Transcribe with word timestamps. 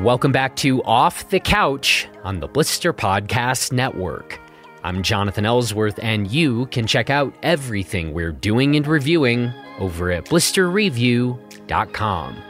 Welcome 0.00 0.32
back 0.32 0.56
to 0.56 0.82
Off 0.82 1.30
the 1.30 1.38
Couch 1.38 2.08
on 2.24 2.40
the 2.40 2.48
Blister 2.48 2.92
Podcast 2.92 3.70
Network. 3.72 4.40
I'm 4.82 5.04
Jonathan 5.04 5.46
Ellsworth, 5.46 6.00
and 6.02 6.28
you 6.30 6.66
can 6.66 6.86
check 6.86 7.08
out 7.10 7.32
everything 7.42 8.12
we're 8.12 8.32
doing 8.32 8.74
and 8.74 8.84
reviewing 8.86 9.52
over 9.78 10.10
at 10.10 10.24
blisterreview.com. 10.26 12.42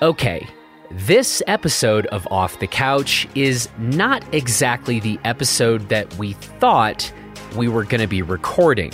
Okay, 0.00 0.46
this 0.92 1.42
episode 1.48 2.06
of 2.06 2.26
Off 2.30 2.60
the 2.60 2.68
Couch 2.68 3.26
is 3.34 3.68
not 3.78 4.24
exactly 4.32 5.00
the 5.00 5.18
episode 5.24 5.88
that 5.88 6.16
we 6.16 6.34
thought 6.34 7.12
we 7.56 7.66
were 7.66 7.84
going 7.84 8.00
to 8.00 8.06
be 8.06 8.22
recording. 8.22 8.92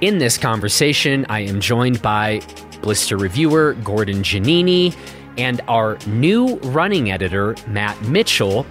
In 0.00 0.18
this 0.18 0.36
conversation, 0.36 1.24
I 1.28 1.40
am 1.40 1.60
joined 1.60 2.02
by 2.02 2.40
Blister 2.82 3.16
reviewer 3.16 3.74
Gordon 3.84 4.22
Giannini 4.22 4.96
and 5.38 5.60
our 5.68 5.98
new 6.06 6.56
running 6.56 7.10
editor, 7.10 7.54
Matt 7.66 8.00
Mitchell. 8.02 8.66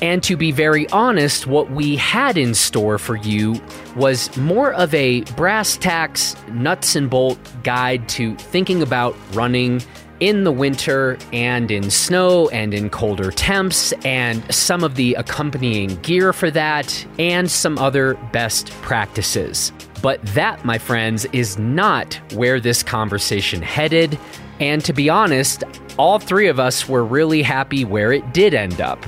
And 0.00 0.22
to 0.22 0.36
be 0.36 0.52
very 0.52 0.88
honest, 0.90 1.46
what 1.46 1.70
we 1.72 1.96
had 1.96 2.38
in 2.38 2.54
store 2.54 2.98
for 2.98 3.16
you 3.16 3.60
was 3.96 4.34
more 4.36 4.72
of 4.72 4.94
a 4.94 5.22
brass 5.36 5.76
tacks, 5.76 6.36
nuts 6.48 6.94
and 6.94 7.10
bolt 7.10 7.38
guide 7.64 8.08
to 8.10 8.36
thinking 8.36 8.80
about 8.80 9.16
running 9.32 9.82
in 10.20 10.44
the 10.44 10.52
winter 10.52 11.18
and 11.32 11.70
in 11.70 11.90
snow 11.90 12.48
and 12.48 12.74
in 12.74 12.90
colder 12.90 13.30
temps, 13.30 13.92
and 14.04 14.42
some 14.54 14.82
of 14.82 14.94
the 14.96 15.14
accompanying 15.14 15.96
gear 16.02 16.32
for 16.32 16.50
that, 16.50 17.06
and 17.18 17.50
some 17.50 17.78
other 17.78 18.14
best 18.32 18.70
practices. 18.82 19.72
But 20.02 20.24
that, 20.26 20.64
my 20.64 20.78
friends, 20.78 21.26
is 21.32 21.58
not 21.58 22.14
where 22.32 22.60
this 22.60 22.82
conversation 22.82 23.62
headed. 23.62 24.18
And 24.60 24.84
to 24.84 24.92
be 24.92 25.08
honest, 25.08 25.64
all 25.98 26.18
three 26.18 26.48
of 26.48 26.60
us 26.60 26.88
were 26.88 27.04
really 27.04 27.42
happy 27.42 27.84
where 27.84 28.12
it 28.12 28.32
did 28.32 28.54
end 28.54 28.80
up. 28.80 29.04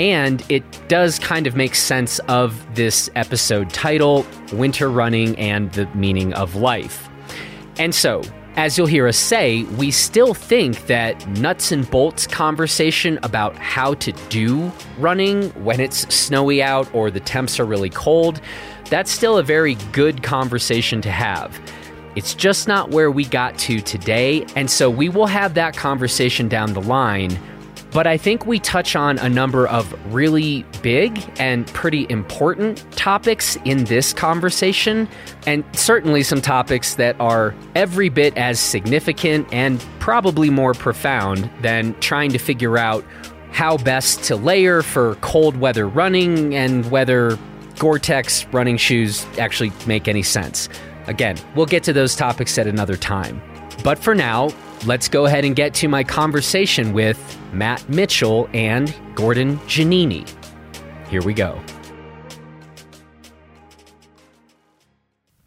And 0.00 0.44
it 0.48 0.64
does 0.88 1.18
kind 1.18 1.46
of 1.46 1.54
make 1.54 1.74
sense 1.74 2.18
of 2.20 2.74
this 2.74 3.08
episode 3.14 3.70
title 3.70 4.26
Winter 4.52 4.90
Running 4.90 5.36
and 5.38 5.72
the 5.72 5.86
Meaning 5.94 6.32
of 6.34 6.56
Life. 6.56 7.08
And 7.78 7.94
so, 7.94 8.22
as 8.56 8.78
you'll 8.78 8.86
hear 8.86 9.08
us 9.08 9.16
say, 9.16 9.64
we 9.64 9.90
still 9.90 10.32
think 10.32 10.86
that 10.86 11.26
nuts 11.38 11.72
and 11.72 11.90
bolts 11.90 12.26
conversation 12.26 13.18
about 13.22 13.56
how 13.56 13.94
to 13.94 14.12
do 14.28 14.70
running 14.98 15.50
when 15.64 15.80
it's 15.80 16.14
snowy 16.14 16.62
out 16.62 16.92
or 16.94 17.10
the 17.10 17.20
temps 17.20 17.58
are 17.58 17.64
really 17.64 17.90
cold, 17.90 18.40
that's 18.90 19.10
still 19.10 19.38
a 19.38 19.42
very 19.42 19.74
good 19.92 20.22
conversation 20.22 21.00
to 21.02 21.10
have. 21.10 21.58
It's 22.14 22.32
just 22.32 22.68
not 22.68 22.90
where 22.90 23.10
we 23.10 23.24
got 23.24 23.58
to 23.60 23.80
today, 23.80 24.46
and 24.54 24.70
so 24.70 24.88
we 24.88 25.08
will 25.08 25.26
have 25.26 25.54
that 25.54 25.76
conversation 25.76 26.46
down 26.46 26.72
the 26.72 26.80
line. 26.80 27.36
But 27.94 28.08
I 28.08 28.16
think 28.16 28.44
we 28.44 28.58
touch 28.58 28.96
on 28.96 29.18
a 29.18 29.28
number 29.28 29.68
of 29.68 29.94
really 30.12 30.66
big 30.82 31.24
and 31.38 31.64
pretty 31.68 32.06
important 32.10 32.84
topics 32.96 33.56
in 33.64 33.84
this 33.84 34.12
conversation, 34.12 35.08
and 35.46 35.62
certainly 35.74 36.24
some 36.24 36.42
topics 36.42 36.96
that 36.96 37.14
are 37.20 37.54
every 37.76 38.08
bit 38.08 38.36
as 38.36 38.58
significant 38.58 39.46
and 39.52 39.82
probably 40.00 40.50
more 40.50 40.74
profound 40.74 41.48
than 41.62 41.94
trying 42.00 42.32
to 42.32 42.38
figure 42.38 42.76
out 42.76 43.04
how 43.52 43.78
best 43.78 44.24
to 44.24 44.34
layer 44.34 44.82
for 44.82 45.14
cold 45.20 45.56
weather 45.58 45.86
running 45.86 46.52
and 46.56 46.90
whether 46.90 47.38
Gore 47.78 48.00
Tex 48.00 48.44
running 48.46 48.76
shoes 48.76 49.24
actually 49.38 49.72
make 49.86 50.08
any 50.08 50.24
sense. 50.24 50.68
Again, 51.06 51.36
we'll 51.54 51.66
get 51.66 51.84
to 51.84 51.92
those 51.92 52.16
topics 52.16 52.58
at 52.58 52.66
another 52.66 52.96
time. 52.96 53.40
But 53.84 54.00
for 54.00 54.16
now, 54.16 54.50
let's 54.86 55.08
go 55.08 55.26
ahead 55.26 55.44
and 55.44 55.56
get 55.56 55.74
to 55.74 55.88
my 55.88 56.04
conversation 56.04 56.92
with 56.92 57.38
Matt 57.52 57.88
Mitchell 57.88 58.48
and 58.52 58.94
Gordon 59.14 59.58
Giannini. 59.60 60.28
Here 61.08 61.22
we 61.22 61.34
go. 61.34 61.60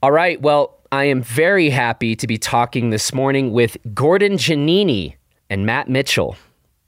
All 0.02 0.12
right, 0.12 0.42
well, 0.42 0.78
I 0.92 1.06
am 1.06 1.22
very 1.22 1.70
happy 1.70 2.16
to 2.16 2.28
be 2.28 2.38
talking 2.38 2.92
this 2.92 3.14
morning 3.14 3.52
with 3.52 3.78
Gordon 3.94 4.34
Giannini 4.34 5.16
and 5.50 5.66
Matt 5.66 5.90
Mitchell. 5.90 6.36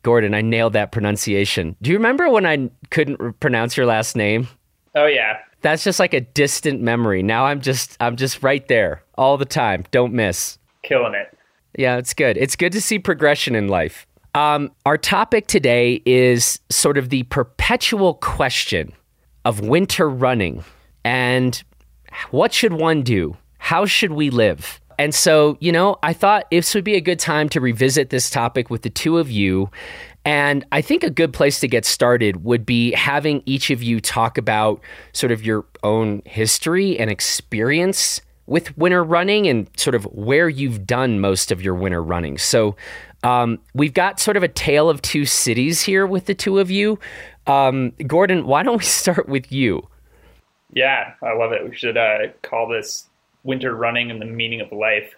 Gordon, 0.03 0.33
I 0.33 0.41
nailed 0.41 0.73
that 0.73 0.91
pronunciation. 0.91 1.75
Do 1.81 1.89
you 1.89 1.97
remember 1.97 2.29
when 2.29 2.45
I 2.45 2.69
couldn't 2.89 3.39
pronounce 3.39 3.75
your 3.75 3.85
last 3.85 4.15
name? 4.15 4.47
Oh 4.95 5.05
yeah. 5.05 5.37
That's 5.61 5.83
just 5.83 5.99
like 5.99 6.13
a 6.13 6.21
distant 6.21 6.81
memory. 6.81 7.21
Now 7.21 7.45
I'm 7.45 7.59
just 7.59 7.97
I'm 7.99 8.15
just 8.15 8.41
right 8.41 8.65
there 8.67 9.03
all 9.15 9.37
the 9.37 9.45
time. 9.45 9.83
Don't 9.91 10.13
miss. 10.13 10.57
Killing 10.83 11.13
it. 11.13 11.37
Yeah, 11.77 11.97
it's 11.97 12.13
good. 12.13 12.37
It's 12.37 12.55
good 12.55 12.71
to 12.73 12.81
see 12.81 12.99
progression 12.99 13.55
in 13.55 13.67
life. 13.67 14.05
Um, 14.35 14.71
our 14.85 14.97
topic 14.97 15.47
today 15.47 16.01
is 16.05 16.59
sort 16.69 16.97
of 16.97 17.09
the 17.09 17.23
perpetual 17.23 18.15
question 18.15 18.93
of 19.45 19.61
winter 19.61 20.09
running 20.09 20.63
and 21.03 21.61
what 22.31 22.53
should 22.53 22.73
one 22.73 23.01
do? 23.01 23.37
How 23.57 23.85
should 23.85 24.11
we 24.11 24.29
live? 24.29 24.79
And 24.97 25.15
so, 25.15 25.57
you 25.61 25.71
know, 25.71 25.97
I 26.03 26.13
thought 26.13 26.51
this 26.51 26.75
would 26.75 26.83
be 26.83 26.95
a 26.95 27.01
good 27.01 27.19
time 27.19 27.47
to 27.49 27.61
revisit 27.61 28.09
this 28.09 28.29
topic 28.29 28.69
with 28.69 28.81
the 28.81 28.89
two 28.89 29.17
of 29.17 29.31
you. 29.31 29.69
And 30.25 30.65
I 30.73 30.81
think 30.81 31.03
a 31.03 31.09
good 31.09 31.31
place 31.31 31.61
to 31.61 31.67
get 31.67 31.85
started 31.85 32.43
would 32.43 32.65
be 32.65 32.91
having 32.91 33.41
each 33.45 33.69
of 33.69 33.81
you 33.81 34.01
talk 34.01 34.37
about 34.37 34.81
sort 35.13 35.31
of 35.31 35.43
your 35.43 35.65
own 35.83 36.21
history 36.25 36.99
and 36.99 37.09
experience 37.09 38.19
with 38.49 38.77
winter 38.77 39.03
running 39.03 39.47
and 39.47 39.69
sort 39.77 39.95
of 39.95 40.03
where 40.05 40.49
you've 40.49 40.85
done 40.85 41.19
most 41.19 41.51
of 41.51 41.61
your 41.61 41.75
winter 41.75 42.03
running. 42.03 42.37
So, 42.37 42.75
um, 43.23 43.59
we've 43.73 43.93
got 43.93 44.19
sort 44.19 44.37
of 44.37 44.43
a 44.43 44.47
tale 44.47 44.89
of 44.89 45.01
two 45.01 45.25
cities 45.25 45.81
here 45.81 46.07
with 46.07 46.25
the 46.25 46.33
two 46.33 46.59
of 46.59 46.71
you. 46.71 46.99
Um, 47.47 47.91
Gordon, 48.07 48.45
why 48.45 48.63
don't 48.63 48.77
we 48.77 48.83
start 48.85 49.27
with 49.27 49.51
you? 49.51 49.87
Yeah, 50.73 51.13
I 51.21 51.33
love 51.33 51.51
it. 51.51 51.67
We 51.67 51.75
should 51.75 51.97
uh, 51.97 52.27
call 52.43 52.67
this 52.67 53.07
winter 53.43 53.75
running 53.75 54.11
and 54.11 54.21
the 54.21 54.25
meaning 54.25 54.61
of 54.61 54.71
life. 54.71 55.13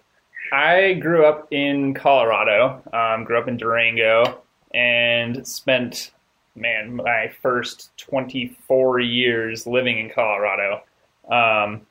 I 0.51 0.93
grew 0.93 1.25
up 1.25 1.47
in 1.51 1.93
Colorado, 1.93 2.81
um, 2.93 3.23
grew 3.23 3.39
up 3.39 3.47
in 3.47 3.57
Durango, 3.57 4.41
and 4.73 5.45
spent, 5.47 6.11
man, 6.55 6.95
my 6.95 7.31
first 7.41 7.91
24 7.97 8.99
years 8.99 9.67
living 9.67 9.99
in 9.99 10.09
Colorado. 10.09 10.81
Um, 11.29 11.85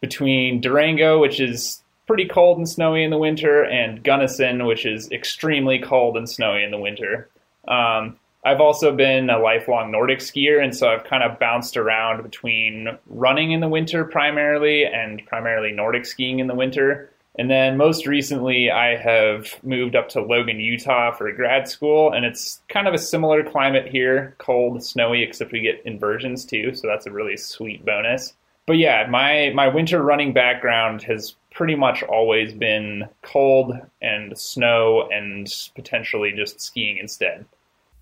between 0.00 0.60
Durango, 0.60 1.20
which 1.20 1.40
is 1.40 1.82
pretty 2.06 2.26
cold 2.26 2.58
and 2.58 2.68
snowy 2.68 3.04
in 3.04 3.10
the 3.10 3.18
winter, 3.18 3.64
and 3.64 4.02
Gunnison, 4.02 4.66
which 4.66 4.84
is 4.84 5.10
extremely 5.12 5.78
cold 5.78 6.16
and 6.16 6.28
snowy 6.28 6.64
in 6.64 6.70
the 6.70 6.78
winter. 6.78 7.28
Um, 7.68 8.16
I've 8.44 8.60
also 8.60 8.94
been 8.94 9.28
a 9.28 9.38
lifelong 9.38 9.90
Nordic 9.90 10.20
skier, 10.20 10.62
and 10.62 10.74
so 10.74 10.88
I've 10.88 11.04
kind 11.04 11.22
of 11.22 11.38
bounced 11.38 11.76
around 11.76 12.22
between 12.22 12.88
running 13.06 13.52
in 13.52 13.60
the 13.60 13.68
winter 13.68 14.04
primarily 14.04 14.86
and 14.86 15.24
primarily 15.26 15.72
Nordic 15.72 16.06
skiing 16.06 16.38
in 16.38 16.46
the 16.46 16.54
winter. 16.54 17.10
And 17.38 17.50
then 17.50 17.76
most 17.76 18.06
recently, 18.06 18.70
I 18.70 18.96
have 18.96 19.62
moved 19.62 19.94
up 19.94 20.08
to 20.10 20.22
Logan, 20.22 20.58
Utah 20.58 21.12
for 21.12 21.30
grad 21.32 21.68
school, 21.68 22.12
and 22.12 22.24
it's 22.24 22.60
kind 22.68 22.88
of 22.88 22.94
a 22.94 22.98
similar 22.98 23.44
climate 23.44 23.86
here 23.86 24.34
cold, 24.38 24.82
snowy, 24.82 25.22
except 25.22 25.52
we 25.52 25.60
get 25.60 25.82
inversions 25.84 26.44
too, 26.44 26.74
so 26.74 26.88
that's 26.88 27.06
a 27.06 27.12
really 27.12 27.36
sweet 27.36 27.84
bonus. 27.84 28.32
But 28.70 28.78
yeah, 28.78 29.04
my, 29.10 29.50
my 29.52 29.66
winter 29.66 30.00
running 30.00 30.32
background 30.32 31.02
has 31.02 31.34
pretty 31.50 31.74
much 31.74 32.04
always 32.04 32.52
been 32.52 33.08
cold 33.22 33.76
and 34.00 34.38
snow 34.38 35.08
and 35.12 35.52
potentially 35.74 36.30
just 36.30 36.60
skiing 36.60 36.96
instead. 36.96 37.46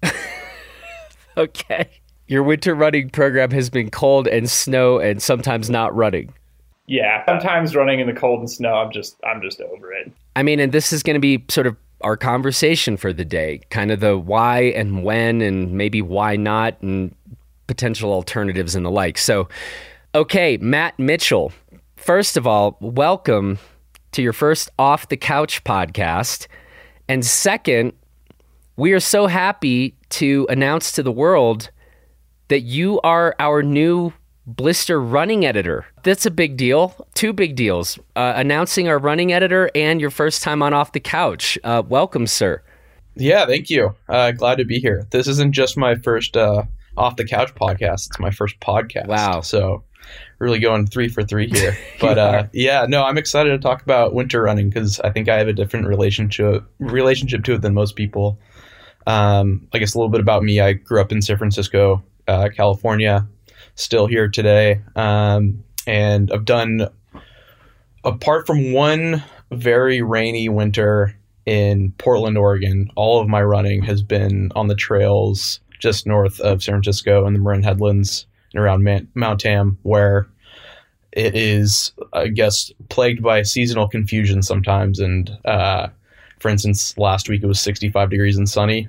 okay. 1.39 1.89
Your 2.27 2.43
winter 2.43 2.75
running 2.75 3.09
program 3.09 3.51
has 3.53 3.71
been 3.71 3.91
cold 3.91 4.28
and 4.28 4.51
snow 4.51 4.99
and 4.99 5.23
sometimes 5.23 5.71
not 5.71 5.97
running. 5.97 6.34
Yeah, 6.84 7.25
sometimes 7.25 7.75
running 7.75 8.01
in 8.01 8.07
the 8.07 8.12
cold 8.12 8.41
and 8.41 8.51
snow, 8.51 8.75
I'm 8.75 8.93
just 8.93 9.17
I'm 9.25 9.41
just 9.41 9.62
over 9.62 9.91
it. 9.95 10.12
I 10.37 10.43
mean, 10.43 10.61
and 10.61 10.71
this 10.71 10.93
is 10.93 11.03
going 11.03 11.15
to 11.15 11.19
be 11.19 11.43
sort 11.49 11.67
of 11.67 11.78
our 12.03 12.19
conversation 12.19 12.98
for 12.98 13.15
the 13.15 13.25
day, 13.25 13.63
kind 13.71 13.91
of 13.91 14.01
the 14.01 14.19
why 14.19 14.65
and 14.65 15.03
when 15.03 15.41
and 15.41 15.72
maybe 15.72 16.03
why 16.03 16.37
not 16.37 16.78
and 16.83 17.15
potential 17.69 18.13
alternatives 18.13 18.75
and 18.75 18.84
the 18.84 18.91
like. 18.91 19.16
So, 19.16 19.48
okay, 20.15 20.57
Matt 20.59 20.99
Mitchell, 20.99 21.53
first 21.97 22.37
of 22.37 22.47
all, 22.47 22.77
welcome 22.81 23.59
to 24.13 24.22
your 24.22 24.33
first 24.33 24.71
off 24.78 25.09
the 25.09 25.16
couch 25.16 25.63
podcast. 25.65 26.47
And 27.09 27.25
second, 27.25 27.93
we 28.77 28.93
are 28.93 29.01
so 29.01 29.27
happy 29.27 29.97
to 30.10 30.47
announce 30.49 30.93
to 30.93 31.03
the 31.03 31.13
world 31.13 31.71
that 32.49 32.60
you 32.60 33.01
are 33.03 33.34
our 33.39 33.63
new 33.63 34.13
Blister 34.47 34.99
running 34.99 35.45
editor. 35.45 35.84
That's 36.05 36.25
a 36.25 36.31
big 36.31 36.57
deal. 36.57 36.95
Two 37.15 37.34
big 37.34 37.54
deals. 37.54 37.99
Uh, 38.16 38.33
announcing 38.34 38.89
our 38.89 38.99
running 38.99 39.31
editor 39.31 39.71
and 39.75 40.01
your 40.01 40.11
first 40.11 40.43
time 40.43 40.63
on 40.63 40.72
Off 40.72 40.93
the 40.93 41.01
Couch. 41.01 41.59
Uh, 41.65 41.83
welcome, 41.87 42.27
sir. 42.27 42.63
Yeah, 43.15 43.45
thank 43.45 43.69
you. 43.69 43.95
Uh, 44.09 44.31
glad 44.31 44.57
to 44.57 44.65
be 44.65 44.78
here. 44.78 45.07
This 45.11 45.28
isn't 45.28 45.53
just 45.53 45.77
my 45.77 45.97
first 45.97 46.34
uh, 46.34 46.63
Off 46.97 47.16
the 47.16 47.25
Couch 47.25 47.54
podcast, 47.54 48.09
it's 48.09 48.19
my 48.19 48.31
first 48.31 48.59
podcast. 48.61 49.07
Wow. 49.07 49.43
So 49.43 49.84
really 50.39 50.59
going 50.59 50.87
three 50.87 51.09
for 51.09 51.23
three 51.23 51.49
here. 51.49 51.77
But 52.01 52.19
uh, 52.19 52.47
yeah, 52.53 52.87
no, 52.89 53.03
I'm 53.05 53.19
excited 53.19 53.51
to 53.51 53.59
talk 53.59 53.83
about 53.83 54.15
winter 54.15 54.43
running 54.43 54.69
because 54.69 55.01
I 55.01 55.11
think 55.11 55.29
I 55.29 55.37
have 55.39 55.49
a 55.49 55.53
different 55.53 55.87
relationship 55.87 56.65
relationship 56.79 57.45
to 57.45 57.55
it 57.55 57.63
than 57.63 57.75
most 57.75 57.97
people. 57.97 58.39
Um, 59.07 59.67
I 59.73 59.79
guess 59.79 59.95
a 59.95 59.99
little 59.99 60.11
bit 60.11 60.21
about 60.21 60.43
me. 60.43 60.61
I 60.61 60.75
grew 60.75 61.01
up 61.01 61.11
in 61.11 61.23
San 61.23 61.39
Francisco, 61.39 62.03
uh, 62.29 62.51
California, 62.55 63.27
still 63.75 64.07
here 64.07 64.29
today, 64.29 64.83
um, 64.95 65.65
and 65.87 66.31
I've 66.31 66.45
done 66.45 66.89
apart 68.05 68.47
from 68.47 68.73
one 68.73 69.23
very 69.51 70.03
rainy 70.03 70.49
winter 70.49 71.19
in 71.47 71.93
Portland, 71.99 72.37
Oregon, 72.37 72.91
all 72.95 73.21
of 73.21 73.29
my 73.29 73.43
running 73.43 73.83
has 73.83 74.03
been 74.03 74.53
on 74.55 74.69
the 74.69 74.75
trails 74.75 75.61
just 75.79 76.07
north 76.07 76.41
of 76.41 76.63
San 76.63 76.75
Francisco 76.75 77.27
in 77.27 77.33
the 77.33 77.39
Marin 77.39 77.63
Headlands 77.63 78.27
and 78.54 78.62
around 78.62 78.83
Man- 78.83 79.09
Mount 79.15 79.41
Tam, 79.41 79.78
where 79.83 80.28
it 81.12 81.34
is, 81.34 81.92
I 82.12 82.28
guess, 82.28 82.71
plagued 82.89 83.22
by 83.22 83.42
seasonal 83.42 83.89
confusion 83.89 84.42
sometimes. 84.42 84.98
And 84.98 85.36
uh, 85.45 85.89
for 86.39 86.48
instance, 86.48 86.97
last 86.98 87.28
week 87.28 87.42
it 87.42 87.47
was 87.47 87.60
65 87.60 88.10
degrees 88.10 88.36
and 88.36 88.48
sunny, 88.48 88.89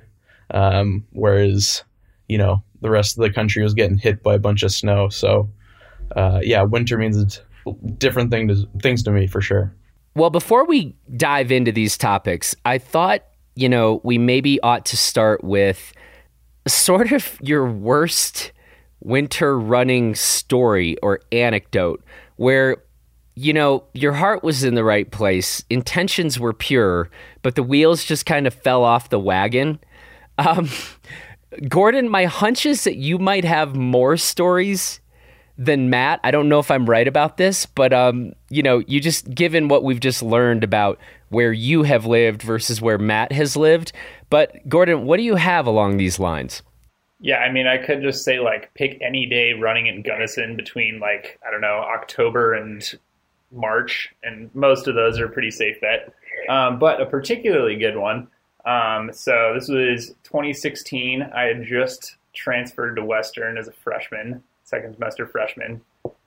um, 0.52 1.04
whereas 1.10 1.82
you 2.28 2.38
know 2.38 2.62
the 2.80 2.90
rest 2.90 3.16
of 3.16 3.22
the 3.22 3.30
country 3.30 3.62
was 3.62 3.74
getting 3.74 3.98
hit 3.98 4.22
by 4.22 4.34
a 4.34 4.38
bunch 4.38 4.62
of 4.62 4.72
snow. 4.72 5.08
So 5.08 5.50
uh, 6.16 6.40
yeah, 6.42 6.62
winter 6.62 6.98
means 6.98 7.40
different 7.98 8.30
thing 8.30 8.48
to, 8.48 8.68
things 8.82 9.02
to 9.04 9.10
me 9.10 9.26
for 9.26 9.40
sure. 9.40 9.74
Well, 10.14 10.30
before 10.30 10.64
we 10.66 10.96
dive 11.16 11.52
into 11.52 11.72
these 11.72 11.96
topics, 11.96 12.54
I 12.64 12.78
thought 12.78 13.24
you 13.54 13.68
know 13.68 14.00
we 14.04 14.18
maybe 14.18 14.60
ought 14.60 14.86
to 14.86 14.96
start 14.96 15.42
with 15.42 15.92
sort 16.68 17.12
of 17.12 17.38
your 17.42 17.70
worst 17.70 18.52
winter 19.00 19.58
running 19.58 20.14
story 20.14 20.96
or 21.02 21.20
anecdote 21.32 22.02
where 22.36 22.76
you 23.34 23.52
know 23.52 23.84
your 23.94 24.12
heart 24.12 24.42
was 24.42 24.62
in 24.62 24.74
the 24.74 24.84
right 24.84 25.10
place 25.10 25.64
intentions 25.70 26.38
were 26.38 26.52
pure 26.52 27.10
but 27.42 27.54
the 27.54 27.62
wheels 27.62 28.04
just 28.04 28.26
kind 28.26 28.46
of 28.46 28.52
fell 28.54 28.84
off 28.84 29.08
the 29.08 29.18
wagon. 29.18 29.78
Um, 30.38 30.68
gordon 31.68 32.08
my 32.08 32.26
hunch 32.26 32.66
is 32.66 32.84
that 32.84 32.96
you 32.96 33.18
might 33.18 33.44
have 33.44 33.74
more 33.74 34.16
stories 34.16 35.00
than 35.58 35.90
matt. 35.90 36.20
I 36.22 36.30
don't 36.30 36.48
know 36.48 36.58
if 36.58 36.70
i'm 36.70 36.88
right 36.88 37.08
about 37.08 37.38
this 37.38 37.66
but 37.66 37.92
um, 37.92 38.34
you 38.50 38.62
know 38.62 38.78
you 38.86 39.00
just 39.00 39.34
given 39.34 39.68
what 39.68 39.82
we've 39.82 40.00
just 40.00 40.22
learned 40.22 40.62
about 40.62 40.98
where 41.30 41.52
you 41.52 41.82
have 41.84 42.06
lived 42.06 42.42
versus 42.42 42.80
where 42.80 42.98
matt 42.98 43.32
has 43.32 43.56
lived 43.56 43.92
but 44.28 44.68
gordon 44.68 45.06
what 45.06 45.16
do 45.16 45.22
you 45.22 45.36
have 45.36 45.66
along 45.66 45.96
these 45.96 46.18
lines 46.18 46.62
yeah, 47.20 47.38
I 47.38 47.52
mean, 47.52 47.66
I 47.66 47.76
could 47.76 48.02
just 48.02 48.24
say 48.24 48.40
like 48.40 48.72
pick 48.74 48.98
any 49.02 49.26
day 49.26 49.52
running 49.52 49.86
in 49.86 50.02
Gunnison 50.02 50.56
between 50.56 51.00
like 51.00 51.38
I 51.46 51.50
don't 51.50 51.60
know 51.60 51.84
October 51.94 52.54
and 52.54 52.82
March, 53.52 54.12
and 54.22 54.52
most 54.54 54.88
of 54.88 54.94
those 54.94 55.18
are 55.20 55.28
pretty 55.28 55.50
safe 55.50 55.80
bet. 55.80 56.14
Um, 56.48 56.78
but 56.78 57.00
a 57.00 57.06
particularly 57.06 57.76
good 57.76 57.96
one. 57.96 58.28
Um, 58.64 59.12
so 59.12 59.52
this 59.54 59.68
was 59.68 60.08
2016. 60.24 61.22
I 61.22 61.42
had 61.42 61.64
just 61.64 62.16
transferred 62.32 62.94
to 62.94 63.04
Western 63.04 63.58
as 63.58 63.68
a 63.68 63.72
freshman, 63.72 64.42
second 64.64 64.94
semester 64.94 65.26
freshman. 65.26 65.82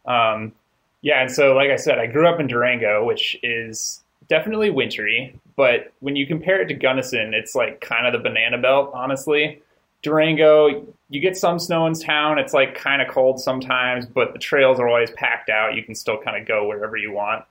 Um, 0.06 0.54
yeah, 1.02 1.22
and 1.22 1.32
so 1.32 1.54
like 1.54 1.72
I 1.72 1.76
said, 1.76 2.00
I 2.00 2.08
grew 2.08 2.28
up 2.28 2.40
in 2.40 2.48
Durango, 2.48 3.04
which 3.06 3.36
is 3.42 4.04
definitely 4.30 4.70
wintry, 4.70 5.40
but 5.56 5.92
when 6.00 6.16
you 6.16 6.26
compare 6.26 6.62
it 6.62 6.68
to 6.68 6.74
Gunnison, 6.74 7.34
it's 7.34 7.56
like 7.56 7.82
kind 7.82 8.08
of 8.08 8.14
the 8.14 8.20
banana 8.20 8.58
belt, 8.58 8.92
honestly. 8.94 9.62
Durango, 10.04 10.86
you 11.10 11.22
get 11.22 11.38
some 11.38 11.58
snow 11.58 11.88
in 11.88 11.94
town. 11.94 12.38
It's 12.38 12.54
like 12.54 12.76
kind 12.76 13.02
of 13.02 13.08
cold 13.08 13.40
sometimes, 13.40 14.06
but 14.06 14.34
the 14.34 14.40
trails 14.40 14.80
are 14.80 14.88
always 14.88 15.10
packed 15.12 15.50
out. 15.50 15.76
You 15.76 15.84
can 15.84 15.96
still 15.96 16.18
kind 16.22 16.40
of 16.40 16.48
go 16.48 16.68
wherever 16.68 16.98
you 16.98 17.12
want 17.12 17.46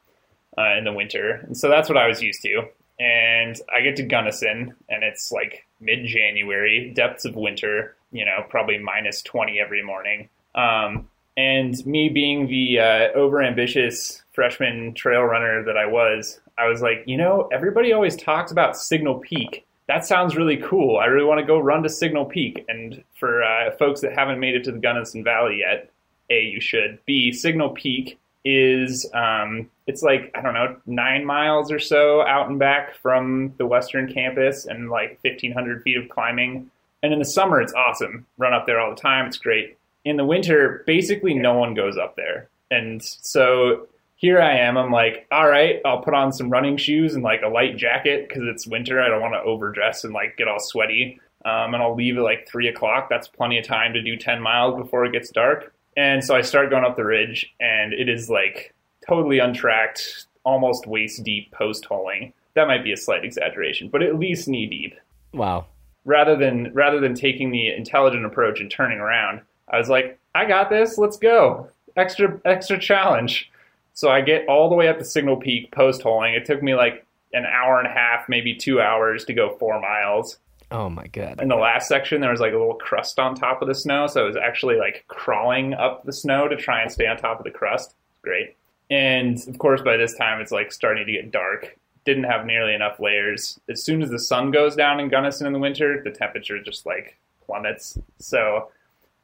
uh, 0.56 0.76
in 0.76 0.84
the 0.84 0.92
winter. 0.92 1.40
And 1.46 1.56
so 1.56 1.68
that's 1.68 1.88
what 1.88 1.96
I 1.96 2.06
was 2.06 2.22
used 2.22 2.42
to. 2.42 2.68
And 3.00 3.58
I 3.74 3.80
get 3.80 3.96
to 3.96 4.02
Gunnison, 4.02 4.74
and 4.88 5.02
it's 5.02 5.32
like 5.32 5.66
mid 5.80 6.06
January, 6.06 6.92
depths 6.94 7.24
of 7.24 7.34
winter, 7.34 7.96
you 8.12 8.24
know, 8.24 8.44
probably 8.48 8.78
minus 8.78 9.22
20 9.22 9.58
every 9.58 9.82
morning. 9.82 10.28
Um, 10.54 11.08
and 11.36 11.74
me 11.86 12.10
being 12.10 12.46
the 12.46 12.78
uh, 12.78 13.18
overambitious 13.18 14.22
freshman 14.32 14.92
trail 14.94 15.22
runner 15.22 15.64
that 15.64 15.78
I 15.78 15.86
was, 15.86 16.38
I 16.58 16.68
was 16.68 16.82
like, 16.82 17.04
you 17.06 17.16
know, 17.16 17.48
everybody 17.50 17.92
always 17.92 18.14
talks 18.14 18.52
about 18.52 18.76
Signal 18.76 19.18
Peak 19.20 19.66
that 19.88 20.06
sounds 20.06 20.36
really 20.36 20.56
cool. 20.58 20.98
I 20.98 21.06
really 21.06 21.26
want 21.26 21.40
to 21.40 21.46
go 21.46 21.58
run 21.58 21.82
to 21.82 21.88
Signal 21.88 22.24
Peak. 22.24 22.64
And 22.68 23.02
for 23.18 23.42
uh, 23.42 23.72
folks 23.78 24.00
that 24.02 24.12
haven't 24.12 24.40
made 24.40 24.54
it 24.54 24.64
to 24.64 24.72
the 24.72 24.78
Gunnison 24.78 25.24
Valley 25.24 25.58
yet, 25.58 25.90
A, 26.30 26.42
you 26.42 26.60
should. 26.60 26.98
B, 27.04 27.32
Signal 27.32 27.70
Peak 27.70 28.18
is, 28.44 29.08
um, 29.14 29.70
it's 29.86 30.02
like, 30.02 30.30
I 30.34 30.40
don't 30.40 30.54
know, 30.54 30.76
nine 30.86 31.24
miles 31.24 31.70
or 31.70 31.78
so 31.78 32.22
out 32.22 32.48
and 32.48 32.58
back 32.58 32.96
from 32.96 33.54
the 33.58 33.66
Western 33.66 34.12
campus 34.12 34.66
and 34.66 34.90
like 34.90 35.18
1,500 35.22 35.82
feet 35.82 35.96
of 35.96 36.08
climbing. 36.08 36.70
And 37.02 37.12
in 37.12 37.18
the 37.18 37.24
summer, 37.24 37.60
it's 37.60 37.72
awesome. 37.74 38.26
Run 38.38 38.54
up 38.54 38.66
there 38.66 38.80
all 38.80 38.90
the 38.90 39.00
time. 39.00 39.26
It's 39.26 39.36
great. 39.36 39.76
In 40.04 40.16
the 40.16 40.24
winter, 40.24 40.82
basically 40.86 41.34
no 41.34 41.54
one 41.54 41.74
goes 41.74 41.96
up 41.96 42.16
there. 42.16 42.48
And 42.70 43.02
so 43.02 43.88
here 44.22 44.40
I 44.40 44.58
am. 44.58 44.78
I'm 44.78 44.92
like, 44.92 45.26
all 45.32 45.48
right, 45.48 45.80
I'll 45.84 46.00
put 46.00 46.14
on 46.14 46.32
some 46.32 46.48
running 46.48 46.76
shoes 46.76 47.14
and 47.14 47.24
like 47.24 47.42
a 47.42 47.48
light 47.48 47.76
jacket 47.76 48.28
because 48.28 48.44
it's 48.44 48.68
winter. 48.68 49.02
I 49.02 49.08
don't 49.08 49.20
want 49.20 49.34
to 49.34 49.42
overdress 49.42 50.04
and 50.04 50.14
like 50.14 50.36
get 50.36 50.46
all 50.46 50.60
sweaty. 50.60 51.20
Um, 51.44 51.74
and 51.74 51.82
I'll 51.82 51.96
leave 51.96 52.16
at 52.16 52.22
like 52.22 52.46
three 52.48 52.68
o'clock. 52.68 53.08
That's 53.10 53.26
plenty 53.26 53.58
of 53.58 53.66
time 53.66 53.92
to 53.94 54.00
do 54.00 54.16
10 54.16 54.40
miles 54.40 54.80
before 54.80 55.04
it 55.04 55.12
gets 55.12 55.30
dark. 55.30 55.74
And 55.96 56.24
so 56.24 56.36
I 56.36 56.42
start 56.42 56.70
going 56.70 56.84
up 56.84 56.94
the 56.94 57.04
ridge, 57.04 57.52
and 57.60 57.92
it 57.92 58.08
is 58.08 58.30
like 58.30 58.72
totally 59.06 59.40
untracked, 59.40 60.26
almost 60.44 60.86
waist 60.86 61.24
deep 61.24 61.50
post 61.50 61.84
holing. 61.84 62.32
That 62.54 62.68
might 62.68 62.84
be 62.84 62.92
a 62.92 62.96
slight 62.96 63.24
exaggeration, 63.24 63.88
but 63.88 64.04
at 64.04 64.20
least 64.20 64.46
knee 64.46 64.66
deep. 64.66 64.94
Wow. 65.34 65.66
Rather 66.04 66.36
than 66.36 66.72
rather 66.72 67.00
than 67.00 67.14
taking 67.14 67.50
the 67.50 67.74
intelligent 67.74 68.24
approach 68.24 68.60
and 68.60 68.70
turning 68.70 69.00
around, 69.00 69.40
I 69.68 69.78
was 69.78 69.88
like, 69.88 70.20
I 70.32 70.44
got 70.44 70.70
this. 70.70 70.96
Let's 70.96 71.16
go. 71.16 71.68
Extra 71.96 72.40
extra 72.44 72.78
challenge. 72.78 73.50
So 73.94 74.10
I 74.10 74.20
get 74.20 74.46
all 74.48 74.68
the 74.68 74.74
way 74.74 74.88
up 74.88 74.98
to 74.98 75.04
Signal 75.04 75.36
Peak 75.36 75.70
post 75.72 76.02
holing. 76.02 76.34
It 76.34 76.44
took 76.44 76.62
me 76.62 76.74
like 76.74 77.06
an 77.32 77.44
hour 77.46 77.78
and 77.78 77.86
a 77.86 77.92
half, 77.92 78.28
maybe 78.28 78.54
two 78.54 78.80
hours 78.80 79.24
to 79.26 79.34
go 79.34 79.56
four 79.58 79.80
miles. 79.80 80.38
Oh 80.70 80.88
my 80.88 81.06
god! 81.06 81.40
In 81.42 81.48
the 81.48 81.56
last 81.56 81.86
section, 81.86 82.22
there 82.22 82.30
was 82.30 82.40
like 82.40 82.54
a 82.54 82.58
little 82.58 82.74
crust 82.74 83.18
on 83.18 83.34
top 83.34 83.60
of 83.60 83.68
the 83.68 83.74
snow, 83.74 84.06
so 84.06 84.22
I 84.22 84.26
was 84.26 84.36
actually 84.36 84.76
like 84.76 85.04
crawling 85.06 85.74
up 85.74 86.04
the 86.04 86.14
snow 86.14 86.48
to 86.48 86.56
try 86.56 86.80
and 86.80 86.90
stay 86.90 87.06
on 87.06 87.18
top 87.18 87.38
of 87.38 87.44
the 87.44 87.50
crust. 87.50 87.94
Great. 88.22 88.56
And 88.90 89.38
of 89.48 89.58
course, 89.58 89.82
by 89.82 89.98
this 89.98 90.14
time, 90.14 90.40
it's 90.40 90.52
like 90.52 90.72
starting 90.72 91.04
to 91.04 91.12
get 91.12 91.30
dark. 91.30 91.78
Didn't 92.04 92.24
have 92.24 92.46
nearly 92.46 92.74
enough 92.74 93.00
layers. 93.00 93.60
As 93.68 93.82
soon 93.82 94.02
as 94.02 94.10
the 94.10 94.18
sun 94.18 94.50
goes 94.50 94.74
down 94.74 94.98
in 94.98 95.08
Gunnison 95.08 95.46
in 95.46 95.52
the 95.52 95.58
winter, 95.58 96.02
the 96.02 96.10
temperature 96.10 96.60
just 96.62 96.86
like 96.86 97.18
plummets. 97.44 97.98
So 98.18 98.70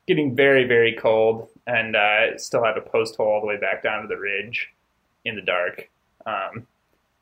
getting 0.06 0.36
very, 0.36 0.64
very 0.64 0.94
cold, 0.94 1.48
and 1.68 1.94
uh, 1.94 2.36
still 2.38 2.64
had 2.64 2.72
to 2.72 2.80
post 2.80 3.16
hole 3.16 3.28
all 3.28 3.40
the 3.40 3.46
way 3.46 3.58
back 3.58 3.82
down 3.82 4.02
to 4.02 4.08
the 4.08 4.16
ridge 4.16 4.70
in 5.24 5.36
the 5.36 5.42
dark. 5.42 5.88
Um, 6.26 6.66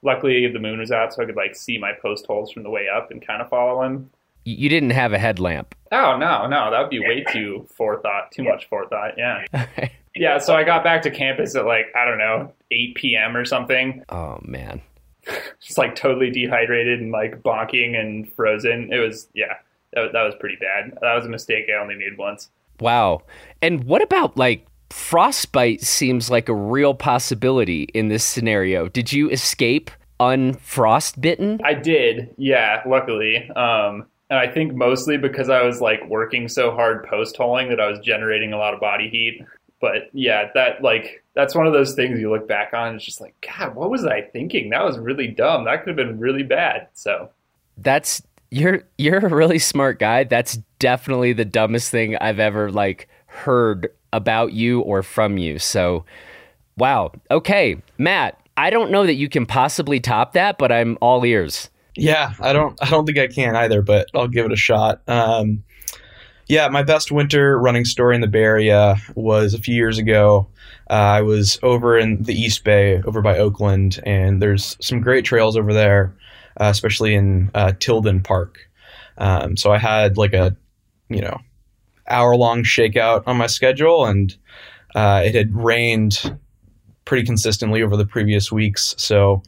luckily, 0.02 0.46
the 0.46 0.60
moon 0.60 0.78
was 0.78 0.92
out, 0.92 1.12
so 1.12 1.22
I 1.22 1.26
could 1.26 1.36
like 1.36 1.56
see 1.56 1.76
my 1.76 1.92
post 2.00 2.26
holes 2.26 2.52
from 2.52 2.62
the 2.62 2.70
way 2.70 2.86
up 2.88 3.10
and 3.10 3.26
kind 3.26 3.42
of 3.42 3.50
follow 3.50 3.82
him. 3.82 4.08
You 4.44 4.68
didn't 4.68 4.90
have 4.90 5.12
a 5.12 5.18
headlamp. 5.18 5.74
Oh 5.90 6.16
no, 6.16 6.46
no, 6.46 6.70
that 6.70 6.80
would 6.80 6.90
be 6.90 7.00
way 7.00 7.24
too 7.32 7.66
forethought, 7.74 8.30
too 8.30 8.44
much 8.44 8.68
forethought. 8.68 9.14
Yeah, 9.18 9.44
yeah. 10.14 10.38
So 10.38 10.54
I 10.54 10.62
got 10.62 10.84
back 10.84 11.02
to 11.02 11.10
campus 11.10 11.56
at 11.56 11.66
like 11.66 11.86
I 11.96 12.04
don't 12.04 12.18
know 12.18 12.52
8 12.70 12.94
p.m. 12.94 13.36
or 13.36 13.44
something. 13.44 14.04
Oh 14.08 14.38
man, 14.42 14.80
just 15.60 15.76
like 15.76 15.96
totally 15.96 16.30
dehydrated 16.30 17.00
and 17.00 17.10
like 17.10 17.42
bonking 17.42 17.98
and 17.98 18.32
frozen. 18.32 18.92
It 18.92 18.98
was 18.98 19.26
yeah, 19.34 19.54
that, 19.94 20.12
that 20.12 20.22
was 20.22 20.34
pretty 20.38 20.56
bad. 20.56 20.96
That 21.02 21.16
was 21.16 21.26
a 21.26 21.30
mistake 21.30 21.66
I 21.68 21.82
only 21.82 21.96
made 21.96 22.16
once. 22.16 22.48
Wow. 22.80 23.22
And 23.62 23.84
what 23.84 24.02
about 24.02 24.36
like 24.36 24.66
frostbite 24.90 25.80
seems 25.82 26.30
like 26.30 26.48
a 26.48 26.54
real 26.54 26.94
possibility 26.94 27.84
in 27.94 28.08
this 28.08 28.24
scenario. 28.24 28.88
Did 28.88 29.12
you 29.12 29.30
escape 29.30 29.90
unfrostbitten? 30.20 31.60
I 31.64 31.74
did. 31.74 32.34
Yeah, 32.38 32.82
luckily. 32.86 33.50
Um 33.56 34.06
and 34.28 34.38
I 34.38 34.48
think 34.48 34.74
mostly 34.74 35.16
because 35.16 35.48
I 35.48 35.62
was 35.62 35.80
like 35.80 36.06
working 36.08 36.48
so 36.48 36.72
hard 36.72 37.04
post 37.04 37.36
holing 37.36 37.68
that 37.68 37.80
I 37.80 37.88
was 37.88 38.00
generating 38.00 38.52
a 38.52 38.58
lot 38.58 38.74
of 38.74 38.80
body 38.80 39.08
heat. 39.08 39.44
But 39.80 40.10
yeah, 40.12 40.48
that 40.54 40.82
like 40.82 41.22
that's 41.34 41.54
one 41.54 41.66
of 41.66 41.72
those 41.72 41.94
things 41.94 42.18
you 42.18 42.30
look 42.30 42.48
back 42.48 42.72
on 42.72 42.88
and 42.88 42.96
it's 42.96 43.04
just 43.04 43.20
like, 43.20 43.34
God, 43.46 43.74
what 43.74 43.90
was 43.90 44.04
I 44.04 44.22
thinking? 44.22 44.70
That 44.70 44.84
was 44.84 44.98
really 44.98 45.28
dumb. 45.28 45.64
That 45.64 45.84
could 45.84 45.88
have 45.88 46.08
been 46.08 46.18
really 46.18 46.42
bad. 46.42 46.88
So 46.94 47.30
that's 47.76 48.22
you're 48.56 48.82
you're 48.98 49.18
a 49.18 49.28
really 49.28 49.58
smart 49.58 49.98
guy. 49.98 50.24
That's 50.24 50.58
definitely 50.78 51.32
the 51.32 51.44
dumbest 51.44 51.90
thing 51.90 52.16
I've 52.16 52.38
ever 52.38 52.70
like 52.70 53.08
heard 53.26 53.88
about 54.12 54.52
you 54.52 54.80
or 54.80 55.02
from 55.02 55.36
you. 55.38 55.58
So, 55.58 56.04
wow. 56.78 57.12
Okay, 57.30 57.76
Matt, 57.98 58.40
I 58.56 58.70
don't 58.70 58.90
know 58.90 59.04
that 59.04 59.14
you 59.14 59.28
can 59.28 59.46
possibly 59.46 60.00
top 60.00 60.32
that, 60.32 60.58
but 60.58 60.72
I'm 60.72 60.96
all 61.00 61.24
ears. 61.24 61.68
Yeah, 61.96 62.32
I 62.40 62.52
don't 62.52 62.78
I 62.82 62.90
don't 62.90 63.06
think 63.06 63.18
I 63.18 63.26
can 63.26 63.56
either, 63.56 63.82
but 63.82 64.08
I'll 64.14 64.28
give 64.28 64.46
it 64.46 64.52
a 64.52 64.56
shot. 64.56 65.02
Um, 65.08 65.62
Yeah, 66.48 66.68
my 66.68 66.82
best 66.82 67.10
winter 67.10 67.58
running 67.58 67.84
story 67.84 68.14
in 68.14 68.20
the 68.20 68.28
Bay 68.28 68.42
Area 68.42 68.96
was 69.16 69.52
a 69.52 69.58
few 69.58 69.74
years 69.74 69.98
ago. 69.98 70.46
Uh, 70.88 70.92
I 71.18 71.22
was 71.22 71.58
over 71.62 71.98
in 71.98 72.22
the 72.22 72.34
East 72.34 72.62
Bay, 72.62 73.02
over 73.04 73.20
by 73.20 73.36
Oakland, 73.36 73.98
and 74.06 74.40
there's 74.40 74.76
some 74.80 75.00
great 75.00 75.24
trails 75.24 75.56
over 75.56 75.74
there, 75.74 76.14
uh, 76.60 76.66
especially 76.66 77.14
in 77.14 77.50
uh, 77.54 77.72
Tilden 77.78 78.22
Park. 78.22 78.58
Um, 79.18 79.56
so 79.56 79.72
I 79.72 79.78
had 79.78 80.16
like 80.16 80.32
a, 80.34 80.56
you 81.08 81.20
know, 81.20 81.38
hour 82.08 82.36
long 82.36 82.62
shakeout 82.62 83.24
on 83.26 83.36
my 83.36 83.46
schedule, 83.46 84.04
and 84.06 84.36
uh, 84.94 85.22
it 85.24 85.34
had 85.34 85.54
rained 85.54 86.38
pretty 87.04 87.24
consistently 87.24 87.82
over 87.82 87.96
the 87.96 88.06
previous 88.06 88.52
weeks. 88.52 88.94
So 88.98 89.42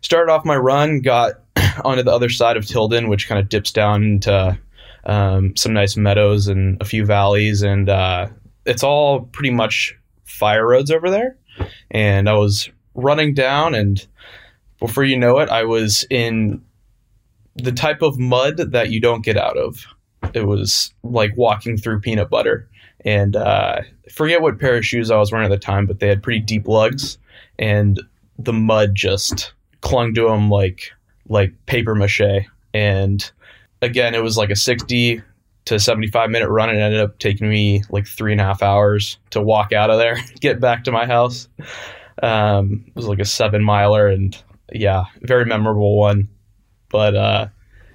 started 0.00 0.30
off 0.32 0.44
my 0.44 0.56
run, 0.56 1.00
got 1.00 1.34
onto 1.84 2.02
the 2.02 2.12
other 2.12 2.28
side 2.28 2.56
of 2.56 2.66
Tilden, 2.66 3.08
which 3.08 3.28
kind 3.28 3.40
of 3.40 3.48
dips 3.48 3.72
down 3.72 4.02
into 4.02 4.58
um, 5.06 5.56
some 5.56 5.72
nice 5.72 5.96
meadows 5.96 6.48
and 6.48 6.80
a 6.80 6.84
few 6.84 7.04
valleys, 7.04 7.62
and 7.62 7.88
uh, 7.88 8.28
it's 8.64 8.82
all 8.82 9.22
pretty 9.22 9.50
much 9.50 9.96
fire 10.24 10.66
roads 10.66 10.90
over 10.90 11.10
there. 11.10 11.36
And 11.90 12.28
I 12.28 12.34
was 12.34 12.70
running 12.94 13.34
down, 13.34 13.74
and 13.74 14.04
before 14.86 15.04
you 15.04 15.16
know 15.16 15.38
it, 15.38 15.48
I 15.48 15.64
was 15.64 16.04
in 16.10 16.62
the 17.56 17.72
type 17.72 18.02
of 18.02 18.18
mud 18.18 18.58
that 18.58 18.90
you 18.90 19.00
don't 19.00 19.24
get 19.24 19.38
out 19.38 19.56
of. 19.56 19.86
It 20.34 20.46
was 20.46 20.92
like 21.02 21.34
walking 21.38 21.78
through 21.78 22.00
peanut 22.00 22.28
butter. 22.28 22.68
And 23.02 23.34
uh, 23.34 23.80
I 23.80 24.10
forget 24.10 24.42
what 24.42 24.58
pair 24.58 24.76
of 24.76 24.84
shoes 24.84 25.10
I 25.10 25.16
was 25.16 25.32
wearing 25.32 25.46
at 25.46 25.50
the 25.50 25.58
time, 25.58 25.86
but 25.86 26.00
they 26.00 26.08
had 26.08 26.22
pretty 26.22 26.40
deep 26.40 26.68
lugs, 26.68 27.16
and 27.58 27.98
the 28.38 28.52
mud 28.52 28.94
just 28.94 29.54
clung 29.80 30.14
to 30.14 30.28
them 30.28 30.50
like 30.50 30.92
like 31.30 31.52
paper 31.64 31.94
mache. 31.94 32.46
And 32.74 33.30
again, 33.80 34.14
it 34.14 34.22
was 34.22 34.36
like 34.36 34.50
a 34.50 34.56
60 34.56 35.22
to 35.64 35.78
75 35.78 36.28
minute 36.28 36.48
run. 36.50 36.68
and 36.68 36.78
It 36.78 36.82
ended 36.82 37.00
up 37.00 37.18
taking 37.18 37.48
me 37.48 37.82
like 37.88 38.06
three 38.06 38.32
and 38.32 38.40
a 38.40 38.44
half 38.44 38.62
hours 38.62 39.18
to 39.30 39.40
walk 39.40 39.72
out 39.72 39.88
of 39.88 39.98
there, 39.98 40.18
get 40.40 40.60
back 40.60 40.84
to 40.84 40.92
my 40.92 41.06
house. 41.06 41.48
Um, 42.22 42.84
it 42.88 42.96
was 42.96 43.06
like 43.06 43.18
a 43.18 43.24
seven 43.24 43.64
miler 43.64 44.08
and 44.08 44.36
yeah, 44.74 45.04
very 45.22 45.44
memorable 45.44 45.96
one. 45.96 46.28
But 46.90 47.16
uh, 47.16 47.46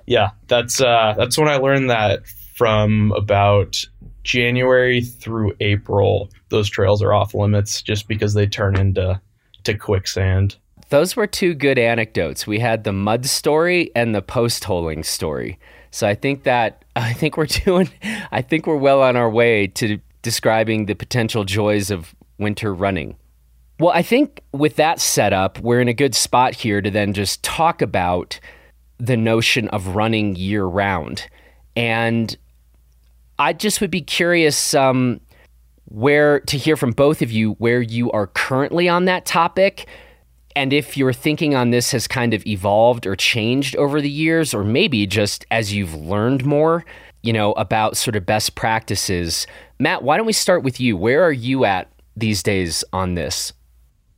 yeah, 0.05 0.31
that's 0.47 0.81
uh, 0.81 1.13
that's 1.17 1.37
when 1.37 1.47
I 1.47 1.57
learned 1.57 1.89
that 1.89 2.27
from 2.55 3.13
about 3.15 3.85
January 4.23 5.01
through 5.01 5.53
April, 5.59 6.29
those 6.49 6.69
trails 6.69 7.01
are 7.01 7.13
off 7.13 7.33
limits 7.33 7.81
just 7.81 8.07
because 8.07 8.33
they 8.33 8.47
turn 8.47 8.77
into 8.77 9.19
to 9.63 9.77
quicksand. 9.77 10.57
Those 10.89 11.15
were 11.15 11.27
two 11.27 11.53
good 11.53 11.77
anecdotes. 11.77 12.47
We 12.47 12.59
had 12.59 12.83
the 12.83 12.93
mud 12.93 13.25
story 13.25 13.91
and 13.95 14.15
the 14.15 14.21
post 14.21 14.63
holing 14.63 15.03
story. 15.03 15.59
So 15.91 16.07
I 16.07 16.15
think 16.15 16.43
that 16.43 16.83
I 16.95 17.13
think 17.13 17.37
we're 17.37 17.45
doing 17.45 17.89
I 18.31 18.41
think 18.41 18.67
we're 18.67 18.75
well 18.75 19.01
on 19.01 19.15
our 19.15 19.29
way 19.29 19.67
to 19.67 19.99
describing 20.21 20.85
the 20.85 20.95
potential 20.95 21.43
joys 21.43 21.91
of 21.91 22.13
winter 22.37 22.73
running. 22.73 23.15
Well, 23.79 23.91
I 23.91 24.01
think 24.01 24.41
with 24.51 24.75
that 24.75 24.99
setup, 24.99 25.59
we're 25.59 25.79
in 25.79 25.87
a 25.87 25.93
good 25.93 26.13
spot 26.13 26.53
here 26.53 26.81
to 26.81 26.91
then 26.91 27.13
just 27.13 27.41
talk 27.43 27.81
about 27.81 28.39
the 28.97 29.15
notion 29.15 29.69
of 29.69 29.95
running 29.95 30.35
year 30.35 30.65
round. 30.65 31.27
And 31.77 32.35
I 33.37 33.53
just 33.53 33.79
would 33.79 33.91
be 33.91 34.01
curious 34.01 34.73
um, 34.73 35.21
where 35.85 36.41
to 36.41 36.57
hear 36.57 36.75
from 36.75 36.91
both 36.91 37.21
of 37.21 37.31
you 37.31 37.53
where 37.53 37.81
you 37.81 38.11
are 38.11 38.27
currently 38.27 38.89
on 38.89 39.05
that 39.05 39.25
topic 39.25 39.87
and 40.55 40.73
if 40.73 40.97
your 40.97 41.13
thinking 41.13 41.55
on 41.55 41.69
this 41.69 41.91
has 41.91 42.07
kind 42.07 42.33
of 42.33 42.45
evolved 42.45 43.05
or 43.07 43.15
changed 43.15 43.77
over 43.77 44.01
the 44.01 44.09
years, 44.09 44.53
or 44.53 44.63
maybe 44.63 45.07
just 45.07 45.45
as 45.51 45.73
you've 45.73 45.93
learned 45.93 46.43
more, 46.43 46.83
you 47.21 47.31
know, 47.31 47.53
about 47.53 47.95
sort 47.95 48.17
of 48.17 48.25
best 48.25 48.55
practices. 48.55 49.47
Matt, 49.79 50.03
why 50.03 50.17
don't 50.17 50.25
we 50.25 50.33
start 50.33 50.63
with 50.63 50.79
you? 50.79 50.97
Where 50.97 51.23
are 51.23 51.31
you 51.31 51.63
at 51.63 51.89
these 52.17 52.43
days 52.43 52.83
on 52.91 53.13
this? 53.13 53.53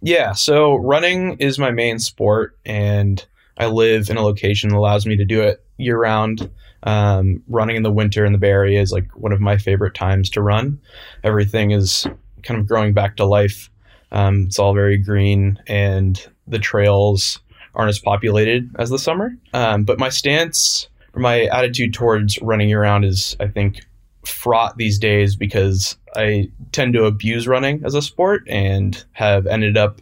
Yeah, 0.02 0.34
so 0.34 0.76
running 0.76 1.38
is 1.38 1.60
my 1.60 1.72
main 1.72 2.00
sport, 2.00 2.58
and 2.66 3.24
I 3.58 3.68
live 3.68 4.10
in 4.10 4.18
a 4.18 4.24
location 4.24 4.70
that 4.70 4.78
allows 4.78 5.06
me 5.06 5.16
to 5.18 5.26
do 5.26 5.42
it 5.42 5.64
year 5.78 5.98
round. 5.98 6.50
Um, 6.84 7.44
running 7.48 7.76
in 7.76 7.84
the 7.84 7.92
winter 7.92 8.26
in 8.26 8.32
the 8.32 8.40
Bay 8.40 8.50
Area 8.50 8.82
is 8.82 8.92
like 8.92 9.16
one 9.16 9.32
of 9.32 9.40
my 9.40 9.58
favorite 9.58 9.94
times 9.94 10.32
to 10.32 10.42
run. 10.42 10.80
Everything 11.24 11.70
is 11.70 12.08
kind 12.42 12.60
of 12.60 12.68
growing 12.68 12.94
back 12.94 13.18
to 13.18 13.26
life 13.26 13.70
um, 14.12 14.46
it's 14.48 14.60
all 14.60 14.74
very 14.74 14.98
green, 14.98 15.58
and 15.68 16.26
the 16.48 16.60
trails 16.60 17.40
aren't 17.74 17.90
as 17.90 18.00
populated 18.00 18.70
as 18.78 18.90
the 18.90 19.00
summer. 19.00 19.32
Um, 19.54 19.84
but 19.84 20.00
my 20.00 20.10
stance 20.10 20.88
my 21.14 21.44
attitude 21.46 21.94
towards 21.94 22.42
running 22.42 22.74
around 22.74 23.04
is, 23.04 23.36
I 23.40 23.48
think, 23.48 23.82
fraught 24.26 24.78
these 24.78 25.00
days 25.00 25.36
because 25.36 25.98
I 26.16 26.50
tend 26.72 26.94
to 26.94 27.06
abuse 27.06 27.48
running 27.48 27.82
as 27.86 27.96
a 27.96 28.02
sport 28.02 28.44
and 28.48 29.04
have 29.14 29.48
ended 29.48 29.78
up 29.78 30.02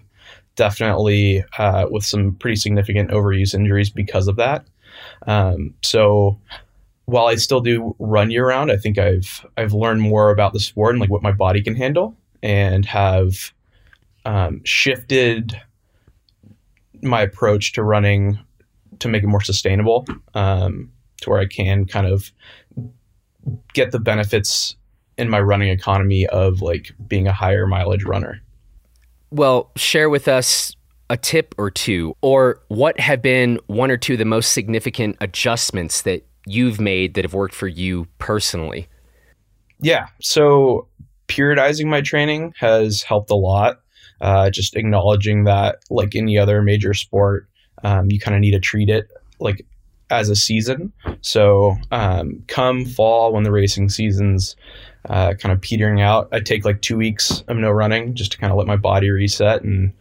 definitely 0.56 1.44
uh, 1.58 1.88
with 1.90 2.04
some 2.04 2.36
pretty 2.36 2.58
significant 2.58 3.12
overuse 3.12 3.54
injuries 3.54 3.90
because 3.90 4.28
of 4.28 4.36
that. 4.36 4.66
Um, 5.28 5.74
so 5.82 6.38
while 7.06 7.28
I 7.28 7.36
still 7.36 7.62
do 7.62 7.96
run 8.00 8.30
year 8.30 8.48
round, 8.48 8.72
I 8.72 8.78
think 8.78 8.98
I've 8.98 9.46
I've 9.58 9.74
learned 9.74 10.02
more 10.02 10.30
about 10.30 10.54
the 10.54 10.60
sport 10.60 10.94
and 10.94 11.02
like 11.02 11.10
what 11.10 11.24
my 11.24 11.32
body 11.32 11.62
can 11.62 11.76
handle, 11.76 12.16
and 12.44 12.86
have 12.86 13.52
um, 14.26 14.62
shifted 14.64 15.60
my 17.02 17.22
approach 17.22 17.74
to 17.74 17.84
running 17.84 18.38
to 19.00 19.08
make 19.08 19.24
it 19.24 19.28
more 19.28 19.42
sustainable, 19.42 20.06
um, 20.34 20.92
to 21.22 21.30
where 21.30 21.40
I 21.40 21.48
can 21.48 21.86
kind 21.86 22.06
of 22.06 22.32
get 23.74 23.92
the 23.92 24.00
benefits 24.00 24.76
in 25.18 25.30
my 25.30 25.40
running 25.40 25.70
economy 25.70 26.28
of 26.28 26.62
like 26.62 26.92
being 27.08 27.28
a 27.28 27.34
higher 27.34 27.68
mileage 27.68 28.04
runner. 28.04 28.42
Well, 29.32 29.72
share 29.76 30.10
with 30.10 30.28
us 30.28 30.76
a 31.10 31.18
tip 31.18 31.56
or 31.58 31.72
two, 31.72 32.16
or 32.22 32.62
what 32.68 33.00
have 33.00 33.22
been 33.22 33.60
one 33.68 33.92
or 33.92 33.98
two 33.98 34.14
of 34.14 34.20
the 34.20 34.26
most 34.26 34.54
significant 34.54 35.18
adjustments 35.22 36.04
that 36.04 36.26
you've 36.46 36.80
made 36.80 37.16
that 37.16 37.26
have 37.26 37.34
worked 37.34 37.56
for 37.56 37.68
you 37.68 38.08
personally? 38.20 38.88
Yeah. 39.80 40.08
So, 40.22 40.88
periodizing 41.28 41.88
my 41.88 42.02
training 42.02 42.54
has 42.60 43.04
helped 43.04 43.30
a 43.30 43.36
lot 43.36 43.80
uh, 44.22 44.50
just 44.50 44.76
acknowledging 44.76 45.46
that, 45.46 45.78
like 45.90 46.16
any 46.16 46.38
other 46.38 46.62
major 46.62 46.94
sport, 46.94 47.48
um, 47.84 48.12
you 48.12 48.20
kind 48.20 48.36
of 48.36 48.42
need 48.42 48.52
to 48.52 48.60
treat 48.60 48.90
it 48.90 49.08
like 49.40 49.66
as 50.10 50.30
a 50.30 50.36
season. 50.36 50.92
So, 51.22 51.76
um, 51.92 52.44
come 52.48 52.86
fall 52.86 53.34
when 53.34 53.44
the 53.44 53.52
racing 53.52 53.90
season's 53.90 54.56
uh, 55.08 55.34
kind 55.36 55.54
of 55.54 55.62
petering 55.62 56.02
out, 56.02 56.30
I 56.32 56.40
take 56.40 56.66
like 56.66 56.82
two 56.82 56.98
weeks 56.98 57.44
of 57.48 57.58
no 57.58 57.70
running 57.72 58.16
just 58.16 58.34
to 58.34 58.38
kind 58.38 58.52
of 58.52 58.58
let 58.58 58.68
my 58.68 58.76
body 58.76 59.10
reset. 59.10 59.64
And 59.64 59.94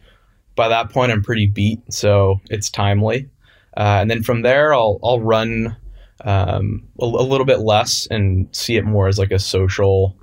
by 0.55 0.67
that 0.67 0.89
point, 0.89 1.11
I'm 1.11 1.23
pretty 1.23 1.47
beat, 1.47 1.93
so 1.93 2.41
it's 2.49 2.69
timely. 2.69 3.29
Uh, 3.77 3.99
and 4.01 4.11
then 4.11 4.23
from 4.23 4.41
there, 4.41 4.73
I'll 4.73 4.99
I'll 5.03 5.21
run 5.21 5.77
um, 6.25 6.87
a, 6.99 7.05
a, 7.05 7.23
little 7.23 7.45
bit 7.45 7.59
less 7.59 8.07
and 8.07 8.53
see 8.53 8.75
it 8.75 8.83
more 8.83 9.07
as 9.07 9.17
like 9.17 9.31
a 9.31 9.39
social 9.39 10.17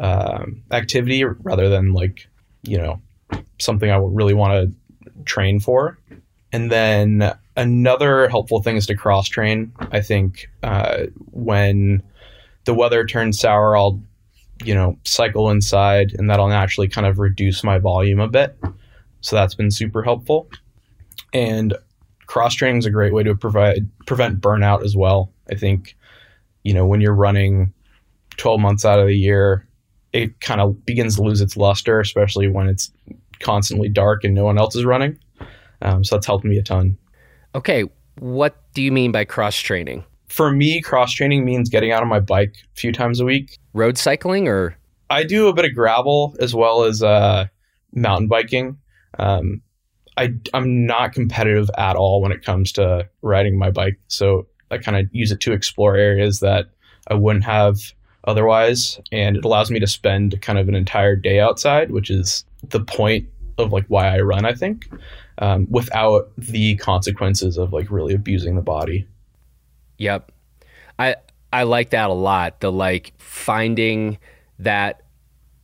um, 0.00 0.62
activity 0.70 1.24
rather 1.24 1.68
than 1.68 1.92
like 1.92 2.26
you 2.62 2.78
know 2.78 3.02
something 3.60 3.90
I 3.90 3.96
really 3.96 4.34
want 4.34 4.52
to 4.52 5.22
train 5.24 5.60
for. 5.60 5.98
And 6.52 6.70
then 6.70 7.32
another 7.56 8.28
helpful 8.28 8.62
thing 8.62 8.76
is 8.76 8.86
to 8.86 8.96
cross 8.96 9.28
train. 9.28 9.72
I 9.90 10.00
think 10.00 10.50
uh, 10.62 11.04
when 11.30 12.02
the 12.64 12.74
weather 12.74 13.04
turns 13.06 13.38
sour, 13.40 13.76
I'll 13.76 14.00
you 14.64 14.74
know 14.74 14.98
cycle 15.04 15.50
inside, 15.50 16.12
and 16.12 16.28
that'll 16.28 16.48
naturally 16.48 16.88
kind 16.88 17.06
of 17.06 17.18
reduce 17.18 17.64
my 17.64 17.78
volume 17.78 18.20
a 18.20 18.28
bit. 18.28 18.56
So 19.20 19.36
that's 19.36 19.54
been 19.54 19.70
super 19.70 20.02
helpful. 20.02 20.48
And 21.32 21.74
cross 22.26 22.54
training 22.54 22.78
is 22.78 22.86
a 22.86 22.90
great 22.90 23.12
way 23.12 23.22
to 23.22 23.34
provide 23.34 23.88
prevent 24.06 24.40
burnout 24.40 24.84
as 24.84 24.96
well. 24.96 25.32
I 25.50 25.54
think 25.54 25.96
you 26.62 26.74
know 26.74 26.86
when 26.86 27.00
you're 27.00 27.14
running 27.14 27.72
12 28.36 28.60
months 28.60 28.84
out 28.84 28.98
of 28.98 29.06
the 29.06 29.16
year, 29.16 29.66
it 30.12 30.40
kind 30.40 30.60
of 30.60 30.84
begins 30.84 31.16
to 31.16 31.22
lose 31.22 31.40
its 31.40 31.56
luster, 31.56 32.00
especially 32.00 32.48
when 32.48 32.68
it's 32.68 32.90
constantly 33.40 33.88
dark 33.88 34.24
and 34.24 34.34
no 34.34 34.44
one 34.44 34.58
else 34.58 34.76
is 34.76 34.84
running. 34.84 35.18
Um, 35.82 36.04
so 36.04 36.16
that's 36.16 36.26
helped 36.26 36.44
me 36.44 36.58
a 36.58 36.62
ton. 36.62 36.96
Okay, 37.54 37.84
what 38.18 38.56
do 38.74 38.82
you 38.82 38.92
mean 38.92 39.12
by 39.12 39.24
cross 39.24 39.56
training? 39.56 40.04
For 40.28 40.50
me, 40.50 40.80
cross 40.80 41.12
training 41.12 41.44
means 41.44 41.68
getting 41.68 41.92
out 41.92 42.02
on 42.02 42.08
my 42.08 42.20
bike 42.20 42.54
a 42.74 42.80
few 42.80 42.92
times 42.92 43.20
a 43.20 43.24
week. 43.24 43.58
Road 43.74 43.98
cycling 43.98 44.48
or? 44.48 44.76
I 45.10 45.24
do 45.24 45.48
a 45.48 45.52
bit 45.52 45.66
of 45.66 45.74
gravel 45.74 46.34
as 46.40 46.54
well 46.54 46.84
as 46.84 47.02
uh, 47.02 47.48
mountain 47.94 48.28
biking. 48.28 48.78
Um, 49.18 49.60
I, 50.16 50.30
I'm 50.54 50.86
not 50.86 51.12
competitive 51.12 51.70
at 51.76 51.96
all 51.96 52.22
when 52.22 52.32
it 52.32 52.44
comes 52.44 52.72
to 52.72 53.08
riding 53.20 53.58
my 53.58 53.70
bike. 53.70 53.98
So 54.08 54.46
I 54.70 54.78
kind 54.78 54.96
of 54.96 55.06
use 55.12 55.30
it 55.32 55.40
to 55.40 55.52
explore 55.52 55.96
areas 55.96 56.40
that 56.40 56.70
I 57.08 57.14
wouldn't 57.14 57.44
have 57.44 57.78
otherwise. 58.24 59.00
And 59.10 59.36
it 59.36 59.44
allows 59.44 59.70
me 59.70 59.80
to 59.80 59.86
spend 59.86 60.40
kind 60.40 60.58
of 60.58 60.68
an 60.68 60.74
entire 60.74 61.16
day 61.16 61.40
outside, 61.40 61.90
which 61.90 62.10
is 62.10 62.44
the 62.68 62.80
point 62.80 63.28
of 63.58 63.72
like 63.72 63.84
why 63.88 64.14
I 64.14 64.20
run, 64.20 64.44
I 64.44 64.54
think, 64.54 64.88
um, 65.38 65.66
without 65.70 66.30
the 66.36 66.76
consequences 66.76 67.58
of 67.58 67.72
like 67.72 67.90
really 67.90 68.14
abusing 68.14 68.56
the 68.56 68.62
body. 68.62 69.06
Yep. 69.98 70.32
I 70.98 71.16
I 71.52 71.64
like 71.64 71.90
that 71.90 72.10
a 72.10 72.14
lot. 72.14 72.60
The 72.60 72.72
like 72.72 73.12
finding 73.18 74.18
that 74.58 75.02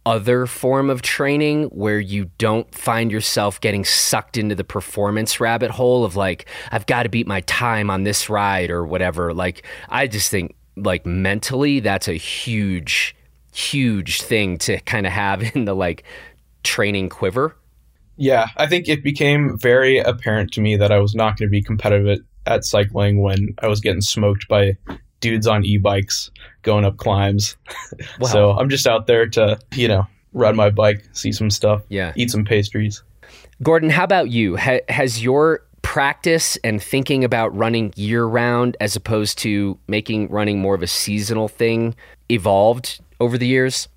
other 0.09 0.47
form 0.47 0.89
of 0.89 1.03
training 1.03 1.65
where 1.65 2.01
you 2.01 2.31
don't 2.39 2.75
find 2.75 3.13
yourself 3.13 3.61
getting 3.61 3.85
sucked 3.85 4.39
into 4.39 4.55
the 4.55 4.65
performance 4.65 5.39
rabbit 5.39 5.71
hole 5.71 6.03
of 6.03 6.17
like 6.17 6.49
I've 6.73 6.87
got 6.87 7.03
to 7.03 7.11
beat 7.11 7.27
my 7.27 7.43
time 7.43 7.91
on 7.91 8.05
this 8.05 8.31
ride 8.31 8.71
or 8.71 8.87
whatever. 8.87 9.35
Like 9.35 9.67
I 9.91 10.07
just 10.07 10.31
think 10.31 10.57
like 10.77 11.05
mentally 11.05 11.81
that's 11.81 12.09
a 12.09 12.15
huge 12.15 13.15
huge 13.53 14.23
thing 14.23 14.57
to 14.59 14.81
kind 14.81 15.07
of 15.07 15.13
have 15.13 15.43
in 15.55 15.67
the 15.67 15.75
like 15.75 16.05
training 16.63 17.11
quiver. 17.11 17.55
Yeah, 18.19 18.49
I 18.57 18.67
think 18.67 18.89
it 18.89 19.03
became 19.03 19.57
very 19.59 19.99
apparent 19.99 20.53
to 20.53 20.61
me 20.61 20.77
that 20.77 20.91
I 20.91 20.99
was 20.99 21.15
not 21.15 21.39
going 21.39 21.49
to 21.49 21.51
be 21.51 21.63
competitive 21.63 22.09
at, 22.47 22.53
at 22.53 22.65
cycling 22.65 23.23
when 23.23 23.55
I 23.63 23.69
was 23.69 23.81
getting 23.81 24.01
smoked 24.01 24.49
by 24.49 24.77
dudes 25.21 25.47
on 25.47 25.65
e-bikes 25.65 26.31
going 26.63 26.85
up 26.85 26.97
climbs. 26.97 27.57
Wow. 28.21 28.29
so 28.29 28.51
I'm 28.53 28.69
just 28.69 28.87
out 28.87 29.07
there 29.07 29.27
to, 29.29 29.59
you 29.75 29.87
know, 29.87 30.07
ride 30.33 30.57
my 30.57 30.71
bike, 30.71 31.05
see 31.13 31.33
some 31.33 31.51
stuff, 31.51 31.83
yeah, 31.89 32.13
eat 32.17 32.31
some 32.31 32.45
pastries. 32.45 33.03
Gordon, 33.63 33.91
how 33.91 34.05
about 34.05 34.31
you? 34.31 34.57
Ha- 34.57 34.81
has 34.89 35.23
your 35.23 35.63
practice 35.83 36.57
and 36.65 36.83
thinking 36.83 37.25
about 37.25 37.55
running 37.57 37.93
year 37.97 38.25
round 38.25 38.77
as 38.81 38.97
opposed 38.97 39.39
to 39.39 39.79
making 39.87 40.29
running 40.29 40.59
more 40.59 40.75
of 40.75 40.83
a 40.83 40.87
seasonal 40.87 41.49
thing 41.49 41.95
evolved 42.29 43.01
over 43.21 43.39
the 43.39 43.47
years? 43.47 43.89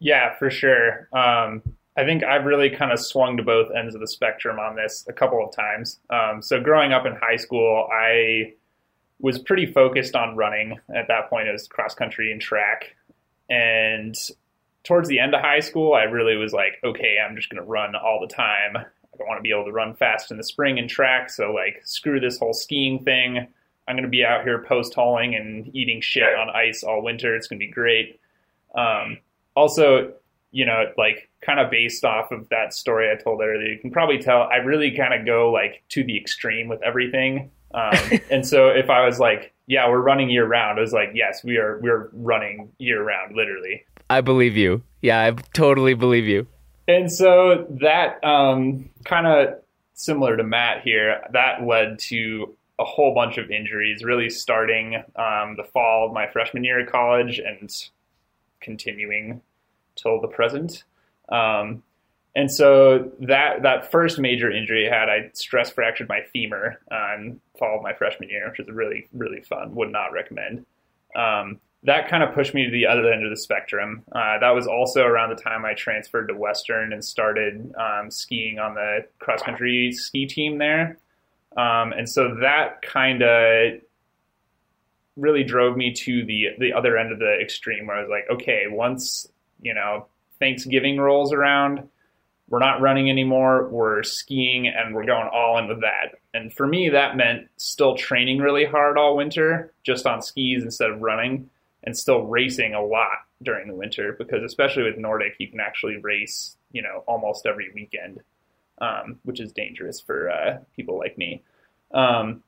Yeah, 0.00 0.34
for 0.38 0.50
sure. 0.50 1.08
Um, 1.12 1.62
I 1.98 2.04
think 2.04 2.22
I've 2.22 2.44
really 2.44 2.70
kind 2.70 2.92
of 2.92 3.00
swung 3.00 3.36
to 3.38 3.42
both 3.42 3.72
ends 3.76 3.96
of 3.96 4.00
the 4.00 4.06
spectrum 4.06 4.60
on 4.60 4.76
this 4.76 5.04
a 5.08 5.12
couple 5.12 5.44
of 5.44 5.52
times. 5.52 5.98
Um, 6.10 6.40
so 6.40 6.60
growing 6.60 6.92
up 6.92 7.06
in 7.06 7.16
high 7.16 7.34
school, 7.34 7.88
I 7.92 8.54
was 9.18 9.40
pretty 9.40 9.66
focused 9.66 10.14
on 10.14 10.36
running. 10.36 10.78
At 10.94 11.08
that 11.08 11.28
point, 11.28 11.48
it 11.48 11.52
was 11.52 11.66
cross 11.66 11.96
country 11.96 12.30
and 12.30 12.40
track. 12.40 12.94
And 13.50 14.14
towards 14.84 15.08
the 15.08 15.18
end 15.18 15.34
of 15.34 15.40
high 15.40 15.58
school, 15.58 15.94
I 15.94 16.04
really 16.04 16.36
was 16.36 16.52
like, 16.52 16.78
okay, 16.84 17.16
I'm 17.18 17.34
just 17.34 17.50
going 17.50 17.60
to 17.60 17.68
run 17.68 17.96
all 17.96 18.20
the 18.20 18.32
time. 18.32 18.76
I 18.76 19.24
want 19.24 19.38
to 19.38 19.42
be 19.42 19.50
able 19.50 19.64
to 19.64 19.72
run 19.72 19.96
fast 19.96 20.30
in 20.30 20.36
the 20.36 20.44
spring 20.44 20.78
and 20.78 20.88
track. 20.88 21.30
So, 21.30 21.52
like, 21.52 21.80
screw 21.84 22.20
this 22.20 22.38
whole 22.38 22.54
skiing 22.54 23.02
thing. 23.02 23.38
I'm 23.88 23.96
going 23.96 24.04
to 24.04 24.08
be 24.08 24.24
out 24.24 24.44
here 24.44 24.62
post 24.62 24.94
holing 24.94 25.34
and 25.34 25.74
eating 25.74 26.00
shit 26.00 26.32
on 26.32 26.48
ice 26.50 26.84
all 26.84 27.02
winter. 27.02 27.34
It's 27.34 27.48
going 27.48 27.58
to 27.58 27.66
be 27.66 27.72
great. 27.72 28.20
Um, 28.76 29.18
also, 29.56 30.12
you 30.50 30.64
know, 30.64 30.84
like 30.96 31.28
kind 31.40 31.60
of 31.60 31.70
based 31.70 32.04
off 32.04 32.30
of 32.32 32.48
that 32.48 32.74
story 32.74 33.10
I 33.10 33.22
told 33.22 33.40
earlier, 33.40 33.68
you 33.68 33.78
can 33.78 33.90
probably 33.90 34.18
tell 34.18 34.42
I 34.42 34.56
really 34.56 34.96
kind 34.96 35.14
of 35.14 35.26
go 35.26 35.50
like 35.50 35.82
to 35.90 36.04
the 36.04 36.16
extreme 36.16 36.68
with 36.68 36.82
everything. 36.82 37.50
Um, 37.74 37.98
and 38.30 38.46
so 38.46 38.68
if 38.68 38.90
I 38.90 39.04
was 39.04 39.18
like, 39.18 39.52
yeah, 39.66 39.88
we're 39.88 40.00
running 40.00 40.30
year 40.30 40.46
round, 40.46 40.78
I 40.78 40.82
was 40.82 40.92
like, 40.92 41.10
yes, 41.14 41.44
we 41.44 41.58
are, 41.58 41.78
we're 41.80 42.08
running 42.12 42.70
year 42.78 43.02
round, 43.02 43.36
literally. 43.36 43.84
I 44.08 44.22
believe 44.22 44.56
you. 44.56 44.82
Yeah, 45.02 45.20
I 45.20 45.32
totally 45.52 45.94
believe 45.94 46.24
you. 46.24 46.46
And 46.86 47.12
so 47.12 47.66
that 47.82 48.24
um, 48.24 48.88
kind 49.04 49.26
of 49.26 49.60
similar 49.92 50.38
to 50.38 50.42
Matt 50.42 50.82
here, 50.82 51.20
that 51.32 51.66
led 51.66 51.98
to 51.98 52.56
a 52.78 52.84
whole 52.84 53.14
bunch 53.14 53.36
of 53.36 53.50
injuries, 53.50 54.02
really 54.02 54.30
starting 54.30 54.96
um, 55.16 55.56
the 55.56 55.64
fall 55.72 56.06
of 56.06 56.14
my 56.14 56.28
freshman 56.28 56.64
year 56.64 56.80
at 56.80 56.90
college 56.90 57.38
and 57.38 57.70
continuing 58.60 59.42
till 60.00 60.20
the 60.20 60.28
present. 60.28 60.84
Um, 61.28 61.82
and 62.34 62.50
so 62.50 63.10
that 63.20 63.62
that 63.62 63.90
first 63.90 64.18
major 64.18 64.50
injury 64.50 64.88
I 64.88 64.96
had, 64.96 65.08
I 65.08 65.30
stress 65.32 65.70
fractured 65.70 66.08
my 66.08 66.20
femur 66.32 66.78
on 66.90 67.40
fall 67.58 67.78
of 67.78 67.82
my 67.82 67.94
freshman 67.94 68.28
year, 68.28 68.48
which 68.48 68.60
is 68.60 68.68
really 68.72 69.08
really 69.12 69.40
fun. 69.40 69.74
Would 69.74 69.90
not 69.90 70.12
recommend. 70.12 70.64
Um, 71.16 71.58
that 71.84 72.08
kind 72.08 72.22
of 72.22 72.34
pushed 72.34 72.54
me 72.54 72.64
to 72.64 72.70
the 72.70 72.86
other 72.86 73.12
end 73.12 73.24
of 73.24 73.30
the 73.30 73.36
spectrum. 73.36 74.02
Uh, 74.12 74.38
that 74.40 74.50
was 74.50 74.66
also 74.66 75.02
around 75.02 75.30
the 75.30 75.42
time 75.42 75.64
I 75.64 75.74
transferred 75.74 76.26
to 76.26 76.34
Western 76.34 76.92
and 76.92 77.04
started 77.04 77.72
um, 77.76 78.10
skiing 78.10 78.58
on 78.58 78.74
the 78.74 79.06
cross 79.20 79.42
country 79.42 79.92
ski 79.92 80.26
team 80.26 80.58
there. 80.58 80.98
Um, 81.56 81.92
and 81.92 82.08
so 82.08 82.36
that 82.40 82.82
kind 82.82 83.22
of 83.22 83.80
really 85.16 85.42
drove 85.42 85.76
me 85.76 85.92
to 85.92 86.24
the 86.24 86.48
the 86.58 86.72
other 86.72 86.96
end 86.96 87.10
of 87.10 87.18
the 87.18 87.38
extreme 87.40 87.86
where 87.86 87.96
I 87.96 88.00
was 88.00 88.10
like, 88.10 88.26
okay, 88.30 88.64
once 88.68 89.26
you 89.60 89.74
know 89.74 90.06
Thanksgiving 90.38 90.98
rolls 90.98 91.32
around, 91.32 91.88
we're 92.48 92.58
not 92.58 92.80
running 92.80 93.10
anymore. 93.10 93.68
We're 93.68 94.02
skiing 94.02 94.68
and 94.68 94.94
we're 94.94 95.04
going 95.04 95.28
all 95.32 95.58
in 95.58 95.68
with 95.68 95.80
that. 95.82 96.18
And 96.32 96.52
for 96.52 96.66
me, 96.66 96.88
that 96.90 97.16
meant 97.16 97.48
still 97.56 97.96
training 97.96 98.38
really 98.38 98.64
hard 98.64 98.96
all 98.96 99.16
winter, 99.16 99.72
just 99.82 100.06
on 100.06 100.22
skis 100.22 100.62
instead 100.62 100.90
of 100.90 101.00
running, 101.00 101.50
and 101.84 101.96
still 101.96 102.22
racing 102.22 102.74
a 102.74 102.82
lot 102.82 103.26
during 103.42 103.68
the 103.68 103.74
winter 103.74 104.14
because, 104.18 104.42
especially 104.42 104.84
with 104.84 104.96
Nordic, 104.96 105.34
you 105.38 105.48
can 105.48 105.60
actually 105.60 105.98
race, 105.98 106.56
you 106.72 106.82
know, 106.82 107.04
almost 107.06 107.46
every 107.46 107.70
weekend, 107.74 108.20
um, 108.80 109.18
which 109.24 109.40
is 109.40 109.52
dangerous 109.52 110.00
for 110.00 110.30
uh, 110.30 110.58
people 110.74 110.98
like 110.98 111.18
me. 111.18 111.42
Um, 111.92 112.42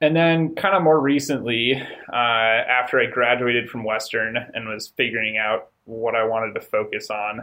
and 0.00 0.16
then, 0.16 0.54
kind 0.54 0.74
of 0.74 0.82
more 0.82 0.98
recently, 0.98 1.74
uh, 1.74 2.16
after 2.16 2.98
I 2.98 3.06
graduated 3.06 3.68
from 3.68 3.84
Western 3.84 4.36
and 4.36 4.68
was 4.68 4.92
figuring 4.96 5.36
out 5.36 5.68
what 5.84 6.14
I 6.14 6.24
wanted 6.24 6.54
to 6.54 6.60
focus 6.60 7.10
on, 7.10 7.40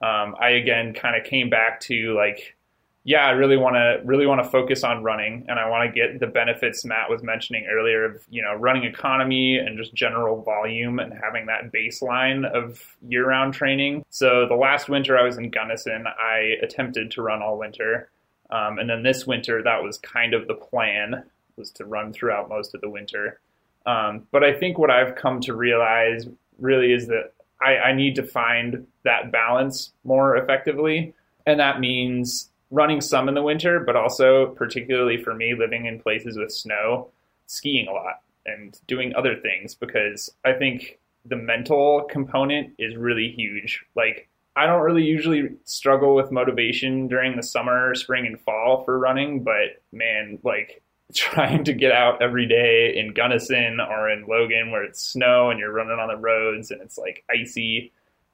um, 0.00 0.34
I 0.40 0.50
again 0.50 0.94
kind 0.94 1.16
of 1.16 1.28
came 1.28 1.50
back 1.50 1.80
to 1.80 2.14
like, 2.14 2.56
yeah, 3.04 3.26
I 3.26 3.32
really 3.32 3.56
want 3.56 3.74
to 3.76 4.00
really 4.04 4.26
want 4.26 4.42
to 4.42 4.48
focus 4.48 4.84
on 4.84 5.02
running, 5.02 5.44
and 5.48 5.58
I 5.58 5.68
want 5.68 5.92
to 5.92 6.00
get 6.00 6.18
the 6.18 6.26
benefits 6.26 6.84
Matt 6.84 7.10
was 7.10 7.22
mentioning 7.22 7.66
earlier 7.70 8.04
of 8.04 8.24
you 8.30 8.40
know 8.40 8.54
running 8.54 8.84
economy 8.84 9.58
and 9.58 9.76
just 9.76 9.92
general 9.92 10.42
volume 10.42 11.00
and 11.00 11.12
having 11.12 11.46
that 11.46 11.72
baseline 11.72 12.50
of 12.50 12.80
year-round 13.06 13.52
training. 13.52 14.04
So 14.08 14.46
the 14.48 14.54
last 14.54 14.88
winter 14.88 15.18
I 15.18 15.24
was 15.24 15.36
in 15.36 15.50
Gunnison, 15.50 16.06
I 16.06 16.54
attempted 16.62 17.10
to 17.12 17.22
run 17.22 17.42
all 17.42 17.58
winter, 17.58 18.10
um, 18.50 18.78
and 18.78 18.88
then 18.88 19.02
this 19.02 19.26
winter 19.26 19.62
that 19.62 19.82
was 19.82 19.98
kind 19.98 20.32
of 20.32 20.46
the 20.46 20.54
plan 20.54 21.24
was 21.58 21.70
to 21.72 21.84
run 21.84 22.12
throughout 22.12 22.48
most 22.48 22.74
of 22.74 22.80
the 22.80 22.88
winter. 22.88 23.40
Um, 23.86 24.26
but 24.30 24.44
I 24.44 24.52
think 24.52 24.78
what 24.78 24.90
I've 24.90 25.16
come 25.16 25.40
to 25.42 25.54
realize 25.54 26.26
really 26.58 26.92
is 26.92 27.06
that 27.08 27.32
I, 27.60 27.76
I 27.76 27.92
need 27.92 28.14
to 28.16 28.22
find 28.22 28.86
that 29.04 29.32
balance 29.32 29.92
more 30.04 30.36
effectively. 30.36 31.14
And 31.46 31.58
that 31.60 31.80
means 31.80 32.50
running 32.70 33.00
some 33.00 33.28
in 33.28 33.34
the 33.34 33.42
winter, 33.42 33.80
but 33.80 33.96
also, 33.96 34.48
particularly 34.48 35.22
for 35.22 35.34
me, 35.34 35.54
living 35.54 35.86
in 35.86 36.00
places 36.00 36.36
with 36.36 36.52
snow, 36.52 37.08
skiing 37.46 37.88
a 37.88 37.92
lot 37.92 38.20
and 38.46 38.78
doing 38.86 39.14
other 39.14 39.36
things 39.36 39.74
because 39.74 40.30
I 40.44 40.52
think 40.52 40.98
the 41.24 41.36
mental 41.36 42.02
component 42.10 42.74
is 42.78 42.96
really 42.96 43.30
huge. 43.30 43.84
Like, 43.94 44.28
I 44.56 44.66
don't 44.66 44.82
really 44.82 45.04
usually 45.04 45.50
struggle 45.64 46.14
with 46.14 46.32
motivation 46.32 47.06
during 47.06 47.36
the 47.36 47.42
summer, 47.42 47.94
spring, 47.94 48.26
and 48.26 48.40
fall 48.40 48.84
for 48.84 48.98
running, 48.98 49.44
but 49.44 49.82
man, 49.92 50.38
like 50.42 50.82
trying 51.14 51.64
to 51.64 51.72
get 51.72 51.92
out 51.92 52.20
every 52.22 52.46
day 52.46 52.96
in 52.96 53.14
Gunnison 53.14 53.80
or 53.80 54.10
in 54.10 54.26
Logan 54.26 54.70
where 54.70 54.84
it's 54.84 55.02
snow 55.02 55.50
and 55.50 55.58
you're 55.58 55.72
running 55.72 55.98
on 55.98 56.08
the 56.08 56.16
roads 56.16 56.70
and 56.70 56.80
it's 56.82 56.98
like 56.98 57.24
icy. 57.30 57.92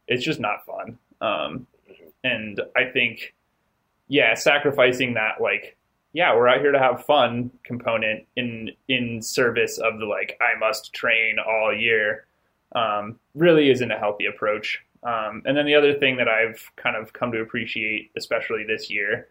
It's 0.09 0.25
just 0.25 0.41
not 0.41 0.67
fun. 0.67 0.99
Um, 1.21 1.67
and 2.25 2.61
I 2.77 2.85
think, 2.87 3.35
yeah, 4.09 4.35
sacrificing 4.35 5.15
that 5.15 5.41
like, 5.41 5.77
yeah, 6.13 6.35
we're 6.35 6.49
out 6.49 6.61
here 6.61 6.73
to 6.73 6.79
have 6.79 7.05
fun 7.05 7.51
component 7.65 8.27
in 8.37 8.71
in 8.89 9.21
service 9.21 9.79
of 9.79 9.99
the 9.99 10.07
like 10.07 10.39
I 10.41 10.59
must 10.59 10.93
train 10.93 11.37
all 11.39 11.75
year 11.75 12.27
um, 12.75 13.19
really 13.35 13.71
isn't 13.71 13.91
a 13.91 13.99
healthy 13.99 14.27
approach. 14.27 14.81
Um, 15.03 15.43
and 15.45 15.57
then 15.57 15.67
the 15.67 15.75
other 15.75 15.95
thing 15.95 16.17
that 16.17 16.29
I've 16.29 16.71
kind 16.77 16.97
of 16.97 17.13
come 17.13 17.31
to 17.33 17.41
appreciate, 17.41 18.11
especially 18.17 18.65
this 18.65 18.91
year, 18.91 19.29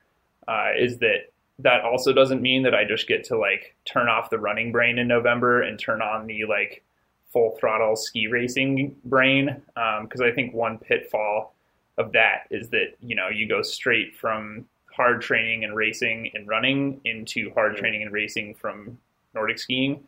uh, 0.47 0.69
is 0.77 0.97
that 0.99 1.31
that 1.63 1.81
also 1.81 2.13
doesn't 2.13 2.41
mean 2.41 2.63
that 2.63 2.75
I 2.75 2.83
just 2.83 3.07
get 3.07 3.23
to 3.25 3.37
like 3.37 3.75
turn 3.85 4.07
off 4.07 4.29
the 4.29 4.37
running 4.37 4.71
brain 4.71 4.99
in 4.99 5.07
November 5.07 5.61
and 5.61 5.79
turn 5.79 6.01
on 6.01 6.27
the 6.27 6.45
like 6.45 6.83
full 7.31 7.57
throttle 7.59 7.95
ski 7.95 8.27
racing 8.27 8.95
brain. 9.05 9.61
Because 9.75 10.21
um, 10.21 10.27
I 10.27 10.31
think 10.31 10.53
one 10.53 10.77
pitfall 10.77 11.55
of 11.97 12.11
that 12.11 12.47
is 12.51 12.69
that 12.69 12.95
you 13.01 13.15
know 13.15 13.29
you 13.29 13.47
go 13.47 13.61
straight 13.61 14.15
from 14.15 14.65
hard 14.93 15.21
training 15.21 15.63
and 15.63 15.75
racing 15.75 16.29
and 16.33 16.47
running 16.47 17.01
into 17.05 17.51
hard 17.53 17.77
training 17.77 18.03
and 18.03 18.11
racing 18.11 18.53
from 18.55 18.97
Nordic 19.33 19.57
skiing, 19.57 20.03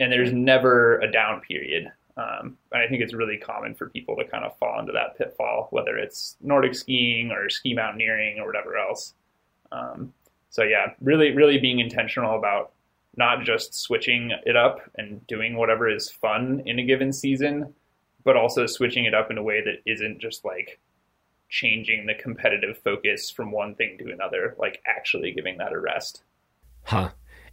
and 0.00 0.12
there's 0.12 0.32
never 0.32 0.98
a 1.00 1.10
down 1.10 1.40
period. 1.40 1.90
Um, 2.16 2.56
and 2.70 2.80
I 2.80 2.86
think 2.86 3.02
it's 3.02 3.12
really 3.12 3.36
common 3.36 3.74
for 3.74 3.90
people 3.90 4.14
to 4.16 4.24
kind 4.24 4.44
of 4.44 4.56
fall 4.58 4.78
into 4.78 4.92
that 4.92 5.18
pitfall, 5.18 5.66
whether 5.72 5.96
it's 5.96 6.36
Nordic 6.40 6.76
skiing 6.76 7.32
or 7.32 7.50
ski 7.50 7.74
mountaineering 7.74 8.38
or 8.38 8.46
whatever 8.46 8.78
else. 8.78 9.14
Um, 9.72 10.12
so 10.54 10.62
yeah, 10.62 10.92
really, 11.00 11.34
really 11.34 11.58
being 11.58 11.80
intentional 11.80 12.38
about 12.38 12.70
not 13.16 13.42
just 13.42 13.74
switching 13.74 14.30
it 14.46 14.54
up 14.54 14.88
and 14.94 15.26
doing 15.26 15.56
whatever 15.56 15.90
is 15.90 16.08
fun 16.08 16.62
in 16.64 16.78
a 16.78 16.84
given 16.84 17.12
season, 17.12 17.74
but 18.22 18.36
also 18.36 18.64
switching 18.64 19.04
it 19.04 19.14
up 19.14 19.32
in 19.32 19.38
a 19.38 19.42
way 19.42 19.64
that 19.64 19.82
isn't 19.84 20.20
just 20.20 20.44
like 20.44 20.78
changing 21.48 22.06
the 22.06 22.14
competitive 22.14 22.78
focus 22.78 23.32
from 23.32 23.50
one 23.50 23.74
thing 23.74 23.98
to 23.98 24.12
another, 24.12 24.54
like 24.56 24.80
actually 24.86 25.32
giving 25.32 25.58
that 25.58 25.72
a 25.72 25.80
rest. 25.80 26.22
Huh. 26.84 27.10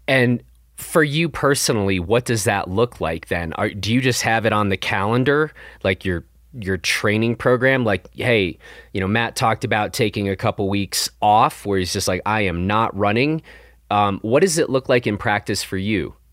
And 0.08 0.44
for 0.76 1.04
you 1.04 1.28
personally, 1.28 2.00
what 2.00 2.26
does 2.26 2.44
that 2.44 2.70
look 2.70 3.02
like 3.02 3.30
then? 3.30 3.52
Are, 3.54 3.72
do 3.72 3.92
you 3.92 4.00
just 4.00 4.22
have 4.22 4.46
it 4.46 4.54
on 4.54 4.70
the 4.70 4.78
calendar, 4.78 5.52
like 5.84 6.06
your 6.06 6.24
your 6.54 6.78
training 6.78 7.36
program? 7.36 7.84
Like, 7.84 8.14
hey, 8.14 8.58
you 8.94 9.02
know, 9.02 9.08
Matt 9.08 9.36
talked 9.36 9.64
about 9.64 9.94
taking 9.94 10.30
a 10.30 10.36
couple 10.36 10.70
weeks 10.70 11.10
off, 11.22 11.66
where 11.66 11.80
he's 11.80 11.94
just 11.94 12.08
like, 12.08 12.22
I 12.26 12.42
am 12.42 12.68
not 12.68 12.96
running. 12.98 13.42
Um, 13.90 14.20
what 14.22 14.42
does 14.42 14.58
it 14.58 14.70
look 14.70 14.90
like 14.90 15.06
in 15.06 15.18
practice 15.18 15.64
for 15.64 15.78
you? 15.78 16.16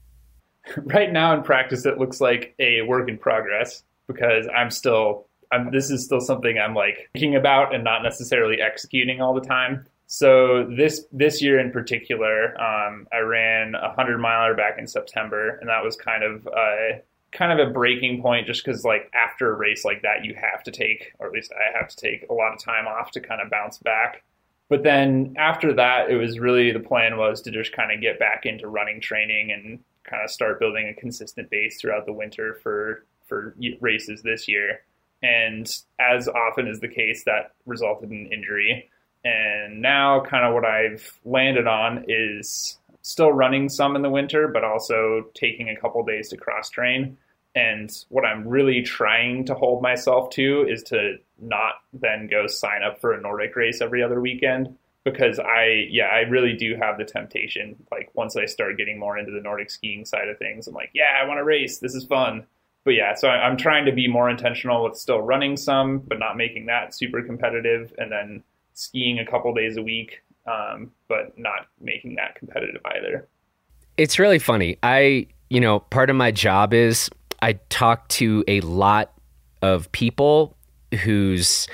Right 0.76 1.11
now, 1.11 1.35
in 1.35 1.42
practice, 1.42 1.87
it 1.87 1.96
looks 1.96 2.20
like 2.20 2.54
a 2.59 2.83
work 2.83 3.09
in 3.09 3.16
progress 3.16 3.85
because 4.07 4.46
I'm 4.54 4.70
still. 4.70 5.26
I'm, 5.50 5.70
this 5.70 5.90
is 5.90 6.04
still 6.04 6.20
something 6.20 6.59
I'm 6.59 6.74
like 6.74 7.09
thinking 7.14 7.35
about 7.35 7.74
and 7.74 7.83
not 7.83 8.02
necessarily 8.02 8.61
executing 8.61 9.22
all 9.22 9.33
the 9.33 9.40
time. 9.40 9.87
So 10.09 10.66
this 10.74 11.04
this 11.12 11.40
year 11.40 11.59
in 11.59 11.70
particular, 11.70 12.59
um, 12.61 13.07
I 13.12 13.20
ran 13.20 13.74
a 13.74 13.92
hundred 13.94 14.18
miler 14.18 14.54
back 14.54 14.78
in 14.78 14.87
September, 14.87 15.57
and 15.61 15.68
that 15.68 15.85
was 15.85 15.96
kind 15.96 16.22
of 16.22 16.46
a 16.46 17.02
kind 17.33 17.59
of 17.59 17.69
a 17.69 17.71
breaking 17.71 18.23
point, 18.23 18.47
just 18.47 18.64
because 18.64 18.85
like 18.85 19.11
after 19.14 19.51
a 19.51 19.57
race 19.57 19.85
like 19.85 20.03
that, 20.03 20.25
you 20.25 20.35
have 20.35 20.62
to 20.64 20.71
take, 20.71 21.12
or 21.19 21.27
at 21.27 21.33
least 21.33 21.53
I 21.53 21.79
have 21.79 21.88
to 21.88 21.97
take 21.97 22.29
a 22.29 22.35
lot 22.35 22.53
of 22.53 22.62
time 22.62 22.87
off 22.87 23.11
to 23.12 23.21
kind 23.21 23.41
of 23.41 23.51
bounce 23.51 23.79
back. 23.79 24.23
But 24.69 24.83
then 24.83 25.35
after 25.38 25.73
that, 25.75 26.11
it 26.11 26.17
was 26.17 26.38
really 26.38 26.73
the 26.73 26.81
plan 26.81 27.17
was 27.17 27.41
to 27.43 27.51
just 27.51 27.73
kind 27.73 27.93
of 27.93 28.01
get 28.01 28.19
back 28.19 28.45
into 28.45 28.69
running 28.69 29.01
training 29.01 29.51
and 29.51 29.79
kind 30.05 30.23
of 30.23 30.31
start 30.31 30.61
building 30.61 30.88
a 30.88 31.01
consistent 31.01 31.51
base 31.51 31.81
throughout 31.81 32.07
the 32.07 32.12
winter 32.12 32.59
for 32.62 33.05
for 33.27 33.55
races 33.81 34.23
this 34.23 34.49
year. 34.49 34.81
And 35.23 35.69
as 35.99 36.29
often 36.29 36.69
is 36.69 36.81
the 36.81 36.88
case, 36.88 37.25
that 37.25 37.53
resulted 37.67 38.11
in 38.11 38.33
injury. 38.33 38.88
And 39.25 39.83
now, 39.83 40.23
kind 40.23 40.47
of 40.47 40.55
what 40.55 40.64
I've 40.64 41.19
landed 41.25 41.67
on 41.67 42.05
is 42.09 42.78
still 43.09 43.33
running 43.33 43.71
some 43.71 43.97
in 43.97 44.03
the 44.03 44.11
winter, 44.11 44.49
but 44.49 44.64
also 44.64 45.25
taking 45.35 45.71
a 45.71 45.77
couple 45.77 46.05
days 46.05 46.29
to 46.29 46.37
cross 46.37 46.68
train. 46.68 47.16
And 47.55 47.90
what 48.11 48.27
I'm 48.27 48.47
really 48.47 48.83
trying 48.83 49.47
to 49.47 49.55
hold 49.55 49.83
myself 49.83 50.29
to 50.31 50.66
is 50.68 50.83
to 50.85 51.16
not 51.40 51.77
then 51.94 52.29
go 52.31 52.47
sign 52.47 52.83
up 52.83 53.01
for 53.01 53.14
a 53.14 53.21
Nordic 53.21 53.57
race 53.57 53.81
every 53.81 54.03
other 54.03 54.21
weekend 54.21 54.77
because 55.05 55.38
I, 55.38 55.87
yeah, 55.88 56.05
I 56.05 56.21
really 56.29 56.53
do 56.53 56.77
have 56.77 56.99
the 56.99 57.05
temptation. 57.05 57.77
Like 57.90 58.11
once 58.12 58.37
I 58.37 58.44
start 58.44 58.77
getting 58.77 58.99
more 58.99 59.16
into 59.16 59.33
the 59.33 59.40
Nordic 59.40 59.71
skiing 59.71 60.05
side 60.05 60.29
of 60.29 60.38
things, 60.38 60.66
I'm 60.66 60.75
like, 60.75 60.90
yeah, 60.92 61.18
I 61.18 61.27
want 61.27 61.38
to 61.38 61.44
race. 61.44 61.79
This 61.79 61.94
is 61.94 62.05
fun. 62.05 62.47
But 62.85 62.90
yeah, 62.92 63.14
so 63.14 63.29
I'm 63.29 63.57
trying 63.57 63.87
to 63.87 63.92
be 63.92 64.07
more 64.07 64.29
intentional 64.29 64.85
with 64.85 64.99
still 64.99 65.23
running 65.23 65.57
some, 65.57 66.01
but 66.01 66.18
not 66.18 66.37
making 66.37 66.66
that 66.66 66.94
super 66.94 67.23
competitive. 67.23 67.92
And 67.97 68.12
then 68.12 68.42
skiing 68.75 69.18
a 69.18 69.27
couple 69.27 69.55
days 69.55 69.79
a 69.79 69.83
week, 69.83 70.23
um, 70.48 70.90
but 71.08 71.37
not 71.38 71.66
making 71.80 72.14
that 72.16 72.34
competitive 72.34 72.80
either. 72.96 73.28
It's 73.96 74.18
really 74.18 74.38
funny. 74.38 74.78
I, 74.82 75.26
you 75.50 75.61
know, 75.61 75.80
part 75.80 76.11
of 76.11 76.16
my 76.16 76.30
job 76.30 76.72
is 76.72 77.11
I 77.42 77.54
talk 77.68 78.08
to 78.08 78.44
a 78.48 78.61
lot 78.61 79.12
of 79.62 79.90
people 79.92 80.56
whose 81.02 81.68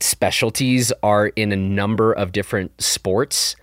specialties 0.00 0.92
are 1.02 1.28
in 1.28 1.52
a 1.52 1.56
number 1.56 2.12
of 2.12 2.32
different 2.32 2.80
sports. 2.80 3.56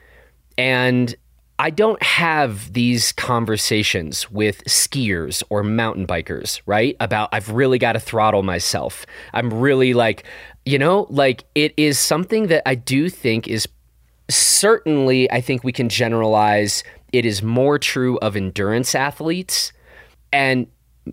And 0.57 1.15
I 1.57 1.69
don't 1.69 2.01
have 2.03 2.73
these 2.73 3.13
conversations 3.13 4.29
with 4.29 4.63
skiers 4.65 5.41
or 5.49 5.63
mountain 5.63 6.05
bikers, 6.05 6.61
right? 6.65 6.97
About 6.99 7.29
I've 7.31 7.49
really 7.49 7.79
got 7.79 7.93
to 7.93 7.99
throttle 7.99 8.43
myself. 8.43 9.05
I'm 9.33 9.53
really 9.53 9.93
like, 9.93 10.25
you 10.65 10.77
know, 10.77 11.07
like 11.09 11.45
it 11.55 11.73
is 11.77 11.97
something 11.97 12.47
that 12.47 12.67
I 12.67 12.75
do 12.75 13.09
think 13.09 13.47
is 13.47 13.67
certainly, 14.29 15.29
I 15.31 15.41
think 15.41 15.63
we 15.63 15.71
can 15.71 15.89
generalize 15.89 16.83
it 17.13 17.25
is 17.25 17.41
more 17.41 17.79
true 17.79 18.17
of 18.19 18.35
endurance 18.35 18.95
athletes. 18.95 19.71
And 20.33 20.67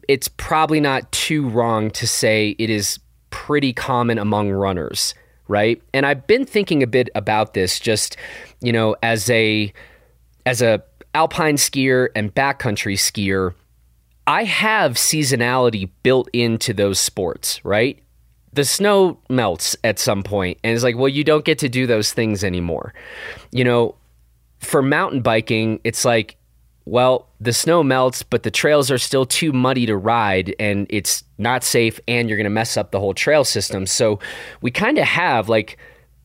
it's 0.09 0.29
probably 0.29 0.81
not 0.81 1.11
too 1.12 1.48
wrong 1.48 1.90
to 1.92 2.07
say 2.07 2.57
it 2.59 2.70
is 2.70 2.98
pretty 3.31 3.72
common 3.72 4.18
among 4.18 4.51
runners, 4.51 5.14
right? 5.48 5.81
And 5.92 6.07
I've 6.07 6.27
been 6.27 6.44
thinking 6.44 6.83
a 6.83 6.87
bit 6.87 7.09
about 7.14 7.55
this 7.55 7.79
just, 7.79 8.16
you 8.61 8.72
know, 8.72 8.96
as 9.03 9.29
a 9.31 9.72
as 10.44 10.62
a 10.62 10.83
alpine 11.14 11.57
skier 11.57 12.09
and 12.16 12.35
backcountry 12.35 12.94
skier, 12.94 13.55
I 14.27 14.44
have 14.44 14.94
seasonality 14.94 15.90
built 16.03 16.29
into 16.33 16.72
those 16.72 16.98
sports, 16.98 17.64
right? 17.64 17.98
The 18.52 18.64
snow 18.64 19.18
melts 19.28 19.76
at 19.82 19.98
some 19.98 20.22
point, 20.22 20.58
and 20.62 20.74
it's 20.74 20.84
like, 20.84 20.96
well, 20.96 21.08
you 21.08 21.24
don't 21.24 21.44
get 21.44 21.58
to 21.60 21.68
do 21.68 21.86
those 21.86 22.12
things 22.12 22.44
anymore. 22.44 22.92
You 23.50 23.64
know, 23.64 23.94
for 24.58 24.82
mountain 24.82 25.22
biking, 25.22 25.80
it's 25.84 26.04
like, 26.04 26.36
well, 26.84 27.28
the 27.40 27.52
snow 27.52 27.82
melts, 27.82 28.22
but 28.22 28.42
the 28.42 28.50
trails 28.50 28.90
are 28.90 28.98
still 28.98 29.24
too 29.24 29.52
muddy 29.52 29.86
to 29.86 29.96
ride, 29.96 30.54
and 30.58 30.86
it's 30.90 31.24
not 31.38 31.64
safe, 31.64 31.98
and 32.06 32.28
you're 32.28 32.36
going 32.36 32.44
to 32.44 32.50
mess 32.50 32.76
up 32.76 32.90
the 32.90 33.00
whole 33.00 33.14
trail 33.14 33.44
system. 33.44 33.86
So 33.86 34.18
we 34.60 34.70
kind 34.70 34.98
of 34.98 35.04
have 35.04 35.48
like 35.48 35.78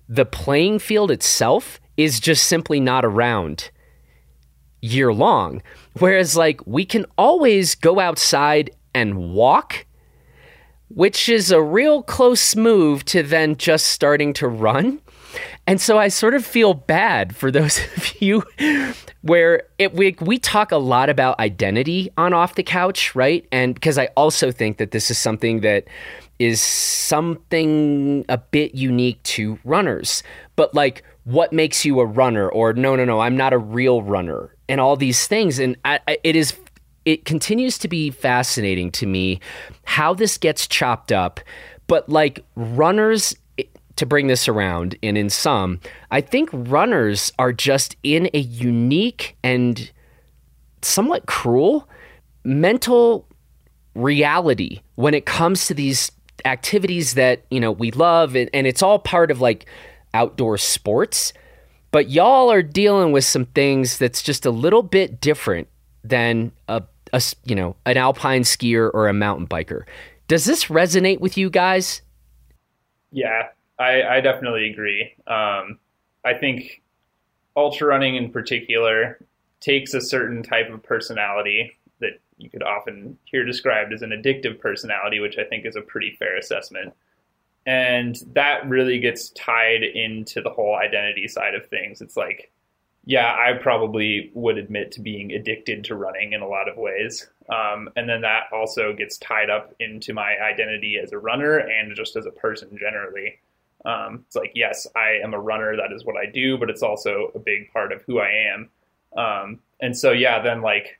the 0.10 0.26
playing 0.26 0.80
field 0.80 1.12
itself 1.12 1.80
is 1.96 2.20
just 2.20 2.48
simply 2.48 2.80
not 2.80 3.06
around 3.06 3.70
year 4.82 5.14
long. 5.14 5.62
Whereas, 6.00 6.36
like, 6.36 6.66
we 6.66 6.86
can 6.86 7.06
always 7.18 7.76
go 7.76 8.00
outside 8.00 8.70
and 8.94 9.34
walk, 9.34 9.86
which 10.90 11.30
is 11.30 11.52
a 11.52 11.62
real 11.62 12.04
close 12.04 12.56
move 12.56 13.04
to 13.06 13.24
then 13.24 13.58
just 13.58 13.88
starting 13.88 14.34
to 14.34 14.48
run. 14.48 15.00
And 15.66 15.82
so 15.82 15.98
I 15.98 16.08
sort 16.08 16.34
of 16.34 16.46
feel 16.46 16.74
bad 16.74 17.36
for 17.36 17.52
those 17.52 17.80
of 17.98 18.22
you 18.22 18.44
where 19.22 19.64
it, 19.78 19.94
we, 19.94 20.16
we 20.22 20.40
talk 20.40 20.72
a 20.72 20.78
lot 20.78 21.10
about 21.10 21.40
identity 21.40 22.10
on 22.18 22.34
Off 22.34 22.56
the 22.56 22.64
Couch, 22.64 23.14
right? 23.16 23.46
And 23.52 23.74
because 23.74 23.98
I 23.98 24.08
also 24.16 24.52
think 24.52 24.78
that 24.78 24.92
this 24.92 25.12
is 25.12 25.18
something 25.18 25.62
that 25.62 25.86
is 26.40 26.62
something 26.62 28.24
a 28.30 28.38
bit 28.38 28.76
unique 28.76 29.22
to 29.24 29.60
runners. 29.64 30.24
But 30.56 30.74
like, 30.74 31.04
what 31.24 31.52
makes 31.52 31.84
you 31.84 32.00
a 32.00 32.06
runner? 32.06 32.48
Or 32.48 32.74
no, 32.74 32.96
no, 32.96 33.04
no, 33.04 33.20
I'm 33.20 33.36
not 33.36 33.54
a 33.54 33.58
real 33.58 34.02
runner 34.02 34.56
and 34.70 34.80
all 34.80 34.96
these 34.96 35.28
things. 35.28 35.60
And 35.60 35.76
I, 35.84 36.00
I, 36.08 36.18
it 36.24 36.36
is 36.36 36.54
it 37.08 37.24
continues 37.24 37.78
to 37.78 37.88
be 37.88 38.12
fascinating 38.12 38.92
to 38.92 39.06
me 39.06 39.40
how 39.86 40.14
this 40.14 40.38
gets 40.38 40.68
chopped 40.68 41.14
up. 41.14 41.40
But 41.88 42.10
like 42.10 42.44
runners, 42.58 43.34
to 43.96 44.06
bring 44.06 44.28
this 44.28 44.50
around, 44.50 44.98
and 45.02 45.18
in 45.18 45.30
some, 45.30 45.80
I 46.12 46.20
think 46.20 46.50
runners 46.52 47.32
are 47.40 47.54
just 47.54 47.96
in 48.04 48.30
a 48.34 48.40
unique 48.40 49.38
and 49.42 49.90
somewhat 50.82 51.26
cruel 51.28 51.90
mental 52.44 53.26
reality 53.96 54.82
when 54.96 55.14
it 55.14 55.26
comes 55.26 55.66
to 55.68 55.74
these 55.74 56.12
activities 56.44 57.14
that 57.14 57.46
you 57.50 57.60
know 57.60 57.72
we 57.72 57.90
love 57.92 58.36
and, 58.36 58.50
and 58.54 58.68
it's 58.68 58.84
all 58.84 59.00
part 59.00 59.32
of 59.32 59.42
like 59.42 59.66
outdoor 60.14 60.58
sports 60.58 61.34
but 61.92 62.10
y'all 62.10 62.52
are 62.52 62.62
dealing 62.62 63.12
with 63.12 63.26
some 63.26 63.46
things 63.46 63.98
that's 63.98 64.22
just 64.22 64.46
a 64.46 64.52
little 64.52 64.84
bit 64.84 65.20
different 65.20 65.68
than 66.04 66.52
a, 66.68 66.84
a 67.14 67.22
you 67.46 67.56
know 67.56 67.76
an 67.86 67.98
alpine 67.98 68.44
skier 68.44 68.92
or 68.94 69.08
a 69.08 69.14
mountain 69.14 69.48
biker. 69.48 69.84
Does 70.28 70.46
this 70.46 70.66
resonate 70.66 71.20
with 71.20 71.38
you 71.38 71.50
guys? 71.50 72.02
Yeah, 73.12 73.48
I, 73.80 74.04
I 74.04 74.22
definitely 74.22 74.70
agree. 74.70 75.14
Um, 75.26 75.80
I 76.26 76.34
think 76.40 76.82
ultra 77.56 77.88
running 77.88 78.16
in 78.16 78.32
particular 78.32 79.20
takes 79.62 79.94
a 79.94 80.02
certain 80.02 80.44
type 80.44 80.70
of 80.70 80.84
personality 80.84 81.72
that 82.00 82.20
you 82.38 82.50
could 82.50 82.64
often 82.64 83.18
hear 83.24 83.46
described 83.46 83.94
as 83.94 84.02
an 84.02 84.10
addictive 84.10 84.60
personality, 84.60 85.20
which 85.20 85.38
I 85.38 85.46
think 85.46 85.66
is 85.66 85.76
a 85.76 85.82
pretty 85.82 86.16
fair 86.20 86.38
assessment 86.38 86.94
and 87.68 88.18
that 88.34 88.68
really 88.68 88.98
gets 88.98 89.30
tied 89.32 89.84
into 89.84 90.42
the 90.42 90.50
whole 90.50 90.76
identity 90.76 91.28
side 91.28 91.54
of 91.54 91.68
things 91.68 92.02
it's 92.02 92.18
like 92.18 92.50
yeah 93.08 93.34
i 93.34 93.54
probably 93.54 94.32
would 94.34 94.58
admit 94.58 94.92
to 94.92 95.02
being 95.02 95.32
addicted 95.32 95.84
to 95.84 95.96
running 95.96 96.34
in 96.34 96.42
a 96.42 96.48
lot 96.48 96.70
of 96.70 96.78
ways 96.78 97.28
um, 97.50 97.90
and 97.96 98.10
then 98.10 98.22
that 98.22 98.44
also 98.52 98.94
gets 98.94 99.18
tied 99.18 99.50
up 99.50 99.74
into 99.80 100.14
my 100.14 100.36
identity 100.40 101.00
as 101.02 101.12
a 101.12 101.18
runner 101.18 101.58
and 101.58 101.96
just 101.96 102.16
as 102.16 102.26
a 102.26 102.32
person 102.32 102.78
generally 102.78 103.40
um, 103.86 104.24
it's 104.28 104.36
like 104.36 104.52
yes 104.54 104.86
i 104.96 105.20
am 105.24 105.34
a 105.34 105.40
runner 105.40 105.76
that 105.76 105.92
is 105.92 106.06
what 106.06 106.18
i 106.18 106.30
do 106.30 106.58
but 106.58 106.70
it's 106.70 106.84
also 106.84 107.32
a 107.34 107.40
big 107.40 107.72
part 107.72 107.92
of 107.92 108.02
who 108.04 108.20
i 108.20 108.30
am 108.30 108.70
um, 109.18 109.60
and 109.82 109.98
so 109.98 110.12
yeah 110.12 110.42
then 110.42 110.62
like 110.62 111.00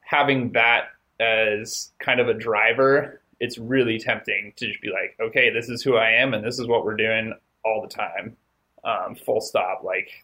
having 0.00 0.52
that 0.52 0.88
as 1.20 1.92
kind 2.00 2.20
of 2.20 2.28
a 2.28 2.34
driver 2.34 3.20
it's 3.40 3.58
really 3.58 3.98
tempting 3.98 4.52
to 4.56 4.66
just 4.66 4.80
be 4.80 4.90
like, 4.90 5.16
okay, 5.20 5.50
this 5.50 5.68
is 5.68 5.82
who 5.82 5.96
I 5.96 6.12
am 6.12 6.34
and 6.34 6.44
this 6.44 6.58
is 6.58 6.66
what 6.66 6.84
we're 6.84 6.96
doing 6.96 7.34
all 7.64 7.82
the 7.82 7.94
time. 7.94 8.36
Um, 8.84 9.14
full 9.14 9.40
stop. 9.40 9.82
Like, 9.84 10.23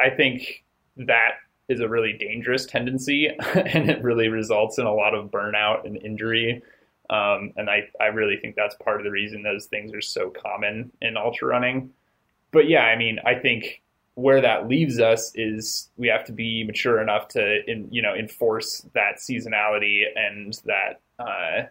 I 0.00 0.10
think 0.10 0.64
that 0.96 1.32
is 1.68 1.80
a 1.80 1.88
really 1.88 2.12
dangerous 2.12 2.66
tendency 2.66 3.28
and 3.54 3.90
it 3.90 4.02
really 4.02 4.28
results 4.28 4.78
in 4.78 4.86
a 4.86 4.94
lot 4.94 5.14
of 5.14 5.30
burnout 5.30 5.86
and 5.86 5.96
injury. 5.96 6.62
Um, 7.08 7.52
and 7.56 7.68
I, 7.68 7.88
I 8.00 8.06
really 8.06 8.36
think 8.36 8.54
that's 8.56 8.74
part 8.76 9.00
of 9.00 9.04
the 9.04 9.10
reason 9.10 9.42
those 9.42 9.66
things 9.66 9.92
are 9.92 10.00
so 10.00 10.30
common 10.30 10.92
in 11.00 11.16
ultra 11.16 11.48
running. 11.48 11.90
But 12.52 12.68
yeah, 12.68 12.84
I 12.84 12.96
mean, 12.96 13.18
I 13.24 13.34
think 13.36 13.82
where 14.14 14.40
that 14.40 14.68
leaves 14.68 15.00
us 15.00 15.32
is 15.34 15.88
we 15.96 16.08
have 16.08 16.24
to 16.24 16.32
be 16.32 16.64
mature 16.64 17.00
enough 17.00 17.28
to 17.28 17.60
in, 17.70 17.88
you 17.90 18.02
know 18.02 18.14
enforce 18.14 18.86
that 18.94 19.16
seasonality 19.18 20.02
and 20.14 20.60
that 20.64 21.00
uh, 21.18 21.66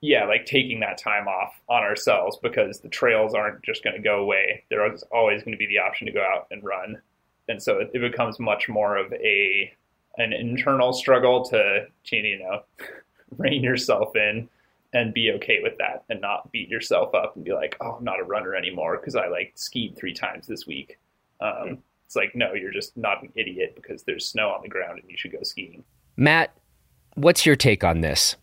yeah 0.00 0.24
like 0.24 0.46
taking 0.46 0.80
that 0.80 0.98
time 0.98 1.26
off 1.26 1.60
on 1.68 1.82
ourselves 1.82 2.38
because 2.42 2.80
the 2.80 2.88
trails 2.88 3.34
aren't 3.34 3.62
just 3.62 3.82
going 3.82 3.96
to 3.96 4.02
go 4.02 4.20
away 4.20 4.64
there's 4.70 5.02
always 5.12 5.42
going 5.42 5.52
to 5.52 5.58
be 5.58 5.66
the 5.66 5.78
option 5.78 6.06
to 6.06 6.12
go 6.12 6.22
out 6.22 6.46
and 6.50 6.62
run 6.64 7.00
and 7.48 7.62
so 7.62 7.78
it, 7.78 7.90
it 7.94 8.00
becomes 8.00 8.38
much 8.38 8.68
more 8.68 8.96
of 8.96 9.12
a 9.12 9.72
an 10.18 10.32
internal 10.32 10.92
struggle 10.92 11.44
to 11.44 11.86
to 12.04 12.16
you 12.16 12.38
know 12.38 12.62
rein 13.38 13.62
yourself 13.62 14.16
in 14.16 14.48
and 14.94 15.12
be 15.12 15.30
okay 15.32 15.58
with 15.62 15.76
that 15.78 16.04
and 16.08 16.20
not 16.20 16.50
beat 16.50 16.68
yourself 16.68 17.14
up 17.14 17.36
and 17.36 17.44
be 17.44 17.52
like 17.52 17.76
oh 17.80 17.92
i'm 17.98 18.04
not 18.04 18.18
a 18.18 18.24
runner 18.24 18.54
anymore 18.54 18.96
because 18.96 19.14
i 19.14 19.28
like 19.28 19.52
skied 19.54 19.94
three 19.96 20.14
times 20.14 20.46
this 20.46 20.66
week 20.66 20.98
um, 21.40 21.78
it's 22.08 22.16
like, 22.16 22.34
no, 22.34 22.54
you're 22.54 22.72
just 22.72 22.96
not 22.96 23.22
an 23.22 23.30
idiot 23.34 23.74
because 23.76 24.02
there's 24.04 24.26
snow 24.26 24.48
on 24.48 24.62
the 24.62 24.68
ground 24.68 24.98
and 24.98 25.10
you 25.10 25.16
should 25.18 25.30
go 25.30 25.42
skiing. 25.42 25.84
Matt, 26.16 26.54
what's 27.16 27.44
your 27.44 27.54
take 27.54 27.84
on 27.84 28.00
this? 28.00 28.34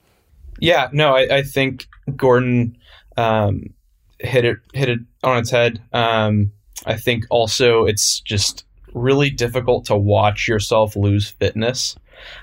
Yeah, 0.59 0.87
no, 0.93 1.15
I, 1.15 1.37
I 1.37 1.41
think 1.41 1.87
Gordon 2.15 2.77
um, 3.17 3.73
hit 4.19 4.45
it 4.45 4.57
hit 4.73 4.89
it 4.89 4.99
on 5.23 5.39
its 5.39 5.49
head. 5.49 5.81
Um, 5.93 6.51
I 6.85 6.95
think 6.95 7.25
also 7.31 7.85
it's 7.85 8.19
just 8.19 8.65
really 8.95 9.29
difficult 9.29 9.85
to 9.85 9.95
watch 9.95 10.47
yourself 10.47 10.95
lose 10.95 11.29
fitness 11.29 11.95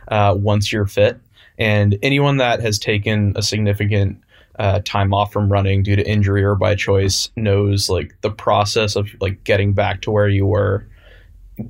uh, 0.08 0.34
once 0.38 0.72
you're 0.72 0.86
fit. 0.86 1.18
And 1.58 1.98
anyone 2.02 2.36
that 2.36 2.60
has 2.60 2.78
taken 2.78 3.32
a 3.36 3.42
significant 3.42 4.22
uh, 4.58 4.80
time 4.84 5.14
off 5.14 5.32
from 5.32 5.50
running 5.50 5.82
due 5.82 5.96
to 5.96 6.06
injury 6.06 6.44
or 6.44 6.54
by 6.54 6.74
choice 6.74 7.30
knows 7.36 7.88
like 7.88 8.14
the 8.20 8.30
process 8.30 8.96
of 8.96 9.08
like 9.20 9.42
getting 9.44 9.72
back 9.72 10.02
to 10.02 10.10
where 10.10 10.28
you 10.28 10.46
were 10.46 10.86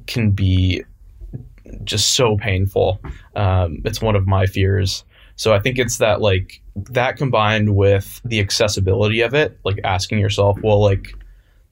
can 0.07 0.33
be 0.33 0.83
just 1.85 2.15
so 2.15 2.37
painful. 2.37 3.01
Um, 3.37 3.83
it's 3.85 4.03
one 4.03 4.17
of 4.17 4.27
my 4.27 4.47
fears. 4.47 5.05
So 5.37 5.53
I 5.53 5.61
think 5.61 5.79
it's 5.79 5.99
that 5.99 6.21
like 6.21 6.61
that 6.75 7.17
combined 7.17 7.75
with 7.77 8.21
the 8.25 8.41
accessibility 8.41 9.21
of 9.23 9.35
it, 9.35 9.59
like 9.65 9.81
asking 9.85 10.19
yourself, 10.19 10.59
well, 10.63 10.81
like 10.81 11.15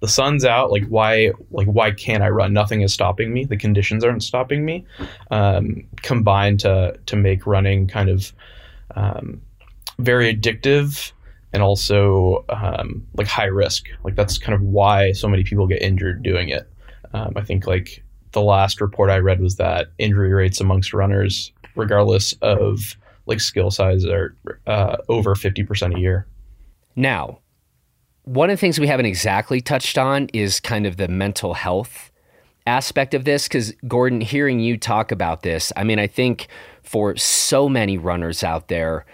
the 0.01 0.09
sun's 0.09 0.45
out, 0.45 0.71
like 0.71 0.87
why, 0.87 1.33
like 1.51 1.69
why 1.69 1.91
can't 1.91 2.23
I 2.23 2.29
run? 2.29 2.53
Nothing 2.53 2.83
is 2.83 2.93
stopping 2.93 3.33
me. 3.33 3.45
The 3.45 3.57
conditions 3.57 4.05
aren't 4.05 4.23
stopping 4.23 4.65
me. 4.65 4.87
Um, 5.31 5.85
combined 6.03 6.61
to 6.61 6.99
to 7.07 7.17
make 7.17 7.47
running 7.47 7.87
kind 7.87 8.09
of 8.09 8.33
um, 8.97 9.41
very 9.99 10.35
addictive 10.35 11.13
and 11.53 11.63
also 11.63 12.45
um, 12.49 13.07
like 13.15 13.27
high 13.27 13.45
risk. 13.45 13.87
Like 14.05 14.17
that's 14.17 14.39
kind 14.39 14.55
of 14.55 14.63
why 14.63 15.13
so 15.13 15.29
many 15.29 15.45
people 15.45 15.67
get 15.67 15.83
injured 15.83 16.23
doing 16.23 16.49
it. 16.49 16.71
Um, 17.13 17.33
I 17.37 17.43
think 17.43 17.67
like 17.67 18.03
the 18.33 18.43
last 18.43 18.81
report 18.81 19.11
I 19.11 19.19
read 19.19 19.41
was 19.41 19.57
that 19.57 19.89
injury 19.99 20.33
rates 20.33 20.61
amongst 20.61 20.93
runners, 20.95 21.53
regardless 21.75 22.33
of 22.41 22.97
like 23.27 23.41
skill 23.41 23.71
size, 23.71 24.05
are 24.07 24.37
uh, 24.67 24.97
over 25.09 25.35
fifty 25.35 25.63
percent 25.63 25.95
a 25.95 26.01
year. 26.01 26.27
Now, 26.97 27.41
one 28.31 28.49
of 28.49 28.55
the 28.55 28.61
things 28.61 28.79
we 28.79 28.87
haven't 28.87 29.07
exactly 29.07 29.61
touched 29.61 29.99
on 29.99 30.29
is 30.33 30.61
kind 30.61 30.87
of 30.87 30.97
the 30.99 31.09
mental 31.09 31.55
health 31.55 32.13
aspect 32.65 33.13
of 33.13 33.25
this. 33.25 33.49
Because 33.49 33.73
Gordon, 33.89 34.21
hearing 34.21 34.61
you 34.61 34.77
talk 34.77 35.11
about 35.11 35.43
this, 35.43 35.73
I 35.77 35.83
mean, 35.83 35.99
I 35.99 36.07
think 36.07 36.47
for 36.85 37.17
so 37.17 37.69
many 37.69 37.99
runners 37.99 38.45
out 38.45 38.69
there 38.69 39.05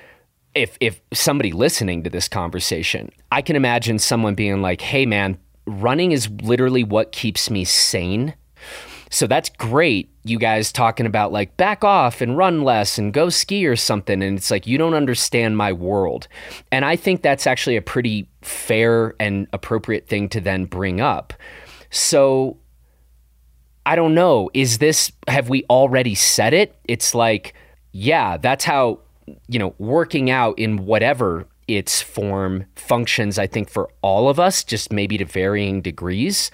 if 0.55 0.77
if 0.81 1.01
somebody 1.13 1.53
listening 1.53 2.03
to 2.03 2.11
this 2.11 2.29
conversation, 2.29 3.11
I 3.31 3.43
can 3.43 3.57
imagine 3.57 3.99
someone 3.99 4.35
being 4.35 4.63
like, 4.63 4.81
"Hey 4.81 5.07
man, 5.07 5.39
running 5.67 6.13
is 6.13 6.29
literally 6.43 6.83
what 6.83 7.13
keeps 7.13 7.51
me 7.51 7.65
sane." 7.65 8.35
So 9.11 9.27
that's 9.27 9.49
great. 9.49 10.11
You 10.25 10.39
guys 10.39 10.73
talking 10.73 11.07
about 11.07 11.33
like 11.33 11.57
back 11.57 11.85
off 11.85 12.21
and 12.21 12.37
run 12.37 12.63
less 12.63 12.99
and 12.99 13.13
go 13.13 13.29
ski 13.29 13.67
or 13.67 13.77
something 13.77 14.23
and 14.23 14.37
it's 14.37 14.51
like 14.51 14.67
you 14.67 14.79
don't 14.79 14.95
understand 14.95 15.57
my 15.57 15.73
world. 15.73 16.27
And 16.73 16.85
I 16.85 16.97
think 16.97 17.23
that's 17.23 17.47
actually 17.47 17.77
a 17.77 17.83
pretty 17.83 18.29
fair 18.43 19.15
and 19.21 19.47
appropriate 19.53 20.09
thing 20.09 20.29
to 20.31 20.41
then 20.41 20.65
bring 20.65 21.01
up. 21.01 21.33
So 21.91 22.59
I 23.85 23.95
don't 23.95 24.15
know, 24.15 24.51
is 24.53 24.79
this 24.79 25.13
have 25.29 25.49
we 25.49 25.65
already 25.71 26.15
said 26.15 26.53
it? 26.53 26.75
It's 26.85 27.15
like 27.15 27.55
yeah, 27.93 28.37
that's 28.37 28.65
how 28.65 29.01
you 29.49 29.59
know, 29.59 29.75
working 29.79 30.31
out 30.31 30.59
in 30.59 30.85
whatever 30.85 31.47
its 31.69 32.01
form 32.01 32.65
functions, 32.77 33.39
I 33.39 33.47
think, 33.47 33.69
for 33.69 33.89
all 34.03 34.29
of 34.29 34.39
us, 34.39 34.63
just 34.63 34.93
maybe 34.93 35.19
to 35.19 35.25
varying 35.25 35.81
degrees. 35.83 36.51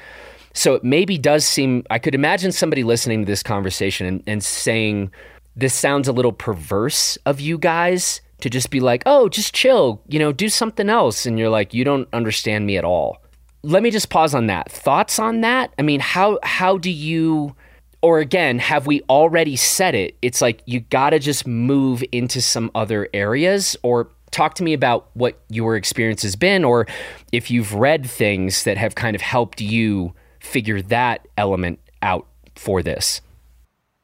So 0.54 0.74
it 0.74 0.84
maybe 0.84 1.18
does 1.18 1.46
seem, 1.46 1.84
I 1.90 1.98
could 1.98 2.14
imagine 2.14 2.52
somebody 2.52 2.84
listening 2.84 3.20
to 3.22 3.26
this 3.26 3.42
conversation 3.42 4.06
and, 4.06 4.22
and 4.26 4.44
saying, 4.44 5.10
this 5.56 5.74
sounds 5.74 6.08
a 6.08 6.12
little 6.12 6.32
perverse 6.32 7.16
of 7.26 7.40
you 7.40 7.58
guys 7.58 8.20
to 8.40 8.50
just 8.50 8.70
be 8.70 8.80
like, 8.80 9.02
oh, 9.06 9.28
just 9.28 9.54
chill, 9.54 10.02
you 10.08 10.18
know, 10.18 10.32
do 10.32 10.48
something 10.48 10.88
else. 10.88 11.26
And 11.26 11.38
you're 11.38 11.48
like, 11.48 11.72
you 11.72 11.84
don't 11.84 12.08
understand 12.12 12.66
me 12.66 12.76
at 12.76 12.84
all. 12.84 13.18
Let 13.62 13.82
me 13.82 13.90
just 13.90 14.10
pause 14.10 14.34
on 14.34 14.46
that. 14.46 14.70
Thoughts 14.70 15.18
on 15.18 15.42
that? 15.42 15.72
I 15.78 15.82
mean, 15.82 16.00
how 16.00 16.38
how 16.42 16.78
do 16.78 16.90
you 16.90 17.54
or 18.02 18.18
again, 18.18 18.58
have 18.58 18.88
we 18.88 19.00
already 19.02 19.54
said 19.54 19.94
it? 19.94 20.16
It's 20.22 20.42
like 20.42 20.60
you 20.66 20.80
got 20.80 21.10
to 21.10 21.20
just 21.20 21.46
move 21.46 22.02
into 22.10 22.42
some 22.42 22.70
other 22.74 23.08
areas 23.14 23.76
or 23.84 24.10
talk 24.32 24.54
to 24.54 24.64
me 24.64 24.72
about 24.72 25.08
what 25.14 25.40
your 25.48 25.76
experience 25.76 26.22
has 26.22 26.34
been 26.34 26.64
or 26.64 26.86
if 27.30 27.50
you've 27.50 27.74
read 27.74 28.04
things 28.04 28.64
that 28.64 28.76
have 28.76 28.96
kind 28.96 29.14
of 29.14 29.22
helped 29.22 29.60
you 29.60 30.12
figure 30.42 30.82
that 30.82 31.26
element 31.38 31.78
out 32.02 32.26
for 32.56 32.82
this. 32.82 33.20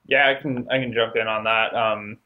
Yeah, 0.07 0.29
I 0.29 0.41
can 0.41 0.67
I 0.71 0.79
can 0.79 0.93
jump 0.95 1.17
in 1.17 1.27
on 1.27 1.45
that. 1.45 1.75
Um, 1.75 2.17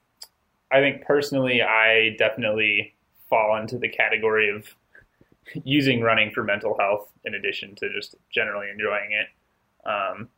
I 0.71 0.81
think 0.81 1.05
personally, 1.05 1.63
I 1.63 2.15
definitely 2.19 2.95
fall 3.29 3.57
into 3.57 3.79
the 3.79 3.89
category 3.89 4.51
of 4.51 4.69
using 5.65 6.01
running 6.01 6.31
for 6.31 6.45
mental 6.45 6.77
health 6.79 7.09
in 7.25 7.35
addition 7.35 7.75
to 7.77 7.93
just 7.93 8.15
generally 8.31 8.69
enjoying 8.71 9.11
it. 9.13 9.89
Um, 9.89 10.29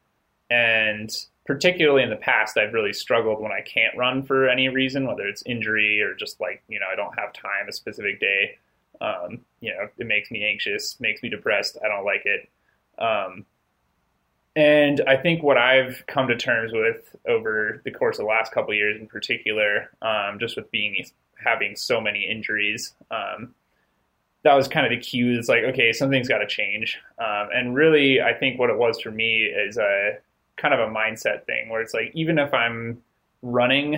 and 0.50 1.10
particularly 1.44 2.02
in 2.02 2.10
the 2.10 2.16
past, 2.16 2.56
I've 2.56 2.72
really 2.72 2.92
struggled 2.92 3.40
when 3.40 3.52
I 3.52 3.60
can't 3.60 3.96
run 3.96 4.22
for 4.22 4.48
any 4.48 4.68
reason, 4.68 5.06
whether 5.06 5.26
it's 5.26 5.42
injury 5.44 6.00
or 6.00 6.14
just 6.14 6.40
like, 6.40 6.62
you 6.68 6.80
know, 6.80 6.87
I 6.90 6.96
don't 6.96 7.16
have 7.18 7.32
time 7.32 7.68
a 7.68 7.72
specific 7.72 8.20
day. 8.20 8.58
Um, 9.00 9.40
you 9.60 9.72
know, 9.72 9.88
it 9.98 10.06
makes 10.06 10.30
me 10.30 10.44
anxious, 10.44 10.98
makes 11.00 11.22
me 11.22 11.28
depressed. 11.28 11.76
I 11.84 11.88
don't 11.88 12.04
like 12.04 12.24
it. 12.24 12.48
Um, 12.98 13.44
and 14.57 15.01
I 15.07 15.17
think 15.17 15.43
what 15.43 15.59
I've 15.59 16.05
come 16.07 16.29
to 16.29 16.37
terms 16.37 16.73
with 16.73 17.17
over 17.27 17.81
the 17.85 17.90
course 17.90 18.19
of 18.19 18.25
the 18.25 18.29
last 18.29 18.53
couple 18.53 18.73
years, 18.75 19.01
in 19.01 19.07
particular, 19.09 19.90
um, 20.01 20.38
just 20.38 20.57
with 20.57 20.71
being 20.71 21.05
having 21.43 21.75
so 21.77 22.01
many 22.01 22.25
injuries, 22.25 22.95
um, 23.11 23.55
that 24.45 24.55
was 24.55 24.69
kind 24.69 24.87
of 24.87 24.90
the 24.90 25.05
cue. 25.05 25.37
It's 25.37 25.49
like, 25.49 25.64
okay, 25.64 25.93
something's 25.93 26.29
got 26.29 26.38
to 26.38 26.47
change. 26.47 26.99
Um, 27.19 27.49
and 27.53 27.75
really, 27.75 28.21
I 28.21 28.35
think 28.35 28.59
what 28.59 28.71
it 28.71 28.79
was 28.79 29.01
for 29.01 29.11
me 29.11 29.45
is 29.45 29.77
a 29.77 30.19
kind 30.57 30.73
of 30.73 30.81
a 30.81 30.93
mindset 30.93 31.45
thing 31.47 31.69
where 31.69 31.81
it's 31.81 31.95
like 31.95 32.12
even 32.14 32.38
if 32.38 32.55
I'm 32.55 33.03
running, 33.43 33.97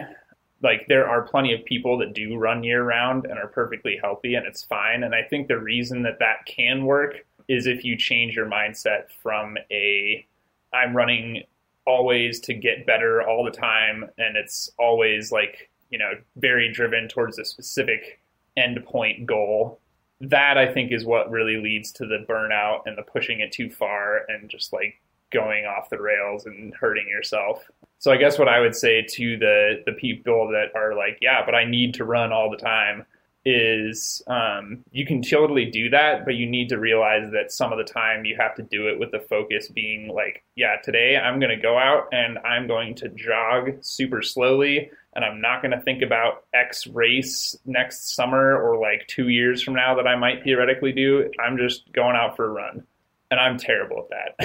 like 0.63 0.87
there 0.89 1.07
are 1.07 1.23
plenty 1.23 1.53
of 1.53 1.65
people 1.65 1.99
that 1.99 2.15
do 2.15 2.37
run 2.39 2.65
year 2.65 2.83
round 2.83 3.27
and 3.27 3.39
are 3.39 3.49
perfectly 3.49 3.99
healthy 4.01 4.37
and 4.37 4.47
it's 4.47 4.63
fine. 4.63 5.03
And 5.03 5.15
I 5.15 5.23
think 5.23 5.49
the 5.49 5.59
reason 5.59 6.03
that 6.05 6.19
that 6.21 6.47
can 6.47 6.87
work 6.87 7.27
is 7.49 7.67
if 7.67 7.85
you 7.85 7.97
change 7.97 8.35
your 8.35 8.47
mindset 8.47 9.11
from 9.23 9.59
a 9.71 10.27
I'm 10.73 10.97
running 10.97 11.45
always 11.87 12.41
to 12.41 12.55
get 12.55 12.87
better 12.87 13.23
all 13.23 13.45
the 13.45 13.51
time 13.51 14.05
and 14.19 14.37
it's 14.37 14.71
always 14.79 15.31
like, 15.31 15.71
you 15.91 15.99
know, 15.99 16.13
very 16.37 16.73
driven 16.73 17.09
towards 17.09 17.39
a 17.39 17.45
specific 17.45 18.21
endpoint 18.59 19.27
goal. 19.27 19.81
That 20.21 20.59
I 20.59 20.73
think 20.73 20.93
is 20.93 21.05
what 21.05 21.31
really 21.31 21.59
leads 21.59 21.93
to 21.93 22.07
the 22.07 22.25
burnout 22.29 22.81
and 22.87 22.97
the 22.97 23.03
pushing 23.03 23.41
it 23.41 23.53
too 23.53 23.71
far 23.71 24.23
and 24.29 24.49
just 24.49 24.73
like 24.73 25.01
going 25.31 25.65
off 25.67 25.91
the 25.91 26.01
rails 26.01 26.47
and 26.47 26.75
hurting 26.75 27.07
yourself. 27.09 27.69
So 27.99 28.11
I 28.11 28.17
guess 28.17 28.39
what 28.39 28.49
I 28.49 28.61
would 28.61 28.75
say 28.75 29.03
to 29.03 29.37
the 29.37 29.83
the 29.85 29.93
people 29.93 30.49
that 30.49 30.79
are 30.79 30.95
like, 30.95 31.19
yeah, 31.21 31.45
but 31.45 31.55
I 31.55 31.65
need 31.65 31.95
to 31.95 32.05
run 32.05 32.33
all 32.33 32.51
the 32.51 32.57
time 32.57 33.05
is 33.49 34.21
um, 34.27 34.85
you 34.91 35.07
can 35.07 35.23
totally 35.23 35.67
do 35.67 35.89
that, 35.91 36.25
but 36.25 36.35
you 36.35 36.47
need 36.51 36.69
to 36.69 36.79
realize 36.79 37.31
that 37.31 37.53
some 37.53 37.73
of 37.73 37.79
the 37.79 37.85
time 37.85 38.25
you 38.25 38.37
have 38.37 38.57
to 38.57 38.63
do 38.63 38.89
it 38.89 38.99
with 38.99 39.13
the 39.13 39.21
focus 39.21 39.69
being 39.69 40.09
like, 40.09 40.43
yeah, 40.57 40.77
today 40.83 41.17
I'm 41.17 41.39
going 41.39 41.57
to 41.57 41.63
go 41.63 41.79
out 41.79 42.09
and 42.11 42.39
I'm 42.39 42.67
going 42.67 42.97
to 42.97 43.09
jog 43.11 43.71
super 43.83 44.21
slowly 44.21 44.91
and 45.15 45.25
I'm 45.25 45.41
not 45.41 45.63
going 45.63 45.71
to 45.71 45.81
think 45.81 46.03
about 46.03 46.45
X 46.53 46.89
race 46.89 47.57
next 47.65 48.17
summer 48.17 48.61
or 48.61 48.81
like 48.81 49.07
two 49.07 49.29
years 49.29 49.63
from 49.63 49.75
now 49.75 49.95
that 49.95 50.09
I 50.09 50.17
might 50.17 50.43
theoretically 50.43 50.91
do. 50.91 51.31
I'm 51.39 51.57
just 51.57 51.93
going 51.93 52.17
out 52.17 52.35
for 52.35 52.47
a 52.47 52.51
run 52.51 52.83
and 53.31 53.39
I'm 53.39 53.59
terrible 53.59 54.09
at 54.11 54.37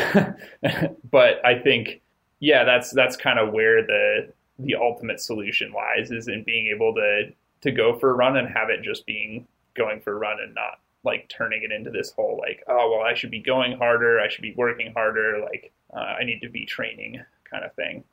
that. 0.62 0.96
but 1.12 1.44
I 1.44 1.58
think, 1.58 2.02
yeah, 2.40 2.66
that's 2.66 2.92
that's 2.92 3.18
kind 3.18 3.40
of 3.40 3.52
where 3.52 3.82
the 3.82 4.32
the 4.60 4.76
ultimate 4.76 5.20
solution 5.20 5.74
lies 5.74 6.12
is 6.12 6.28
in 6.28 6.44
being 6.44 6.72
able 6.74 6.94
to 6.94 7.32
to 7.62 7.72
go 7.72 7.98
for 7.98 8.12
a 8.12 8.14
run 8.14 8.38
and 8.38 8.48
have 8.48 8.70
it 8.70 8.84
just 8.84 9.06
being 9.06 9.48
going 9.76 10.02
for 10.02 10.14
a 10.14 10.20
run 10.20 10.38
and 10.44 10.54
not 10.54 10.80
like 11.04 11.30
turning 11.30 11.64
it 11.64 11.72
into 11.72 11.90
this 11.90 12.12
whole 12.12 12.40
like 12.40 12.64
oh 12.68 12.92
well 12.96 13.06
I 13.06 13.16
should 13.16 13.32
be 13.32 13.42
going 13.42 13.78
harder 13.78 14.20
I 14.20 14.30
should 14.30 14.44
be 14.44 14.54
working 14.56 14.94
harder 14.94 15.40
like 15.42 15.72
uh, 15.94 16.00
I 16.00 16.24
need 16.24 16.42
to 16.42 16.50
be 16.50 16.66
training 16.66 17.22
kind 17.50 17.66
of 17.66 17.74
thing. 17.74 18.04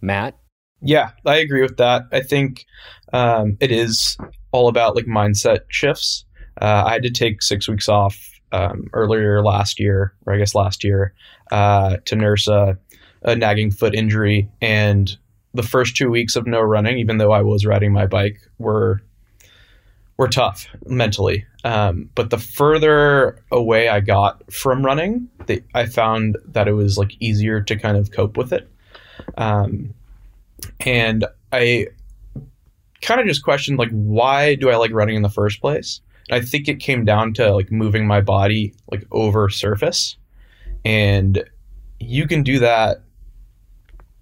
Matt? 0.00 0.36
Yeah, 0.80 1.10
I 1.24 1.36
agree 1.36 1.62
with 1.62 1.78
that. 1.78 2.02
I 2.12 2.20
think 2.20 2.66
um, 3.12 3.56
it 3.60 3.72
is 3.72 4.16
all 4.52 4.68
about 4.68 4.94
like 4.94 5.06
mindset 5.06 5.60
shifts. 5.68 6.24
Uh, 6.60 6.84
I 6.86 6.92
had 6.92 7.02
to 7.02 7.10
take 7.10 7.42
six 7.42 7.68
weeks 7.68 7.88
off 7.88 8.30
um, 8.52 8.88
earlier 8.92 9.42
last 9.42 9.80
year, 9.80 10.14
or 10.26 10.34
I 10.34 10.38
guess 10.38 10.54
last 10.54 10.84
year, 10.84 11.14
uh, 11.50 11.96
to 12.04 12.16
nurse 12.16 12.48
a, 12.48 12.76
a 13.22 13.34
nagging 13.34 13.70
foot 13.70 13.94
injury. 13.94 14.48
And 14.60 15.16
the 15.54 15.62
first 15.62 15.96
two 15.96 16.10
weeks 16.10 16.36
of 16.36 16.46
no 16.46 16.60
running, 16.60 16.98
even 16.98 17.18
though 17.18 17.32
I 17.32 17.42
was 17.42 17.64
riding 17.64 17.92
my 17.92 18.06
bike, 18.06 18.40
were 18.58 19.00
were 20.16 20.28
tough 20.28 20.66
mentally. 20.86 21.44
Um, 21.64 22.10
but 22.14 22.30
the 22.30 22.38
further 22.38 23.42
away 23.50 23.88
I 23.88 24.00
got 24.00 24.52
from 24.52 24.84
running, 24.84 25.28
the, 25.46 25.62
I 25.74 25.86
found 25.86 26.38
that 26.46 26.68
it 26.68 26.72
was 26.72 26.98
like 26.98 27.16
easier 27.18 27.60
to 27.62 27.76
kind 27.76 27.96
of 27.96 28.12
cope 28.12 28.36
with 28.36 28.52
it. 28.52 28.68
Um, 29.36 29.92
and 30.80 31.24
I 31.52 31.88
kind 33.00 33.20
of 33.20 33.26
just 33.26 33.42
questioned 33.42 33.78
like, 33.78 33.90
why 33.90 34.54
do 34.54 34.70
I 34.70 34.76
like 34.76 34.92
running 34.92 35.16
in 35.16 35.22
the 35.22 35.28
first 35.28 35.60
place? 35.60 36.00
I 36.30 36.40
think 36.40 36.68
it 36.68 36.80
came 36.80 37.04
down 37.04 37.34
to 37.34 37.52
like 37.52 37.70
moving 37.70 38.06
my 38.06 38.20
body 38.20 38.74
like 38.90 39.04
over 39.10 39.48
surface, 39.50 40.16
and 40.84 41.44
you 41.98 42.26
can 42.26 42.42
do 42.42 42.58
that 42.60 43.03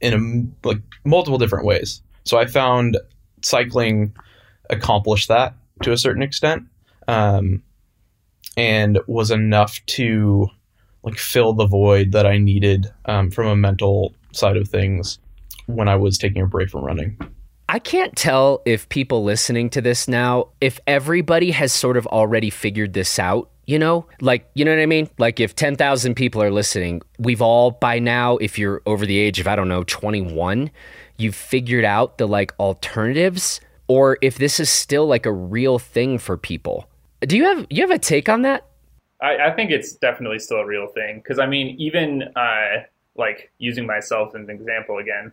in 0.03 0.15
a, 0.65 0.69
like 0.69 0.79
multiple 1.05 1.39
different 1.39 1.65
ways. 1.65 2.03
So 2.25 2.39
I 2.39 2.47
found 2.47 2.99
cycling 3.43 4.15
accomplished 4.71 5.29
that 5.29 5.55
to 5.83 5.93
a 5.93 5.97
certain 5.97 6.23
extent, 6.23 6.65
um, 7.09 7.63
and 8.57 8.99
was 9.07 9.31
enough 9.31 9.81
to 9.87 10.49
like 11.03 11.19
fill 11.19 11.53
the 11.53 11.67
void 11.67 12.13
that 12.13 12.27
I 12.27 12.39
needed 12.39 12.93
um, 13.07 13.31
from 13.31 13.47
a 13.47 13.57
mental 13.57 14.15
side 14.33 14.57
of 14.57 14.69
things 14.69 15.19
when 15.67 15.89
I 15.89 15.97
was 15.97 16.19
taking 16.19 16.43
a 16.43 16.47
break 16.47 16.71
from 16.71 16.85
running. 16.85 17.19
I 17.69 17.79
can't 17.79 18.15
tell 18.15 18.61
if 18.67 18.89
people 18.89 19.25
listening 19.25 19.71
to 19.71 19.81
this 19.81 20.07
now, 20.07 20.49
if 20.61 20.79
everybody 20.87 21.53
has 21.53 21.73
sort 21.73 21.97
of 21.97 22.07
already 22.07 22.51
figured 22.51 22.93
this 22.93 23.19
out, 23.19 23.51
you 23.67 23.79
know? 23.79 24.07
Like, 24.21 24.49
you 24.55 24.65
know 24.65 24.75
what 24.75 24.83
I 24.83 24.87
mean? 24.87 25.09
Like, 25.19 25.41
if 25.41 25.55
10,000 25.55 26.15
people 26.15 26.43
are 26.43 26.51
listening, 26.51 27.03
we've 27.19 27.43
all 27.43 27.73
by 27.73 27.99
now, 27.99 28.37
if 28.39 28.59
you're 28.59 28.83
over 28.87 29.07
the 29.07 29.19
age 29.19 29.41
of, 29.41 29.47
I 29.47 29.57
don't 29.57 29.69
know, 29.69 29.85
21, 29.85 30.71
you've 31.17 31.35
figured 31.35 31.85
out 31.85 32.19
the 32.19 32.27
like 32.27 32.53
alternatives, 32.59 33.61
or 33.89 34.19
if 34.21 34.39
this 34.39 34.61
is 34.61 34.71
still 34.71 35.07
like 35.07 35.27
a 35.27 35.33
real 35.33 35.79
thing 35.79 36.19
for 36.19 36.37
people. 36.37 36.89
Do 37.21 37.37
you 37.37 37.45
have 37.45 37.67
you 37.71 37.83
have 37.83 37.91
a 37.91 37.99
take 37.99 38.29
on 38.29 38.43
that? 38.43 38.67
I, 39.21 39.37
I 39.37 39.51
think 39.53 39.71
it's 39.71 39.93
definitely 39.95 40.41
still 40.41 40.59
a 40.59 40.67
real 40.67 40.89
thing 40.89 41.19
because 41.19 41.39
I 41.39 41.47
mean, 41.47 41.77
even 41.79 42.25
uh, 42.35 42.83
like 43.17 43.53
using 43.59 43.87
myself 43.87 44.35
as 44.35 44.43
an 44.43 44.51
example 44.51 44.99
again, 44.99 45.33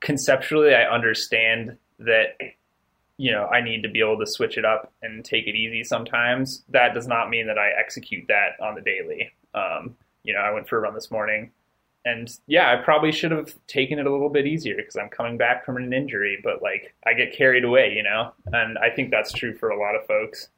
conceptually, 0.00 0.74
I 0.74 0.84
understand 0.84 1.76
that 2.00 2.36
you 3.16 3.32
know 3.32 3.46
I 3.46 3.60
need 3.60 3.82
to 3.82 3.88
be 3.88 4.00
able 4.00 4.18
to 4.18 4.26
switch 4.26 4.58
it 4.58 4.64
up 4.64 4.92
and 5.02 5.24
take 5.24 5.46
it 5.46 5.54
easy 5.54 5.84
sometimes. 5.84 6.64
That 6.68 6.94
does 6.94 7.06
not 7.06 7.30
mean 7.30 7.46
that 7.46 7.58
I 7.58 7.70
execute 7.78 8.26
that 8.28 8.62
on 8.62 8.74
the 8.74 8.80
daily. 8.80 9.30
Um, 9.54 9.96
you 10.22 10.34
know, 10.34 10.40
I 10.40 10.52
went 10.52 10.68
for 10.68 10.78
a 10.78 10.80
run 10.80 10.94
this 10.94 11.10
morning, 11.10 11.50
and 12.04 12.28
yeah, 12.46 12.72
I 12.72 12.82
probably 12.82 13.12
should 13.12 13.30
have 13.30 13.54
taken 13.66 13.98
it 13.98 14.06
a 14.06 14.12
little 14.12 14.30
bit 14.30 14.46
easier 14.46 14.76
because 14.76 14.96
I'm 14.96 15.08
coming 15.08 15.36
back 15.36 15.64
from 15.64 15.76
an 15.76 15.92
injury. 15.92 16.38
But 16.42 16.62
like, 16.62 16.94
I 17.06 17.14
get 17.14 17.36
carried 17.36 17.64
away, 17.64 17.92
you 17.96 18.02
know, 18.02 18.32
and 18.52 18.78
I 18.78 18.90
think 18.90 19.10
that's 19.10 19.32
true 19.32 19.54
for 19.54 19.70
a 19.70 19.78
lot 19.78 19.94
of 19.94 20.06
folks 20.06 20.48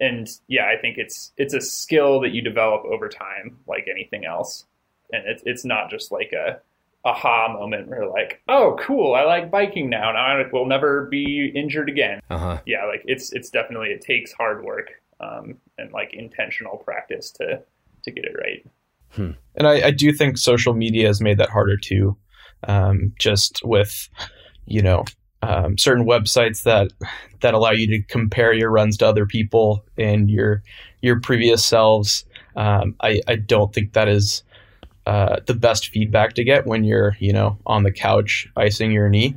and 0.00 0.28
yeah, 0.48 0.66
I 0.66 0.80
think 0.80 0.98
it's 0.98 1.32
it's 1.36 1.54
a 1.54 1.60
skill 1.60 2.20
that 2.20 2.32
you 2.32 2.42
develop 2.42 2.84
over 2.84 3.08
time, 3.08 3.58
like 3.66 3.86
anything 3.90 4.24
else. 4.24 4.66
And 5.12 5.26
it's 5.26 5.42
it's 5.46 5.64
not 5.64 5.90
just 5.90 6.10
like 6.10 6.32
a 6.32 6.60
aha 7.04 7.52
moment 7.52 7.88
where 7.88 8.08
like, 8.08 8.42
oh, 8.48 8.76
cool, 8.80 9.14
I 9.14 9.24
like 9.24 9.50
biking 9.50 9.90
now. 9.90 10.08
and 10.08 10.18
I 10.18 10.42
will 10.52 10.66
never 10.66 11.06
be 11.06 11.52
injured 11.54 11.88
again. 11.88 12.20
Uh-huh. 12.30 12.60
Yeah, 12.66 12.84
like 12.86 13.02
it's 13.04 13.32
it's 13.32 13.50
definitely 13.50 13.88
it 13.88 14.00
takes 14.00 14.32
hard 14.32 14.64
work 14.64 14.90
um, 15.20 15.56
and 15.78 15.92
like 15.92 16.12
intentional 16.14 16.78
practice 16.78 17.30
to 17.32 17.62
to 18.04 18.10
get 18.10 18.24
it 18.24 18.36
right. 18.36 18.66
Hmm. 19.10 19.30
And 19.54 19.66
I, 19.68 19.86
I, 19.86 19.90
do 19.92 20.12
think 20.12 20.36
social 20.36 20.74
media 20.74 21.06
has 21.06 21.20
made 21.20 21.38
that 21.38 21.48
harder 21.48 21.76
too. 21.76 22.16
Um, 22.66 23.12
just 23.18 23.60
with 23.64 24.08
you 24.66 24.82
know 24.82 25.04
um, 25.42 25.76
certain 25.78 26.06
websites 26.06 26.62
that 26.62 26.90
that 27.40 27.54
allow 27.54 27.70
you 27.70 27.86
to 27.88 28.02
compare 28.02 28.52
your 28.52 28.70
runs 28.70 28.96
to 28.98 29.06
other 29.06 29.26
people 29.26 29.84
and 29.98 30.30
your 30.30 30.62
your 31.02 31.20
previous 31.20 31.64
selves. 31.64 32.24
Um, 32.56 32.94
I, 33.00 33.20
I 33.26 33.36
don't 33.36 33.74
think 33.74 33.92
that 33.92 34.08
is 34.08 34.42
uh, 35.06 35.40
the 35.46 35.54
best 35.54 35.88
feedback 35.88 36.34
to 36.34 36.44
get 36.44 36.66
when 36.66 36.84
you're 36.84 37.16
you 37.20 37.32
know 37.32 37.58
on 37.66 37.82
the 37.82 37.92
couch 37.92 38.48
icing 38.56 38.90
your 38.90 39.08
knee, 39.08 39.36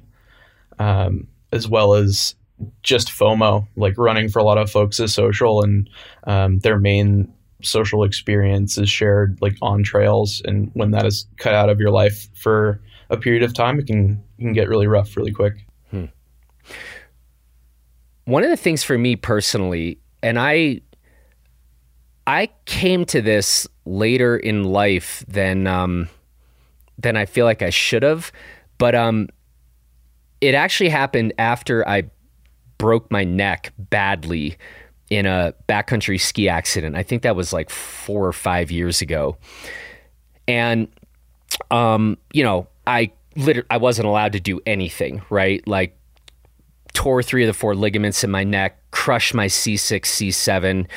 um, 0.79 1.27
as 1.51 1.67
well 1.67 1.93
as 1.93 2.35
just 2.83 3.09
FOMO. 3.09 3.67
Like 3.75 3.97
running 3.97 4.29
for 4.29 4.39
a 4.39 4.43
lot 4.43 4.57
of 4.57 4.71
folks 4.71 4.99
is 4.99 5.13
social, 5.13 5.61
and 5.61 5.89
um, 6.25 6.59
their 6.59 6.79
main 6.79 7.33
social 7.61 8.03
experience 8.03 8.77
is 8.77 8.89
shared 8.89 9.37
like 9.41 9.57
on 9.61 9.83
trails. 9.83 10.41
And 10.45 10.71
when 10.73 10.91
that 10.91 11.05
is 11.05 11.27
cut 11.37 11.53
out 11.53 11.69
of 11.69 11.79
your 11.79 11.91
life 11.91 12.29
for 12.35 12.79
a 13.09 13.17
period 13.17 13.43
of 13.43 13.53
time, 13.53 13.79
it 13.79 13.87
can 13.87 14.23
it 14.37 14.41
can 14.41 14.53
get 14.53 14.69
really 14.69 14.87
rough 14.87 15.15
really 15.17 15.31
quick. 15.31 15.65
Hmm. 15.91 16.05
One 18.25 18.43
of 18.43 18.49
the 18.49 18.57
things 18.57 18.83
for 18.83 18.97
me 18.97 19.15
personally, 19.15 19.99
and 20.21 20.37
I 20.39 20.81
I 22.27 22.49
came 22.65 23.05
to 23.05 23.21
this 23.21 23.67
later 23.85 24.35
in 24.35 24.65
life 24.65 25.23
than 25.29 25.65
um, 25.65 26.09
than 26.99 27.15
I 27.15 27.25
feel 27.25 27.45
like 27.45 27.61
I 27.61 27.69
should 27.69 28.03
have, 28.03 28.33
but 28.77 28.93
um, 28.93 29.29
it 30.41 30.53
actually 30.53 30.89
happened 30.89 31.33
after 31.39 31.87
I 31.87 32.03
broke 32.77 33.09
my 33.09 33.23
neck 33.23 33.71
badly 33.77 34.57
in 35.09 35.25
a 35.25 35.53
backcountry 35.69 36.19
ski 36.19 36.49
accident. 36.49 36.97
I 36.97 37.03
think 37.03 37.21
that 37.21 37.35
was 37.35 37.53
like 37.53 37.69
four 37.69 38.27
or 38.27 38.33
five 38.33 38.71
years 38.71 39.01
ago, 39.01 39.37
and 40.49 40.89
um, 41.71 42.17
you 42.33 42.43
know, 42.43 42.67
I 42.85 43.13
literally 43.37 43.67
I 43.69 43.77
wasn't 43.77 44.09
allowed 44.09 44.33
to 44.33 44.41
do 44.41 44.59
anything, 44.65 45.21
right? 45.29 45.65
Like 45.65 45.97
tore 46.93 47.23
three 47.23 47.43
of 47.43 47.47
the 47.47 47.53
four 47.53 47.73
ligaments 47.73 48.23
in 48.25 48.31
my 48.31 48.43
neck, 48.43 48.81
crushed 48.91 49.33
my 49.33 49.45
C6, 49.45 50.01
C7, 50.01 50.87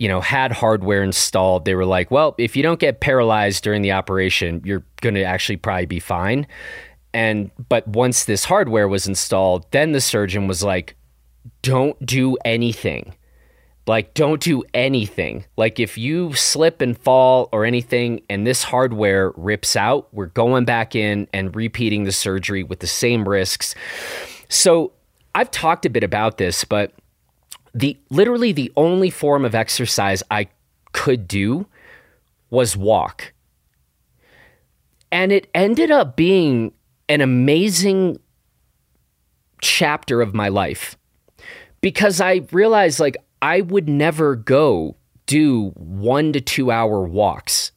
you 0.00 0.08
know, 0.08 0.22
had 0.22 0.50
hardware 0.50 1.02
installed. 1.02 1.66
They 1.66 1.74
were 1.74 1.84
like, 1.84 2.10
well, 2.10 2.34
if 2.38 2.56
you 2.56 2.62
don't 2.62 2.80
get 2.80 3.00
paralyzed 3.00 3.62
during 3.62 3.82
the 3.82 3.92
operation, 3.92 4.62
you're 4.64 4.82
going 5.02 5.14
to 5.14 5.22
actually 5.22 5.58
probably 5.58 5.84
be 5.84 6.00
fine. 6.00 6.46
And, 7.12 7.50
but 7.68 7.86
once 7.86 8.24
this 8.24 8.46
hardware 8.46 8.88
was 8.88 9.06
installed, 9.06 9.66
then 9.72 9.92
the 9.92 10.00
surgeon 10.00 10.48
was 10.48 10.62
like, 10.62 10.96
don't 11.60 12.04
do 12.04 12.38
anything. 12.46 13.14
Like, 13.86 14.14
don't 14.14 14.40
do 14.40 14.64
anything. 14.72 15.44
Like, 15.58 15.78
if 15.78 15.98
you 15.98 16.32
slip 16.32 16.80
and 16.80 16.96
fall 16.96 17.50
or 17.52 17.66
anything 17.66 18.22
and 18.30 18.46
this 18.46 18.62
hardware 18.62 19.32
rips 19.36 19.76
out, 19.76 20.08
we're 20.12 20.26
going 20.26 20.64
back 20.64 20.94
in 20.94 21.28
and 21.34 21.54
repeating 21.54 22.04
the 22.04 22.12
surgery 22.12 22.62
with 22.62 22.80
the 22.80 22.86
same 22.86 23.28
risks. 23.28 23.74
So, 24.48 24.92
I've 25.34 25.50
talked 25.50 25.84
a 25.84 25.90
bit 25.90 26.04
about 26.04 26.38
this, 26.38 26.64
but 26.64 26.92
the 27.74 27.98
literally 28.10 28.52
the 28.52 28.72
only 28.76 29.10
form 29.10 29.44
of 29.44 29.54
exercise 29.54 30.22
I 30.30 30.48
could 30.92 31.28
do 31.28 31.66
was 32.50 32.76
walk. 32.76 33.32
And 35.12 35.32
it 35.32 35.48
ended 35.54 35.90
up 35.90 36.16
being 36.16 36.72
an 37.08 37.20
amazing 37.20 38.18
chapter 39.60 40.22
of 40.22 40.34
my 40.34 40.48
life 40.48 40.96
because 41.80 42.20
I 42.20 42.42
realized 42.52 43.00
like 43.00 43.16
I 43.42 43.60
would 43.62 43.88
never 43.88 44.36
go 44.36 44.96
do 45.26 45.70
1 45.76 46.32
to 46.32 46.40
2 46.40 46.70
hour 46.70 47.06
walks. 47.06 47.72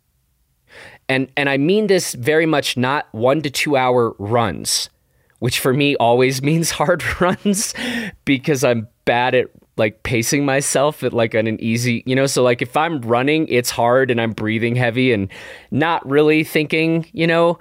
And 1.10 1.32
and 1.36 1.50
I 1.50 1.58
mean 1.58 1.88
this 1.88 2.14
very 2.14 2.46
much 2.46 2.78
not 2.78 3.08
1 3.14 3.42
to 3.44 3.50
2 3.50 3.76
hour 3.76 4.16
runs, 4.18 4.90
which 5.40 5.60
for 5.60 5.74
me 5.74 5.96
always 5.98 6.42
means 6.50 6.72
hard 6.72 7.04
runs 7.22 7.74
because 8.26 8.64
I'm 8.64 8.88
bad 9.06 9.36
at 9.36 9.48
like 9.78 10.04
pacing 10.04 10.46
myself 10.46 11.04
at 11.04 11.14
like 11.14 11.34
an 11.34 11.60
easy, 11.62 12.04
you 12.06 12.16
know, 12.16 12.28
so 12.28 12.44
like 12.44 12.62
if 12.62 12.78
I'm 12.78 13.02
running, 13.02 13.48
it's 13.48 13.72
hard 13.72 14.12
and 14.12 14.22
I'm 14.22 14.32
breathing 14.32 14.76
heavy 14.76 15.12
and 15.12 15.30
not 15.72 16.08
really 16.08 16.44
thinking, 16.44 17.08
you 17.12 17.26
know, 17.26 17.58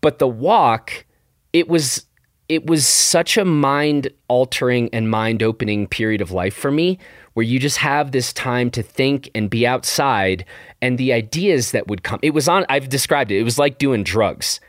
but 0.00 0.18
the 0.18 0.28
walk, 0.28 1.04
it 1.52 1.68
was 1.68 2.04
it 2.48 2.66
was 2.66 2.86
such 2.86 3.36
a 3.36 3.44
mind 3.44 4.08
altering 4.28 4.88
and 4.92 5.10
mind 5.10 5.42
opening 5.42 5.86
period 5.88 6.20
of 6.20 6.30
life 6.30 6.54
for 6.54 6.70
me 6.70 6.98
where 7.34 7.44
you 7.44 7.58
just 7.58 7.78
have 7.78 8.12
this 8.12 8.32
time 8.32 8.70
to 8.70 8.82
think 8.82 9.28
and 9.34 9.50
be 9.50 9.66
outside 9.66 10.44
and 10.80 10.96
the 10.96 11.12
ideas 11.12 11.72
that 11.72 11.88
would 11.88 12.02
come. 12.02 12.20
It 12.22 12.30
was 12.30 12.48
on 12.48 12.64
I've 12.68 12.88
described 12.88 13.30
it. 13.30 13.38
It 13.38 13.42
was 13.42 13.58
like 13.58 13.78
doing 13.78 14.04
drugs. 14.04 14.60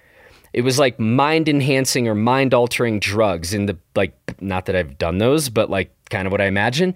It 0.53 0.61
was 0.61 0.79
like 0.79 0.99
mind 0.99 1.47
enhancing 1.47 2.07
or 2.07 2.15
mind 2.15 2.53
altering 2.53 2.99
drugs 2.99 3.53
in 3.53 3.67
the 3.67 3.77
like 3.95 4.15
not 4.41 4.65
that 4.65 4.75
I've 4.75 4.97
done 4.97 5.17
those, 5.19 5.49
but 5.49 5.69
like 5.69 5.93
kind 6.09 6.27
of 6.27 6.31
what 6.31 6.41
I 6.41 6.45
imagine. 6.45 6.95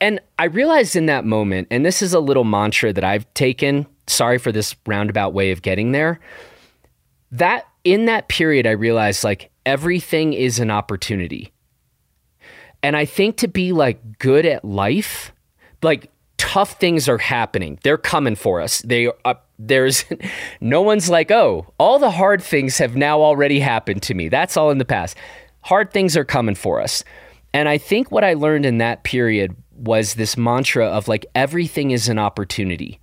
And 0.00 0.20
I 0.38 0.44
realized 0.44 0.96
in 0.96 1.06
that 1.06 1.24
moment, 1.24 1.68
and 1.70 1.84
this 1.84 2.02
is 2.02 2.12
a 2.12 2.20
little 2.20 2.44
mantra 2.44 2.92
that 2.92 3.04
I've 3.04 3.32
taken, 3.34 3.86
sorry 4.06 4.38
for 4.38 4.52
this 4.52 4.76
roundabout 4.86 5.32
way 5.32 5.50
of 5.50 5.62
getting 5.62 5.92
there. 5.92 6.20
that 7.32 7.66
in 7.84 8.06
that 8.06 8.28
period, 8.28 8.66
I 8.66 8.72
realized 8.72 9.22
like 9.22 9.50
everything 9.64 10.32
is 10.32 10.58
an 10.58 10.70
opportunity. 10.70 11.52
And 12.82 12.96
I 12.96 13.04
think 13.04 13.36
to 13.38 13.48
be 13.48 13.72
like 13.72 14.18
good 14.18 14.44
at 14.44 14.64
life, 14.64 15.32
like 15.82 16.10
tough 16.36 16.78
things 16.78 17.08
are 17.08 17.18
happening. 17.18 17.78
They're 17.82 17.98
coming 17.98 18.36
for 18.36 18.60
us. 18.60 18.80
They 18.82 19.10
uh, 19.24 19.34
there's 19.58 20.04
no 20.60 20.82
one's 20.82 21.08
like, 21.08 21.30
"Oh, 21.30 21.66
all 21.78 21.98
the 21.98 22.10
hard 22.10 22.42
things 22.42 22.78
have 22.78 22.96
now 22.96 23.20
already 23.20 23.60
happened 23.60 24.02
to 24.02 24.14
me." 24.14 24.28
That's 24.28 24.56
all 24.56 24.70
in 24.70 24.78
the 24.78 24.84
past. 24.84 25.16
Hard 25.62 25.92
things 25.92 26.16
are 26.16 26.24
coming 26.24 26.54
for 26.54 26.80
us. 26.80 27.02
And 27.56 27.70
I 27.70 27.78
think 27.78 28.12
what 28.12 28.22
I 28.22 28.34
learned 28.34 28.66
in 28.66 28.76
that 28.78 29.02
period 29.02 29.56
was 29.74 30.12
this 30.12 30.36
mantra 30.36 30.84
of 30.84 31.08
like 31.08 31.24
everything 31.34 31.90
is 31.90 32.06
an 32.06 32.18
opportunity. 32.18 33.00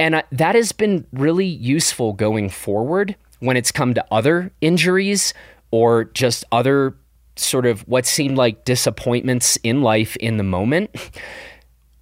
And 0.00 0.16
I, 0.16 0.24
that 0.32 0.56
has 0.56 0.72
been 0.72 1.06
really 1.12 1.46
useful 1.46 2.12
going 2.12 2.48
forward 2.48 3.14
when 3.38 3.56
it's 3.56 3.70
come 3.70 3.94
to 3.94 4.04
other 4.10 4.50
injuries 4.60 5.32
or 5.70 6.06
just 6.06 6.44
other 6.50 6.96
sort 7.36 7.66
of 7.66 7.82
what 7.82 8.04
seemed 8.04 8.36
like 8.36 8.64
disappointments 8.64 9.56
in 9.62 9.80
life 9.80 10.16
in 10.16 10.38
the 10.38 10.42
moment. 10.42 10.90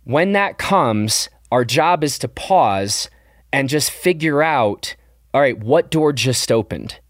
When 0.05 0.33
that 0.33 0.57
comes, 0.57 1.29
our 1.53 1.66
job 1.66 2.03
is 2.03 2.18
to 2.20 2.29
pause 2.29 3.11
and 3.53 3.68
just 3.68 3.91
figure 3.91 4.43
out 4.43 4.97
all 5.35 5.43
right, 5.43 5.59
what 5.59 5.91
door 5.91 6.14
just 6.14 6.51
opened? 6.51 7.01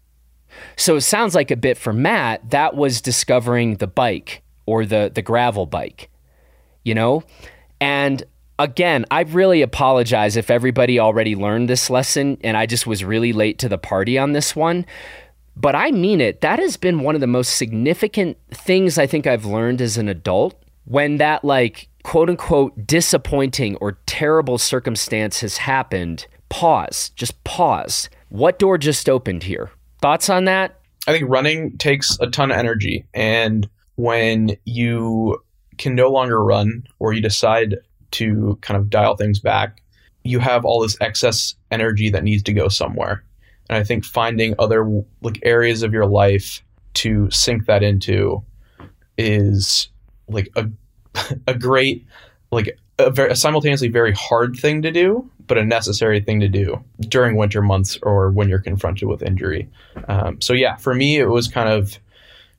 So 0.75 0.97
it 0.97 1.01
sounds 1.01 1.35
like 1.35 1.51
a 1.51 1.55
bit 1.55 1.77
for 1.77 1.93
Matt, 1.93 2.49
that 2.49 2.75
was 2.75 2.99
discovering 2.99 3.75
the 3.75 3.87
bike 3.87 4.43
or 4.67 4.85
the, 4.85 5.11
the 5.13 5.23
gravel 5.23 5.65
bike, 5.65 6.11
you 6.83 6.93
know? 6.93 7.23
And 7.81 8.23
again, 8.59 9.05
I 9.09 9.21
really 9.21 9.63
apologize 9.63 10.37
if 10.37 10.51
everybody 10.51 10.99
already 10.99 11.35
learned 11.35 11.69
this 11.69 11.89
lesson 11.89 12.37
and 12.41 12.55
I 12.55 12.67
just 12.67 12.85
was 12.85 13.03
really 13.03 13.33
late 13.33 13.57
to 13.59 13.69
the 13.69 13.77
party 13.79 14.17
on 14.19 14.33
this 14.33 14.55
one. 14.55 14.85
But 15.55 15.73
I 15.73 15.89
mean 15.89 16.21
it. 16.21 16.41
That 16.41 16.59
has 16.59 16.77
been 16.77 16.99
one 16.99 17.15
of 17.15 17.21
the 17.21 17.27
most 17.27 17.57
significant 17.57 18.37
things 18.51 18.99
I 18.99 19.07
think 19.07 19.25
I've 19.25 19.45
learned 19.45 19.81
as 19.81 19.97
an 19.97 20.07
adult 20.07 20.61
when 20.85 21.17
that, 21.17 21.43
like, 21.43 21.89
quote 22.03 22.29
unquote, 22.29 22.85
disappointing 22.85 23.75
or 23.77 23.97
terrible 24.05 24.59
circumstance 24.59 25.41
has 25.41 25.57
happened. 25.57 26.27
Pause. 26.49 27.09
Just 27.09 27.43
pause. 27.43 28.09
What 28.29 28.59
door 28.59 28.77
just 28.77 29.09
opened 29.09 29.43
here? 29.43 29.71
Thoughts 29.99 30.29
on 30.29 30.45
that? 30.45 30.79
I 31.07 31.11
think 31.11 31.25
running 31.27 31.77
takes 31.77 32.19
a 32.19 32.27
ton 32.27 32.51
of 32.51 32.57
energy. 32.57 33.05
And 33.13 33.67
when 33.97 34.55
you 34.65 35.43
can 35.77 35.93
no 35.93 36.09
longer 36.09 36.43
run 36.43 36.87
or 36.99 37.13
you 37.13 37.21
decide 37.21 37.75
to 38.11 38.57
kind 38.61 38.79
of 38.79 38.89
dial 38.89 39.15
things 39.15 39.39
back, 39.39 39.81
you 40.23 40.39
have 40.39 40.65
all 40.65 40.81
this 40.81 40.97
excess 41.01 41.55
energy 41.71 42.09
that 42.09 42.23
needs 42.23 42.43
to 42.43 42.53
go 42.53 42.67
somewhere. 42.67 43.23
And 43.69 43.77
I 43.77 43.83
think 43.83 44.05
finding 44.05 44.55
other 44.59 45.03
like 45.21 45.39
areas 45.43 45.83
of 45.83 45.93
your 45.93 46.05
life 46.05 46.63
to 46.95 47.29
sink 47.31 47.65
that 47.65 47.83
into 47.83 48.43
is 49.17 49.89
like 50.27 50.49
a 50.55 50.69
a 51.47 51.53
great 51.53 52.05
like 52.51 52.77
a, 52.99 53.11
very, 53.11 53.31
a 53.31 53.35
simultaneously 53.35 53.89
very 53.89 54.13
hard 54.13 54.55
thing 54.55 54.81
to 54.81 54.91
do, 54.91 55.29
but 55.47 55.57
a 55.57 55.65
necessary 55.65 56.21
thing 56.21 56.39
to 56.39 56.47
do 56.47 56.83
during 57.01 57.35
winter 57.35 57.61
months 57.61 57.97
or 58.03 58.31
when 58.31 58.47
you're 58.49 58.59
confronted 58.59 59.07
with 59.07 59.21
injury. 59.21 59.69
Um, 60.07 60.39
so 60.41 60.53
yeah, 60.53 60.75
for 60.77 60.93
me, 60.93 61.17
it 61.17 61.29
was 61.29 61.47
kind 61.47 61.69
of 61.69 61.99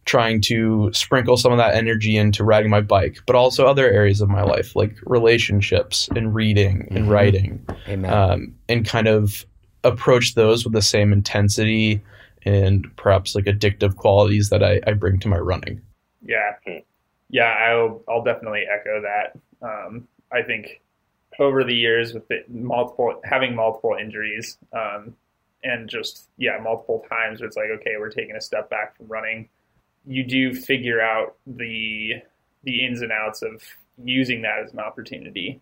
trying 0.08 0.40
to 0.40 0.90
sprinkle 0.94 1.36
some 1.36 1.52
of 1.52 1.58
that 1.58 1.74
energy 1.74 2.16
into 2.16 2.42
riding 2.42 2.70
my 2.70 2.80
bike, 2.80 3.20
but 3.26 3.36
also 3.36 3.66
other 3.66 3.88
areas 3.90 4.22
of 4.22 4.28
my 4.30 4.42
life 4.42 4.74
like 4.74 4.96
relationships 5.04 6.08
and 6.16 6.34
reading 6.34 6.88
and 6.90 7.00
mm-hmm. 7.00 7.10
writing, 7.10 7.66
um, 8.06 8.54
and 8.70 8.88
kind 8.88 9.06
of 9.06 9.44
approach 9.84 10.34
those 10.34 10.64
with 10.64 10.72
the 10.72 10.82
same 10.82 11.12
intensity 11.12 12.02
and 12.42 12.86
perhaps 12.96 13.34
like 13.34 13.44
addictive 13.44 13.96
qualities 13.96 14.48
that 14.48 14.62
I, 14.62 14.80
I 14.86 14.94
bring 14.94 15.20
to 15.20 15.28
my 15.28 15.36
running. 15.36 15.82
Yeah, 16.24 16.54
yeah, 17.28 17.54
I'll 17.68 18.02
I'll 18.08 18.24
definitely 18.24 18.64
echo 18.66 19.02
that. 19.02 19.38
Um, 19.60 20.08
I 20.32 20.42
think 20.42 20.80
over 21.38 21.64
the 21.64 21.74
years 21.74 22.14
with 22.14 22.26
the 22.28 22.44
multiple 22.48 23.20
having 23.24 23.54
multiple 23.54 23.94
injuries 24.00 24.56
um, 24.72 25.14
and 25.62 25.88
just 25.88 26.30
yeah 26.38 26.58
multiple 26.62 27.04
times 27.08 27.40
where 27.40 27.46
it's 27.46 27.56
like 27.56 27.70
okay 27.70 27.96
we're 27.98 28.10
taking 28.10 28.36
a 28.36 28.40
step 28.40 28.70
back 28.70 28.96
from 28.96 29.06
running 29.06 29.48
you 30.08 30.24
do 30.24 30.54
figure 30.54 31.00
out 31.00 31.36
the 31.46 32.14
the 32.64 32.84
ins 32.84 33.02
and 33.02 33.12
outs 33.12 33.42
of 33.42 33.62
using 34.02 34.42
that 34.42 34.60
as 34.64 34.72
an 34.72 34.80
opportunity. 34.80 35.60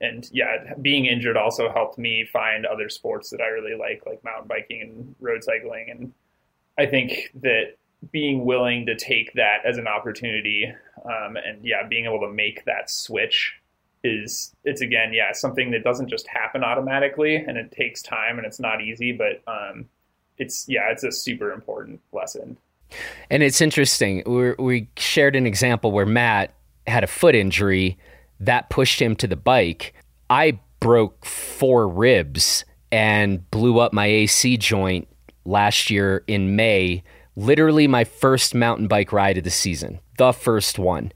And 0.00 0.28
yeah, 0.32 0.74
being 0.80 1.06
injured 1.06 1.36
also 1.36 1.70
helped 1.70 1.98
me 1.98 2.26
find 2.32 2.64
other 2.64 2.88
sports 2.88 3.30
that 3.30 3.40
I 3.40 3.48
really 3.48 3.76
like, 3.76 4.04
like 4.06 4.22
mountain 4.22 4.46
biking 4.46 4.80
and 4.82 5.14
road 5.18 5.42
cycling. 5.42 5.88
And 5.90 6.12
I 6.78 6.86
think 6.86 7.32
that 7.42 7.76
being 8.12 8.44
willing 8.44 8.86
to 8.86 8.94
take 8.94 9.32
that 9.34 9.66
as 9.66 9.76
an 9.76 9.88
opportunity, 9.88 10.72
um, 11.04 11.36
and 11.36 11.64
yeah, 11.64 11.86
being 11.88 12.04
able 12.04 12.20
to 12.20 12.32
make 12.32 12.64
that 12.64 12.88
switch 12.88 13.54
is 14.04 14.54
it's 14.62 14.80
again, 14.80 15.12
yeah, 15.12 15.32
something 15.32 15.72
that 15.72 15.82
doesn't 15.82 16.08
just 16.08 16.28
happen 16.28 16.62
automatically, 16.62 17.34
and 17.34 17.58
it 17.58 17.72
takes 17.72 18.00
time, 18.00 18.38
and 18.38 18.46
it's 18.46 18.60
not 18.60 18.80
easy, 18.80 19.10
but 19.10 19.42
um, 19.52 19.88
it's 20.38 20.66
yeah, 20.68 20.90
it's 20.92 21.02
a 21.02 21.10
super 21.10 21.50
important 21.50 22.00
lesson. 22.12 22.56
And 23.30 23.42
it's 23.42 23.60
interesting. 23.60 24.22
we 24.26 24.52
we 24.58 24.88
shared 24.96 25.36
an 25.36 25.46
example 25.46 25.92
where 25.92 26.06
Matt 26.06 26.54
had 26.86 27.04
a 27.04 27.08
foot 27.08 27.34
injury 27.34 27.98
that 28.40 28.70
pushed 28.70 29.00
him 29.00 29.16
to 29.16 29.26
the 29.26 29.36
bike. 29.36 29.94
I 30.30 30.60
broke 30.80 31.24
four 31.24 31.88
ribs 31.88 32.64
and 32.90 33.48
blew 33.50 33.78
up 33.78 33.92
my 33.92 34.06
AC 34.06 34.56
joint 34.56 35.08
last 35.44 35.90
year 35.90 36.24
in 36.26 36.56
May. 36.56 37.02
Literally, 37.36 37.86
my 37.86 38.04
first 38.04 38.54
mountain 38.54 38.88
bike 38.88 39.12
ride 39.12 39.38
of 39.38 39.44
the 39.44 39.50
season, 39.50 40.00
the 40.16 40.32
first 40.32 40.78
one. 40.78 41.12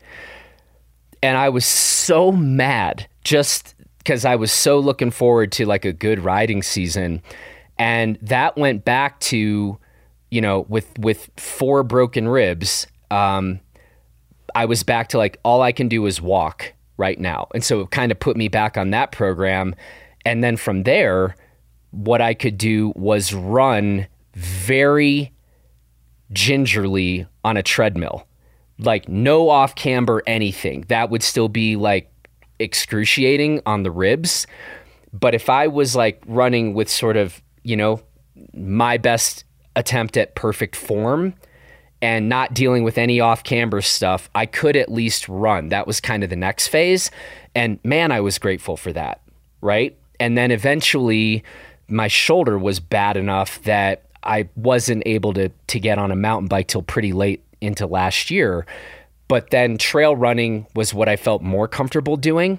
And 1.22 1.36
I 1.36 1.48
was 1.48 1.64
so 1.64 2.32
mad 2.32 3.06
just 3.24 3.74
because 3.98 4.24
I 4.24 4.36
was 4.36 4.52
so 4.52 4.78
looking 4.78 5.10
forward 5.10 5.52
to 5.52 5.66
like 5.66 5.84
a 5.84 5.92
good 5.92 6.20
riding 6.20 6.62
season. 6.62 7.22
And 7.78 8.18
that 8.22 8.56
went 8.56 8.84
back 8.84 9.20
to 9.20 9.78
you 10.32 10.40
know, 10.40 10.60
with 10.70 10.98
with 10.98 11.28
four 11.36 11.82
broken 11.82 12.26
ribs, 12.26 12.86
um, 13.10 13.60
I 14.54 14.64
was 14.64 14.82
back 14.82 15.10
to 15.10 15.18
like 15.18 15.38
all 15.44 15.60
I 15.60 15.72
can 15.72 15.88
do 15.88 16.06
is 16.06 16.22
walk 16.22 16.72
right 16.96 17.20
now, 17.20 17.48
and 17.52 17.62
so 17.62 17.82
it 17.82 17.90
kind 17.90 18.10
of 18.10 18.18
put 18.18 18.34
me 18.34 18.48
back 18.48 18.78
on 18.78 18.90
that 18.92 19.12
program. 19.12 19.74
And 20.24 20.42
then 20.42 20.56
from 20.56 20.84
there, 20.84 21.36
what 21.90 22.22
I 22.22 22.32
could 22.32 22.56
do 22.56 22.94
was 22.96 23.34
run 23.34 24.06
very 24.32 25.34
gingerly 26.32 27.26
on 27.44 27.58
a 27.58 27.62
treadmill, 27.62 28.26
like 28.78 29.10
no 29.10 29.50
off 29.50 29.74
camber 29.74 30.22
anything. 30.26 30.86
That 30.88 31.10
would 31.10 31.22
still 31.22 31.50
be 31.50 31.76
like 31.76 32.10
excruciating 32.58 33.60
on 33.66 33.82
the 33.82 33.90
ribs. 33.90 34.46
But 35.12 35.34
if 35.34 35.50
I 35.50 35.66
was 35.66 35.94
like 35.94 36.22
running 36.26 36.72
with 36.72 36.88
sort 36.88 37.18
of, 37.18 37.42
you 37.64 37.76
know, 37.76 38.00
my 38.54 38.96
best 38.96 39.44
attempt 39.76 40.16
at 40.16 40.34
perfect 40.34 40.76
form 40.76 41.34
and 42.00 42.28
not 42.28 42.52
dealing 42.52 42.82
with 42.82 42.98
any 42.98 43.20
off 43.20 43.44
camber 43.44 43.80
stuff, 43.80 44.28
I 44.34 44.46
could 44.46 44.76
at 44.76 44.90
least 44.90 45.28
run. 45.28 45.68
That 45.68 45.86
was 45.86 46.00
kind 46.00 46.24
of 46.24 46.30
the 46.30 46.36
next 46.36 46.68
phase. 46.68 47.10
And 47.54 47.78
man, 47.84 48.10
I 48.10 48.20
was 48.20 48.38
grateful 48.38 48.76
for 48.76 48.92
that. 48.92 49.20
Right. 49.60 49.96
And 50.18 50.36
then 50.36 50.50
eventually 50.50 51.44
my 51.88 52.08
shoulder 52.08 52.58
was 52.58 52.80
bad 52.80 53.16
enough 53.16 53.62
that 53.62 54.04
I 54.24 54.48
wasn't 54.56 55.04
able 55.06 55.32
to, 55.34 55.50
to 55.68 55.80
get 55.80 55.98
on 55.98 56.10
a 56.10 56.16
mountain 56.16 56.48
bike 56.48 56.68
till 56.68 56.82
pretty 56.82 57.12
late 57.12 57.44
into 57.60 57.86
last 57.86 58.30
year. 58.30 58.66
But 59.28 59.50
then 59.50 59.78
trail 59.78 60.16
running 60.16 60.66
was 60.74 60.92
what 60.92 61.08
I 61.08 61.16
felt 61.16 61.42
more 61.42 61.68
comfortable 61.68 62.16
doing. 62.16 62.58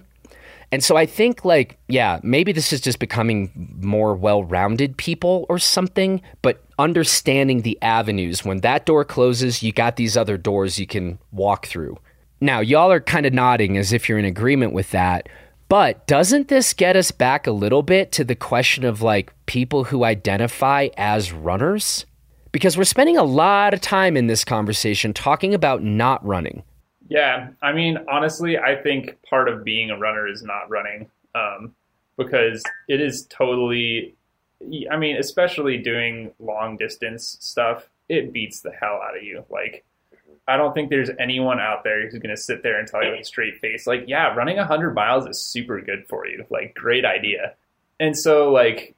And 0.73 0.83
so 0.83 0.97
I 0.97 1.05
think, 1.05 1.45
like, 1.45 1.77
yeah, 1.87 2.19
maybe 2.23 2.51
this 2.51 2.73
is 2.73 2.81
just 2.81 2.97
becoming 2.97 3.77
more 3.79 4.15
well 4.15 4.43
rounded 4.43 4.97
people 4.97 5.45
or 5.47 5.59
something, 5.59 6.19
but 6.41 6.65
understanding 6.79 7.61
the 7.61 7.79
avenues. 7.83 8.43
When 8.43 8.61
that 8.61 8.87
door 8.87 9.05
closes, 9.05 9.61
you 9.61 9.71
got 9.71 9.97
these 9.97 10.17
other 10.17 10.35
doors 10.35 10.79
you 10.79 10.87
can 10.87 11.19
walk 11.31 11.67
through. 11.67 11.99
Now, 12.41 12.59
y'all 12.59 12.91
are 12.91 12.99
kind 12.99 13.27
of 13.27 13.33
nodding 13.33 13.77
as 13.77 13.93
if 13.93 14.09
you're 14.09 14.17
in 14.17 14.25
agreement 14.25 14.73
with 14.73 14.89
that. 14.89 15.29
But 15.69 16.07
doesn't 16.07 16.47
this 16.47 16.73
get 16.73 16.95
us 16.95 17.11
back 17.11 17.45
a 17.45 17.51
little 17.51 17.83
bit 17.83 18.11
to 18.13 18.23
the 18.23 18.33
question 18.33 18.83
of 18.83 19.03
like 19.03 19.31
people 19.45 19.83
who 19.83 20.03
identify 20.03 20.87
as 20.97 21.31
runners? 21.31 22.07
Because 22.51 22.79
we're 22.79 22.85
spending 22.85 23.17
a 23.17 23.21
lot 23.21 23.75
of 23.75 23.81
time 23.81 24.17
in 24.17 24.25
this 24.25 24.43
conversation 24.43 25.13
talking 25.13 25.53
about 25.53 25.83
not 25.83 26.25
running. 26.25 26.63
Yeah, 27.13 27.49
I 27.61 27.73
mean, 27.73 27.99
honestly, 28.09 28.57
I 28.57 28.75
think 28.75 29.21
part 29.21 29.47
of 29.47 29.63
being 29.63 29.91
a 29.91 29.99
runner 29.99 30.27
is 30.27 30.41
not 30.41 30.67
running, 30.71 31.11
um, 31.35 31.75
because 32.17 32.63
it 32.87 32.99
is 32.99 33.27
totally. 33.27 34.15
I 34.91 34.97
mean, 34.97 35.17
especially 35.17 35.77
doing 35.77 36.31
long 36.39 36.75
distance 36.77 37.37
stuff, 37.39 37.87
it 38.09 38.33
beats 38.33 38.61
the 38.61 38.71
hell 38.71 38.99
out 39.07 39.15
of 39.15 39.21
you. 39.21 39.45
Like, 39.51 39.85
I 40.47 40.57
don't 40.57 40.73
think 40.73 40.89
there's 40.89 41.11
anyone 41.19 41.59
out 41.59 41.83
there 41.83 42.01
who's 42.01 42.13
going 42.13 42.35
to 42.35 42.41
sit 42.41 42.63
there 42.63 42.79
and 42.79 42.87
tell 42.87 43.03
you 43.03 43.11
with 43.11 43.19
a 43.19 43.25
straight 43.25 43.59
face, 43.59 43.85
like, 43.85 44.05
yeah, 44.07 44.33
running 44.33 44.57
100 44.57 44.95
miles 44.95 45.27
is 45.27 45.39
super 45.39 45.81
good 45.81 46.07
for 46.09 46.25
you. 46.25 46.47
Like, 46.49 46.73
great 46.73 47.05
idea. 47.05 47.53
And 47.99 48.17
so, 48.17 48.51
like, 48.51 48.95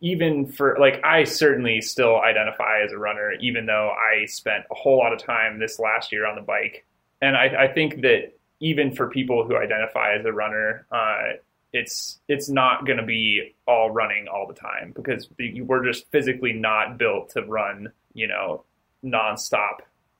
even 0.00 0.46
for 0.46 0.78
like 0.80 1.04
I 1.04 1.24
certainly 1.24 1.82
still 1.82 2.18
identify 2.18 2.80
as 2.82 2.92
a 2.92 2.98
runner, 2.98 3.32
even 3.40 3.66
though 3.66 3.90
I 3.90 4.24
spent 4.24 4.64
a 4.70 4.74
whole 4.74 4.96
lot 4.96 5.12
of 5.12 5.18
time 5.18 5.58
this 5.58 5.78
last 5.78 6.12
year 6.12 6.26
on 6.26 6.34
the 6.34 6.42
bike. 6.42 6.86
And 7.22 7.36
I, 7.36 7.64
I 7.64 7.72
think 7.72 8.02
that 8.02 8.32
even 8.60 8.94
for 8.94 9.08
people 9.08 9.46
who 9.46 9.56
identify 9.56 10.14
as 10.18 10.26
a 10.26 10.32
runner, 10.32 10.86
uh, 10.92 11.36
it's 11.72 12.20
it's 12.28 12.50
not 12.50 12.84
going 12.84 12.98
to 12.98 13.06
be 13.06 13.54
all 13.66 13.90
running 13.90 14.28
all 14.28 14.46
the 14.46 14.54
time 14.54 14.92
because 14.94 15.28
we're 15.38 15.84
just 15.84 16.10
physically 16.10 16.52
not 16.52 16.98
built 16.98 17.30
to 17.30 17.42
run, 17.42 17.90
you 18.12 18.28
know, 18.28 18.64
nonstop 19.02 19.78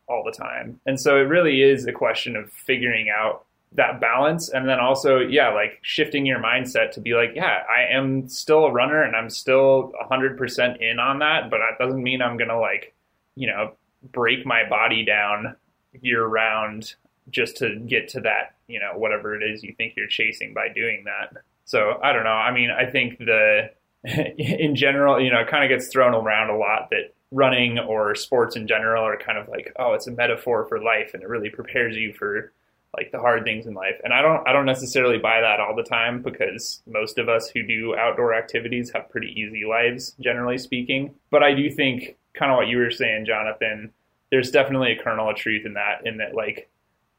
all 0.08 0.22
the 0.24 0.32
time. 0.32 0.80
And 0.86 0.98
so 0.98 1.16
it 1.16 1.28
really 1.28 1.60
is 1.60 1.86
a 1.86 1.92
question 1.92 2.36
of 2.36 2.50
figuring 2.50 3.08
out 3.14 3.44
that 3.74 4.00
balance 4.00 4.50
and 4.50 4.68
then 4.68 4.78
also 4.78 5.18
yeah 5.18 5.48
like 5.48 5.78
shifting 5.80 6.26
your 6.26 6.38
mindset 6.38 6.90
to 6.90 7.00
be 7.00 7.14
like 7.14 7.30
yeah 7.34 7.62
i 7.74 7.90
am 7.90 8.28
still 8.28 8.66
a 8.66 8.70
runner 8.70 9.02
and 9.02 9.16
i'm 9.16 9.30
still 9.30 9.92
100% 10.10 10.82
in 10.82 10.98
on 10.98 11.20
that 11.20 11.50
but 11.50 11.58
that 11.58 11.82
doesn't 11.82 12.02
mean 12.02 12.20
i'm 12.20 12.36
gonna 12.36 12.60
like 12.60 12.94
you 13.34 13.46
know 13.46 13.72
break 14.12 14.44
my 14.44 14.68
body 14.68 15.06
down 15.06 15.56
year 16.00 16.24
round 16.24 16.94
just 17.30 17.56
to 17.58 17.78
get 17.86 18.08
to 18.08 18.20
that 18.20 18.54
you 18.66 18.80
know 18.80 18.98
whatever 18.98 19.34
it 19.34 19.42
is 19.42 19.62
you 19.62 19.74
think 19.76 19.94
you're 19.96 20.06
chasing 20.06 20.54
by 20.54 20.68
doing 20.74 21.04
that. 21.04 21.42
So 21.64 21.98
i 22.02 22.12
don't 22.12 22.24
know. 22.24 22.30
I 22.30 22.52
mean 22.52 22.70
i 22.70 22.90
think 22.90 23.18
the 23.18 23.70
in 24.04 24.74
general 24.74 25.20
you 25.20 25.30
know 25.30 25.40
it 25.40 25.48
kind 25.48 25.64
of 25.64 25.68
gets 25.68 25.88
thrown 25.88 26.14
around 26.14 26.50
a 26.50 26.56
lot 26.56 26.88
that 26.90 27.14
running 27.30 27.78
or 27.78 28.14
sports 28.14 28.56
in 28.56 28.66
general 28.66 29.04
are 29.04 29.16
kind 29.16 29.38
of 29.38 29.48
like 29.48 29.72
oh 29.78 29.94
it's 29.94 30.06
a 30.06 30.10
metaphor 30.10 30.66
for 30.68 30.82
life 30.82 31.12
and 31.14 31.22
it 31.22 31.28
really 31.28 31.50
prepares 31.50 31.96
you 31.96 32.12
for 32.12 32.52
like 32.94 33.10
the 33.10 33.18
hard 33.18 33.42
things 33.44 33.66
in 33.66 33.74
life. 33.74 33.98
And 34.04 34.12
i 34.12 34.20
don't 34.20 34.46
i 34.46 34.52
don't 34.52 34.66
necessarily 34.66 35.18
buy 35.18 35.40
that 35.40 35.60
all 35.60 35.76
the 35.76 35.82
time 35.82 36.22
because 36.22 36.82
most 36.86 37.18
of 37.18 37.28
us 37.28 37.48
who 37.48 37.66
do 37.66 37.94
outdoor 37.96 38.34
activities 38.34 38.90
have 38.94 39.08
pretty 39.08 39.28
easy 39.28 39.64
lives 39.64 40.14
generally 40.20 40.58
speaking. 40.58 41.14
But 41.30 41.42
i 41.42 41.54
do 41.54 41.70
think 41.70 42.16
kind 42.34 42.50
of 42.50 42.56
what 42.56 42.66
you 42.66 42.78
were 42.78 42.90
saying 42.90 43.26
jonathan 43.26 43.92
there's 44.32 44.50
definitely 44.50 44.92
a 44.92 45.00
kernel 45.00 45.30
of 45.30 45.36
truth 45.36 45.64
in 45.64 45.74
that 45.74 46.04
in 46.04 46.16
that 46.16 46.34
like 46.34 46.68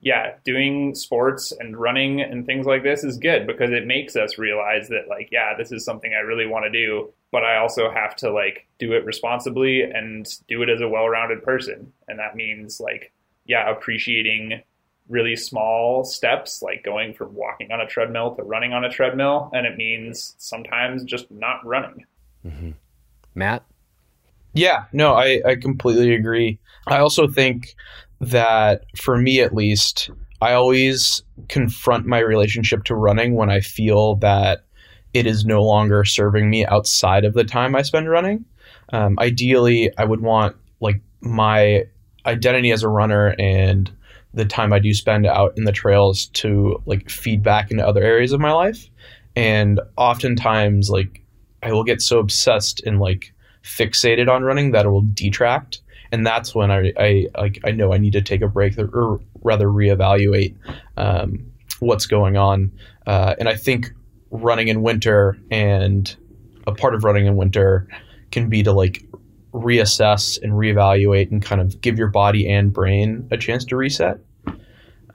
yeah, 0.03 0.34
doing 0.43 0.93
sports 0.95 1.53
and 1.57 1.78
running 1.78 2.20
and 2.20 2.45
things 2.45 2.66
like 2.66 2.84
this 2.84 3.05
is 3.05 3.18
good 3.18 3.47
because 3.47 3.72
it 3.72 3.88
makes 3.88 4.18
us 4.18 4.38
realize 4.38 4.89
that 4.89 5.07
like, 5.07 5.30
yeah, 5.32 5.55
this 5.57 5.72
is 5.72 5.86
something 5.86 6.11
I 6.14 6.20
really 6.20 6.45
want 6.45 6.66
to 6.66 6.70
do, 6.70 7.14
but 7.32 7.45
I 7.45 7.57
also 7.57 7.89
have 7.89 8.14
to 8.18 8.30
like 8.30 8.68
do 8.80 8.91
it 8.91 9.05
responsibly 9.05 9.82
and 9.82 10.28
do 10.49 10.61
it 10.61 10.70
as 10.70 10.82
a 10.82 10.89
well-rounded 10.89 11.41
person. 11.41 11.93
And 12.09 12.20
that 12.20 12.36
means 12.36 12.82
like, 12.82 13.14
yeah, 13.45 13.72
appreciating 13.72 14.61
really 15.07 15.38
small 15.38 16.03
steps 16.03 16.61
like 16.61 16.84
going 16.84 17.14
from 17.14 17.34
walking 17.34 17.72
on 17.72 17.80
a 17.80 17.88
treadmill 17.88 18.36
to 18.36 18.43
running 18.43 18.74
on 18.74 18.84
a 18.84 18.89
treadmill 18.89 19.51
and 19.53 19.66
it 19.66 19.78
means 19.78 20.36
sometimes 20.38 21.05
just 21.05 21.32
not 21.32 21.66
running. 21.66 22.05
Mm-hmm. 22.45 22.72
Matt? 23.36 23.64
Yeah, 24.54 24.86
no, 24.93 25.14
I, 25.14 25.41
I 25.45 25.56
completely 25.56 26.14
agree. 26.14 26.60
I 26.88 26.97
also 26.97 27.28
think 27.28 27.76
that 28.22 28.86
for 28.95 29.18
me 29.18 29.41
at 29.41 29.54
least, 29.54 30.10
I 30.41 30.54
always 30.54 31.24
confront 31.49 32.06
my 32.06 32.20
relationship 32.20 32.84
to 32.86 32.95
running 32.95 33.36
when 33.36 33.49
I 33.49 33.62
feel 33.62 34.16
that 34.18 34.66
it 35.14 35.26
is 35.26 35.45
no 35.45 35.64
longer 35.64 36.04
serving 36.04 36.49
me 36.49 36.66
outside 36.66 37.26
of 37.26 37.34
the 37.34 37.43
time 37.43 37.76
I 37.76 37.82
spend 37.82 38.10
running. 38.10 38.45
Um, 38.91 39.18
ideally, 39.20 39.91
I 39.97 40.06
would 40.06 40.22
want 40.22 40.56
like 40.80 41.01
my 41.22 41.86
identity 42.26 42.72
as 42.72 42.84
a 42.84 42.89
runner 42.89 43.36
and 43.39 43.91
the 44.34 44.45
time 44.45 44.74
I 44.74 44.80
do 44.80 44.93
spend 44.93 45.26
out 45.26 45.54
in 45.58 45.66
the 45.66 45.72
trails 45.72 46.28
to 46.28 46.82
like 46.86 47.10
feed 47.10 47.43
back 47.43 47.72
into 47.72 47.86
other 47.86 48.04
areas 48.04 48.32
of 48.32 48.39
my 48.39 48.51
life. 48.51 48.89
And 49.36 49.80
oftentimes, 49.97 50.89
like 50.89 51.22
I 51.62 51.72
will 51.72 51.84
get 51.84 52.01
so 52.01 52.20
obsessed 52.20 52.80
in 52.82 52.99
like 52.99 53.32
fixated 53.64 54.30
on 54.30 54.43
running 54.43 54.72
that 54.72 54.86
it 54.86 54.89
will 54.89 55.05
detract 55.14 55.82
and 56.14 56.28
that's 56.28 56.53
when 56.53 56.70
I, 56.70 56.93
I 56.95 57.28
like 57.36 57.59
I 57.66 57.72
know 57.72 57.91
I 57.91 57.97
need 57.97 58.14
to 58.14 58.22
take 58.22 58.43
a 58.43 58.47
break 58.47 58.78
or 58.78 59.20
rather 59.41 59.66
reevaluate 59.66 60.55
um, 60.95 61.51
what's 61.80 62.05
going 62.05 62.38
on. 62.38 62.72
Uh, 63.07 63.34
and 63.39 63.49
I 63.49 63.55
think 63.55 63.91
running 64.30 64.68
in 64.68 64.84
winter 64.84 65.38
and 65.49 66.16
a 66.68 66.72
part 66.72 66.93
of 66.93 67.03
running 67.03 67.26
in 67.26 67.36
winter 67.36 67.88
can 68.32 68.47
be 68.47 68.61
to 68.61 68.72
like 68.72 69.03
reassess 69.53 70.39
and 70.41 70.53
reevaluate 70.53 71.32
and 71.32 71.41
kind 71.41 71.59
of 71.59 71.82
give 71.82 71.97
your 71.97 72.09
body 72.09 72.47
and 72.47 72.72
brain 72.72 73.28
a 73.32 73.38
chance 73.38 73.66
to 73.66 73.76
reset. 73.76 74.20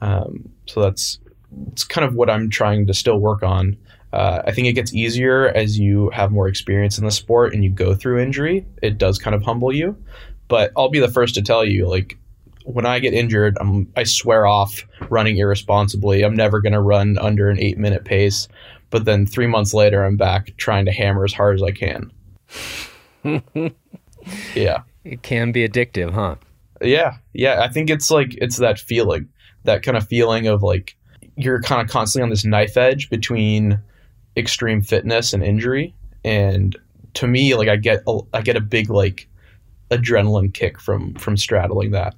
Um, 0.01 0.49
so 0.67 0.83
that's 0.83 1.21
it's 1.69 1.85
kind 1.85 2.05
of 2.05 2.15
what 2.15 2.29
I'm 2.29 2.51
trying 2.51 2.89
to 2.89 2.95
still 2.95 3.19
work 3.19 3.45
on. 3.45 3.77
Uh, 4.13 4.43
I 4.47 4.53
think 4.53 4.67
it 4.67 4.73
gets 4.73 4.95
easier 4.95 5.49
as 5.49 5.79
you 5.79 6.11
have 6.11 6.33
more 6.33 6.49
experience 6.49 6.99
in 6.99 7.05
the 7.05 7.11
sport 7.11 7.53
and 7.53 7.63
you 7.63 7.71
go 7.71 7.95
through 7.95 8.21
injury. 8.21 8.67
It 8.83 8.99
does 8.99 9.19
kind 9.19 9.35
of 9.37 9.43
humble 9.43 9.73
you, 9.73 9.97
but 10.49 10.73
I'll 10.77 10.89
be 10.89 11.01
the 11.01 11.09
first 11.09 11.35
to 11.35 11.43
tell 11.43 11.65
you, 11.65 11.89
like, 11.89 12.17
when 12.65 12.85
I 12.85 12.99
get 12.99 13.15
injured, 13.15 13.57
I'm, 13.61 13.91
I 13.97 14.05
swear 14.05 14.47
off 14.47 14.85
running 15.09 15.39
irresponsibly. 15.39 16.23
I'm 16.23 16.37
never 16.37 16.61
going 16.61 16.75
to 16.75 16.81
run 16.81 17.17
under 17.19 17.49
an 17.49 17.59
eight 17.59 17.79
minute 17.79 18.05
pace. 18.05 18.47
But 18.91 19.07
then 19.07 19.27
three 19.27 19.47
months 19.47 19.73
later, 19.73 20.05
I'm 20.05 20.17
back 20.17 20.55
trying 20.59 20.85
to 20.85 20.93
hammer 20.93 21.25
as 21.25 21.33
hard 21.33 21.55
as 21.55 21.63
I 21.63 21.71
can. 21.71 22.13
yeah. 24.55 24.83
It 25.05 25.23
can 25.23 25.53
be 25.53 25.67
addictive, 25.67 26.13
huh? 26.13 26.37
Yeah. 26.83 27.17
Yeah. 27.33 27.63
I 27.63 27.69
think 27.69 27.89
it's 27.89 28.11
like, 28.11 28.35
it's 28.35 28.59
that 28.59 28.79
feeling, 28.79 29.29
that 29.65 29.83
kind 29.83 29.97
of 29.97 30.07
feeling 30.07 30.47
of 30.47 30.63
like 30.63 30.97
you're 31.37 31.63
kind 31.63 31.81
of 31.81 31.89
constantly 31.89 32.25
on 32.25 32.31
this 32.31 32.45
knife 32.45 32.77
edge 32.77 33.09
between 33.09 33.81
extreme 34.39 34.81
fitness 34.81 35.33
and 35.33 35.43
injury. 35.43 35.95
And 36.25 36.77
to 37.15 37.27
me, 37.27 37.55
like, 37.55 37.69
I 37.69 37.77
get, 37.77 38.03
a, 38.07 38.21
I 38.33 38.43
get 38.43 38.57
a 38.57 38.61
big, 38.61 38.91
like, 38.91 39.29
adrenaline 39.91 40.53
kick 40.53 40.81
from 40.81 41.15
from 41.15 41.37
straddling 41.37 41.91
that. 41.93 42.15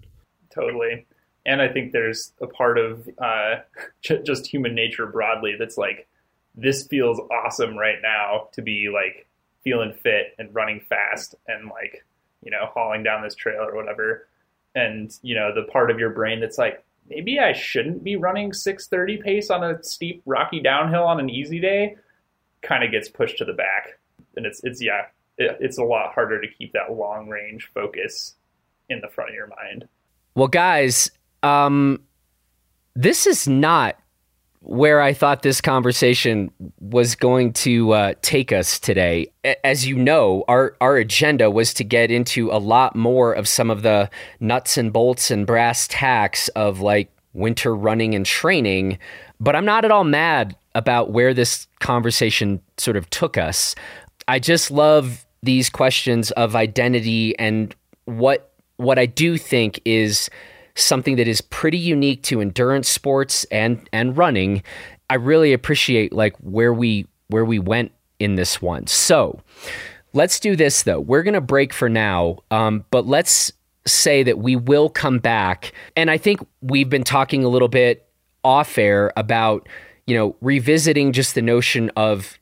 Totally, 0.55 1.07
and 1.47 1.63
I 1.63 1.69
think 1.69 1.93
there's 1.93 2.33
a 2.41 2.47
part 2.47 2.79
of 2.79 3.09
uh, 3.19 3.57
just 4.25 4.47
human 4.47 4.75
nature 4.75 5.07
broadly 5.07 5.57
that's 5.59 5.79
like 5.79 6.09
this 6.55 6.87
feels 6.87 7.21
awesome 7.31 7.77
right 7.77 7.99
now 8.03 8.49
to 8.53 8.63
be 8.63 8.89
like 8.93 9.27
feeling 9.63 9.93
fit 9.93 10.35
and 10.39 10.55
running 10.55 10.81
fast 10.81 11.35
and 11.47 11.69
like 11.69 12.05
you 12.43 12.51
know 12.51 12.67
hauling 12.73 13.03
down 13.03 13.23
this 13.23 13.35
trail 13.35 13.61
or 13.61 13.77
whatever 13.77 14.27
and 14.75 15.19
you 15.23 15.35
know 15.35 15.55
the 15.55 15.71
part 15.71 15.91
of 15.91 15.99
your 15.99 16.11
brain 16.11 16.41
that's 16.41 16.59
like 16.59 16.83
maybe 17.09 17.39
i 17.39 17.53
shouldn't 17.53 18.03
be 18.03 18.17
running 18.17 18.53
630 18.53 19.23
pace 19.23 19.51
on 19.51 19.63
a 19.63 19.83
steep 19.85 20.23
rocky 20.25 20.61
downhill 20.61 21.05
on 21.05 21.21
an 21.21 21.29
easy 21.29 21.61
day 21.61 21.95
kind 22.63 22.85
of 22.85 22.91
gets 22.91 23.09
pushed 23.09 23.39
to 23.39 23.45
the 23.45 23.53
back 23.53 23.99
and 24.37 24.47
it's 24.47 24.61
it's 24.65 24.83
yeah 24.83 25.07
it, 25.39 25.57
it's 25.61 25.79
a 25.79 25.85
lot 25.85 26.13
harder 26.13 26.41
to 26.41 26.47
keep 26.49 26.73
that 26.73 26.93
long 26.93 27.29
range 27.29 27.71
focus 27.75 28.35
in 28.89 29.01
the 29.01 29.09
front 29.09 29.31
of 29.31 29.35
your 29.35 29.49
mind. 29.49 29.89
Well, 30.35 30.49
guys, 30.49 31.11
um, 31.43 32.03
this 32.95 33.27
is 33.27 33.49
not 33.49 33.97
where 34.63 35.01
I 35.01 35.15
thought 35.15 35.43
this 35.43 35.63
conversation 35.63 36.51
was 36.81 37.15
going 37.15 37.55
to 37.55 37.93
uh, 37.93 38.15
take 38.21 38.53
us 38.53 38.79
today. 38.79 39.33
As 39.65 39.87
you 39.87 39.97
know, 39.97 40.45
our 40.49 40.77
our 40.81 40.97
agenda 40.97 41.51
was 41.51 41.73
to 41.75 41.85
get 41.85 42.11
into 42.11 42.51
a 42.51 42.59
lot 42.59 42.95
more 42.95 43.33
of 43.33 43.49
some 43.49 43.71
of 43.71 43.83
the 43.83 44.11
nuts 44.39 44.77
and 44.77 44.93
bolts 44.93 45.31
and 45.31 45.47
brass 45.47 45.89
tacks 45.89 46.49
of 46.49 46.81
like 46.81 47.11
winter 47.33 47.75
running 47.75 48.15
and 48.15 48.27
training. 48.27 48.99
But 49.41 49.57
I'm 49.57 49.65
not 49.65 49.87
at 49.87 49.91
all 49.91 50.05
mad 50.05 50.57
about 50.75 51.11
where 51.11 51.35
this 51.35 51.67
conversation 51.81 52.61
sort 52.79 52.97
of 52.97 53.09
took 53.11 53.37
us. 53.37 53.75
I 54.29 54.39
just 54.39 54.71
love 54.71 55.27
these 55.43 55.71
questions 55.71 56.31
of 56.33 56.55
identity 56.55 57.39
and 57.39 57.75
what 58.05 58.53
what 58.77 58.99
I 58.99 59.07
do 59.07 59.37
think 59.37 59.81
is 59.85 60.31
something 60.75 61.17
that 61.17 61.29
is 61.29 61.41
pretty 61.41 61.79
unique 61.79 62.23
to 62.25 62.41
endurance 62.41 62.89
sports 62.89 63.45
and 63.45 63.89
and 63.93 64.17
running. 64.17 64.63
I 65.09 65.15
really 65.15 65.53
appreciate 65.53 66.13
like 66.13 66.37
where 66.39 66.73
we 66.73 67.07
where 67.29 67.45
we 67.45 67.59
went 67.59 67.93
in 68.19 68.37
this 68.37 68.61
one. 68.63 68.87
So 68.87 69.41
let's 70.13 70.41
do 70.41 70.57
this 70.57 70.83
though. 70.83 71.01
We're 71.01 71.23
gonna 71.23 71.41
break 71.41 71.73
for 71.73 71.89
now, 71.89 72.39
um, 72.51 72.85
but 72.91 73.07
let's 73.07 73.53
say 73.87 74.23
that 74.23 74.39
we 74.39 74.57
will 74.57 74.89
come 74.89 75.19
back. 75.19 75.73
And 75.97 76.11
I 76.11 76.19
think 76.19 76.41
we've 76.61 76.89
been 76.89 77.05
talking 77.05 77.45
a 77.45 77.49
little 77.49 77.69
bit 77.69 78.07
off 78.45 78.79
air 78.79 79.13
about 79.17 79.69
you 80.07 80.17
know 80.17 80.37
revisiting 80.41 81.13
just 81.13 81.35
the 81.35 81.43
notion 81.43 81.91
of 81.97 82.39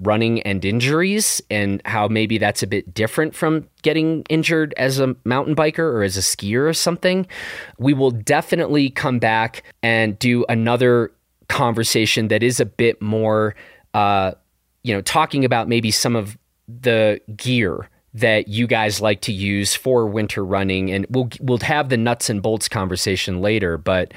running 0.00 0.40
and 0.42 0.64
injuries 0.64 1.42
and 1.50 1.82
how 1.84 2.06
maybe 2.06 2.38
that's 2.38 2.62
a 2.62 2.66
bit 2.66 2.94
different 2.94 3.34
from 3.34 3.68
getting 3.82 4.22
injured 4.28 4.72
as 4.76 5.00
a 5.00 5.16
mountain 5.24 5.56
biker 5.56 5.80
or 5.80 6.02
as 6.02 6.16
a 6.16 6.20
skier 6.20 6.68
or 6.68 6.72
something. 6.72 7.26
We 7.78 7.94
will 7.94 8.12
definitely 8.12 8.90
come 8.90 9.18
back 9.18 9.64
and 9.82 10.16
do 10.18 10.44
another 10.48 11.10
conversation 11.48 12.28
that 12.28 12.44
is 12.44 12.60
a 12.60 12.64
bit 12.64 13.02
more, 13.02 13.56
uh, 13.92 14.32
you 14.84 14.94
know, 14.94 15.00
talking 15.00 15.44
about 15.44 15.68
maybe 15.68 15.90
some 15.90 16.14
of 16.14 16.38
the 16.68 17.20
gear 17.36 17.88
that 18.14 18.48
you 18.48 18.66
guys 18.66 19.00
like 19.00 19.20
to 19.22 19.32
use 19.32 19.74
for 19.74 20.06
winter 20.06 20.44
running 20.44 20.90
and 20.90 21.06
we'll 21.10 21.28
we'll 21.40 21.58
have 21.58 21.88
the 21.88 21.96
nuts 21.96 22.30
and 22.30 22.42
bolts 22.42 22.68
conversation 22.68 23.40
later 23.40 23.76
but 23.76 24.12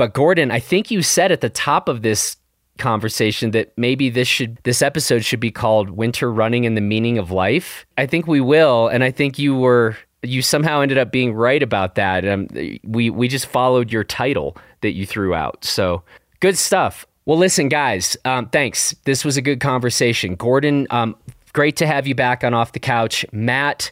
but 0.00 0.14
Gordon 0.14 0.50
I 0.50 0.60
think 0.60 0.90
you 0.90 1.02
said 1.02 1.30
at 1.30 1.42
the 1.42 1.50
top 1.50 1.86
of 1.86 2.00
this 2.00 2.38
conversation 2.78 3.50
that 3.50 3.76
maybe 3.76 4.08
this 4.08 4.26
should 4.26 4.56
this 4.62 4.80
episode 4.80 5.26
should 5.26 5.40
be 5.40 5.50
called 5.50 5.90
Winter 5.90 6.32
Running 6.32 6.64
and 6.64 6.74
the 6.74 6.80
Meaning 6.80 7.18
of 7.18 7.30
Life. 7.30 7.84
I 7.98 8.06
think 8.06 8.26
we 8.26 8.40
will, 8.40 8.88
and 8.88 9.04
I 9.04 9.10
think 9.10 9.38
you 9.38 9.54
were 9.54 9.98
you 10.22 10.40
somehow 10.40 10.80
ended 10.80 10.96
up 10.96 11.12
being 11.12 11.34
right 11.34 11.62
about 11.62 11.96
that. 11.96 12.26
Um, 12.26 12.48
we 12.82 13.10
we 13.10 13.28
just 13.28 13.44
followed 13.44 13.92
your 13.92 14.02
title 14.02 14.56
that 14.80 14.92
you 14.92 15.04
threw 15.04 15.34
out. 15.34 15.62
So 15.66 16.02
good 16.40 16.56
stuff. 16.56 17.06
Well, 17.26 17.36
listen, 17.36 17.68
guys, 17.68 18.16
um, 18.24 18.48
thanks. 18.48 18.94
This 19.04 19.22
was 19.22 19.36
a 19.36 19.42
good 19.42 19.60
conversation. 19.60 20.34
Gordon, 20.34 20.86
um, 20.88 21.14
great 21.52 21.76
to 21.76 21.86
have 21.86 22.06
you 22.06 22.14
back 22.14 22.42
on 22.42 22.54
Off 22.54 22.72
the 22.72 22.80
Couch. 22.80 23.26
Matt, 23.32 23.90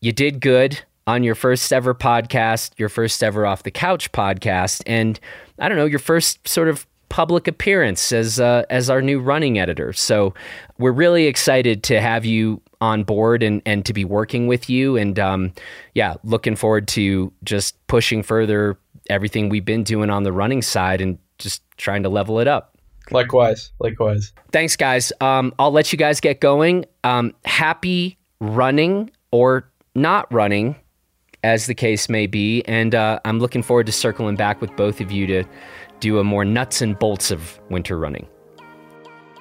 you 0.00 0.12
did 0.12 0.40
good 0.40 0.80
on 1.08 1.24
your 1.24 1.34
first 1.34 1.72
ever 1.72 1.94
podcast, 1.94 2.70
your 2.76 2.90
first 2.90 3.24
ever 3.24 3.46
Off 3.46 3.62
the 3.62 3.70
Couch 3.70 4.12
podcast, 4.12 4.82
and 4.86 5.18
I 5.58 5.66
don't 5.66 5.78
know, 5.78 5.86
your 5.86 5.98
first 5.98 6.46
sort 6.46 6.68
of 6.68 6.86
public 7.08 7.48
appearance 7.48 8.12
as 8.12 8.38
uh, 8.38 8.64
as 8.68 8.90
our 8.90 9.00
new 9.00 9.18
running 9.18 9.58
editor. 9.58 9.94
So 9.94 10.34
we're 10.76 10.92
really 10.92 11.24
excited 11.24 11.82
to 11.84 11.98
have 11.98 12.26
you 12.26 12.60
on 12.82 13.04
board 13.04 13.42
and 13.42 13.62
and 13.64 13.86
to 13.86 13.94
be 13.94 14.04
working 14.04 14.48
with 14.48 14.68
you. 14.68 14.98
And 14.98 15.18
um, 15.18 15.54
yeah, 15.94 16.16
looking 16.24 16.56
forward 16.56 16.86
to 16.88 17.32
just 17.42 17.74
pushing 17.86 18.22
further 18.22 18.78
everything 19.08 19.48
we've 19.48 19.64
been 19.64 19.84
doing 19.84 20.10
on 20.10 20.24
the 20.24 20.32
running 20.32 20.60
side 20.60 21.00
and 21.00 21.18
just 21.38 21.62
trying 21.78 22.02
to 22.02 22.10
level 22.10 22.38
it 22.38 22.46
up. 22.46 22.76
Likewise, 23.10 23.72
likewise. 23.78 24.34
Thanks, 24.52 24.76
guys. 24.76 25.10
Um, 25.22 25.54
I'll 25.58 25.70
let 25.70 25.90
you 25.90 25.96
guys 25.96 26.20
get 26.20 26.42
going. 26.42 26.84
Um, 27.02 27.34
happy 27.46 28.18
running 28.42 29.10
or 29.30 29.70
not 29.94 30.30
running, 30.30 30.76
as 31.42 31.66
the 31.66 31.74
case 31.74 32.08
may 32.08 32.26
be. 32.26 32.62
And 32.64 32.94
uh, 32.94 33.20
I'm 33.24 33.38
looking 33.38 33.62
forward 33.62 33.86
to 33.86 33.92
circling 33.92 34.36
back 34.36 34.60
with 34.60 34.74
both 34.76 35.00
of 35.00 35.10
you 35.10 35.26
to 35.26 35.44
do 36.00 36.18
a 36.18 36.24
more 36.24 36.44
nuts 36.44 36.80
and 36.80 36.98
bolts 36.98 37.30
of 37.30 37.60
winter 37.70 37.98
running. 37.98 38.26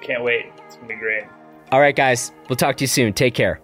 Can't 0.02 0.24
wait. 0.24 0.52
It's 0.66 0.76
going 0.76 0.88
to 0.88 0.94
be 0.94 1.00
great. 1.00 1.24
All 1.72 1.80
right, 1.80 1.96
guys. 1.96 2.32
We'll 2.50 2.56
talk 2.56 2.78
to 2.78 2.84
you 2.84 2.88
soon. 2.88 3.14
Take 3.14 3.34
care. 3.34 3.60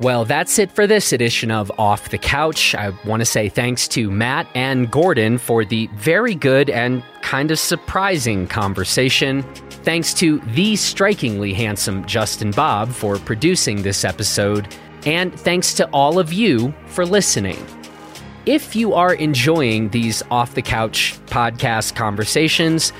Well, 0.00 0.24
that's 0.24 0.58
it 0.58 0.72
for 0.72 0.86
this 0.86 1.12
edition 1.12 1.52
of 1.52 1.70
Off 1.78 2.08
the 2.10 2.18
Couch. 2.18 2.74
I 2.74 2.92
want 3.06 3.20
to 3.20 3.24
say 3.24 3.48
thanks 3.48 3.86
to 3.88 4.10
Matt 4.10 4.48
and 4.54 4.90
Gordon 4.90 5.38
for 5.38 5.64
the 5.64 5.88
very 5.94 6.34
good 6.34 6.68
and 6.70 7.04
kind 7.22 7.52
of 7.52 7.58
surprising 7.58 8.48
conversation. 8.48 9.42
Thanks 9.84 10.12
to 10.14 10.40
the 10.40 10.74
strikingly 10.74 11.54
handsome 11.54 12.04
Justin 12.06 12.50
Bob 12.50 12.90
for 12.90 13.16
producing 13.18 13.82
this 13.82 14.04
episode. 14.04 14.74
And 15.04 15.38
thanks 15.38 15.74
to 15.74 15.88
all 15.90 16.18
of 16.18 16.32
you 16.32 16.72
for 16.86 17.04
listening. 17.04 17.64
If 18.46 18.74
you 18.74 18.94
are 18.94 19.14
enjoying 19.14 19.90
these 19.90 20.22
off 20.30 20.54
the 20.54 20.62
couch 20.62 21.14
podcast 21.26 21.94
conversations, 21.94 22.92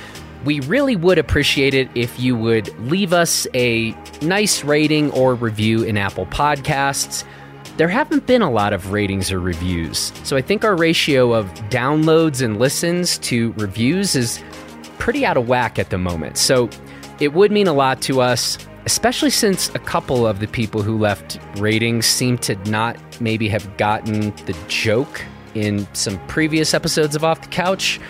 we 0.45 0.61
really 0.61 0.97
would 0.97 1.19
appreciate 1.19 1.75
it 1.75 1.89
if 1.95 2.19
you 2.19 2.37
would 2.37 2.69
leave 2.91 3.13
us 3.13 3.47
a 3.55 3.97
nice 4.23 4.65
rating 4.65 5.11
or 5.13 5.35
review 5.35 5.85
in 5.85 5.97
Apple 5.97 6.27
Podcasts. 6.27 7.25
There 7.77 7.89
haven't 7.89 8.27
been 8.27 8.43
a 8.43 8.51
lot 8.51 8.73
of 8.73 8.93
ratings 8.93 9.33
or 9.33 9.41
reviews, 9.41 10.13
so 10.25 10.37
I 10.37 10.43
think 10.43 10.65
our 10.65 10.77
ratio 10.77 11.33
of 11.33 11.47
downloads 11.71 12.43
and 12.43 12.59
listens 12.59 13.19
to 13.19 13.53
reviews 13.53 14.15
is 14.15 14.43
pretty 14.99 15.25
out 15.25 15.37
of 15.37 15.49
whack 15.49 15.79
at 15.79 15.91
the 15.91 15.99
moment. 15.99 16.37
So 16.37 16.69
it 17.19 17.33
would 17.33 17.51
mean 17.51 17.67
a 17.69 17.73
lot 17.73 18.03
to 18.03 18.21
us, 18.21 18.59
especially 18.87 19.31
since 19.31 19.69
a 19.75 19.79
couple 19.79 20.27
of 20.27 20.41
the 20.41 20.47
people 20.49 20.83
who 20.83 20.99
left 20.99 21.39
ratings 21.57 22.07
seem 22.07 22.39
to 22.39 22.57
not 22.71 22.97
maybe 23.21 23.49
have 23.49 23.77
gotten 23.77 24.31
the 24.47 24.57
joke 24.69 25.25
in 25.55 25.87
some 25.95 26.19
previous 26.27 26.75
episodes 26.75 27.15
of 27.15 27.25
Off 27.25 27.43
the 27.43 27.49
Couch. 27.49 28.01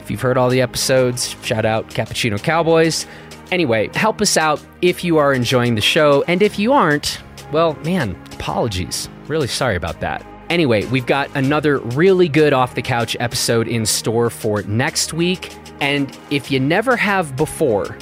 If 0.00 0.10
you've 0.10 0.20
heard 0.20 0.36
all 0.36 0.48
the 0.48 0.60
episodes, 0.60 1.36
shout 1.42 1.64
out 1.64 1.88
Cappuccino 1.90 2.42
Cowboys. 2.42 3.06
Anyway, 3.50 3.90
help 3.94 4.20
us 4.20 4.36
out 4.36 4.62
if 4.80 5.04
you 5.04 5.18
are 5.18 5.32
enjoying 5.32 5.74
the 5.74 5.80
show. 5.80 6.22
And 6.28 6.42
if 6.42 6.58
you 6.58 6.72
aren't, 6.72 7.20
well, 7.52 7.74
man, 7.84 8.16
apologies. 8.32 9.08
Really 9.26 9.48
sorry 9.48 9.76
about 9.76 10.00
that. 10.00 10.24
Anyway, 10.48 10.84
we've 10.86 11.06
got 11.06 11.30
another 11.36 11.78
really 11.78 12.28
good 12.28 12.52
off 12.52 12.74
the 12.74 12.82
couch 12.82 13.16
episode 13.20 13.68
in 13.68 13.86
store 13.86 14.30
for 14.30 14.62
next 14.62 15.12
week. 15.12 15.52
And 15.80 16.16
if 16.30 16.50
you 16.50 16.58
never 16.58 16.96
have 16.96 17.36
before, 17.36 17.96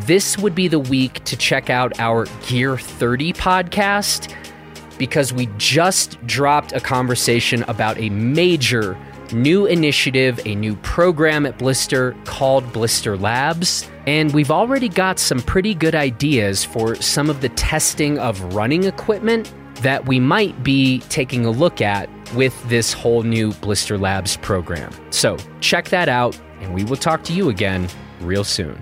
this 0.00 0.36
would 0.38 0.54
be 0.54 0.68
the 0.68 0.78
week 0.78 1.22
to 1.24 1.36
check 1.36 1.70
out 1.70 1.98
our 1.98 2.26
Gear 2.46 2.76
30 2.76 3.32
podcast 3.32 4.34
because 4.98 5.32
we 5.32 5.48
just 5.56 6.24
dropped 6.26 6.72
a 6.72 6.80
conversation 6.80 7.62
about 7.64 7.98
a 7.98 8.10
major 8.10 8.96
new 9.32 9.66
initiative, 9.66 10.40
a 10.44 10.54
new 10.54 10.76
program 10.76 11.46
at 11.46 11.58
Blister 11.58 12.14
called 12.24 12.70
Blister 12.72 13.16
Labs. 13.16 13.88
And 14.06 14.32
we've 14.32 14.50
already 14.50 14.88
got 14.88 15.18
some 15.18 15.40
pretty 15.40 15.74
good 15.74 15.94
ideas 15.94 16.64
for 16.64 16.94
some 16.96 17.30
of 17.30 17.40
the 17.40 17.48
testing 17.50 18.18
of 18.18 18.54
running 18.54 18.84
equipment 18.84 19.52
that 19.76 20.06
we 20.06 20.20
might 20.20 20.62
be 20.62 21.00
taking 21.08 21.44
a 21.44 21.50
look 21.50 21.80
at 21.80 22.08
with 22.34 22.68
this 22.68 22.92
whole 22.92 23.22
new 23.22 23.52
Blister 23.54 23.98
Labs 23.98 24.36
program. 24.38 24.92
So 25.10 25.36
check 25.60 25.88
that 25.88 26.08
out, 26.08 26.38
and 26.60 26.74
we 26.74 26.84
will 26.84 26.96
talk 26.96 27.24
to 27.24 27.32
you 27.32 27.48
again 27.48 27.88
real 28.20 28.44
soon. 28.44 28.78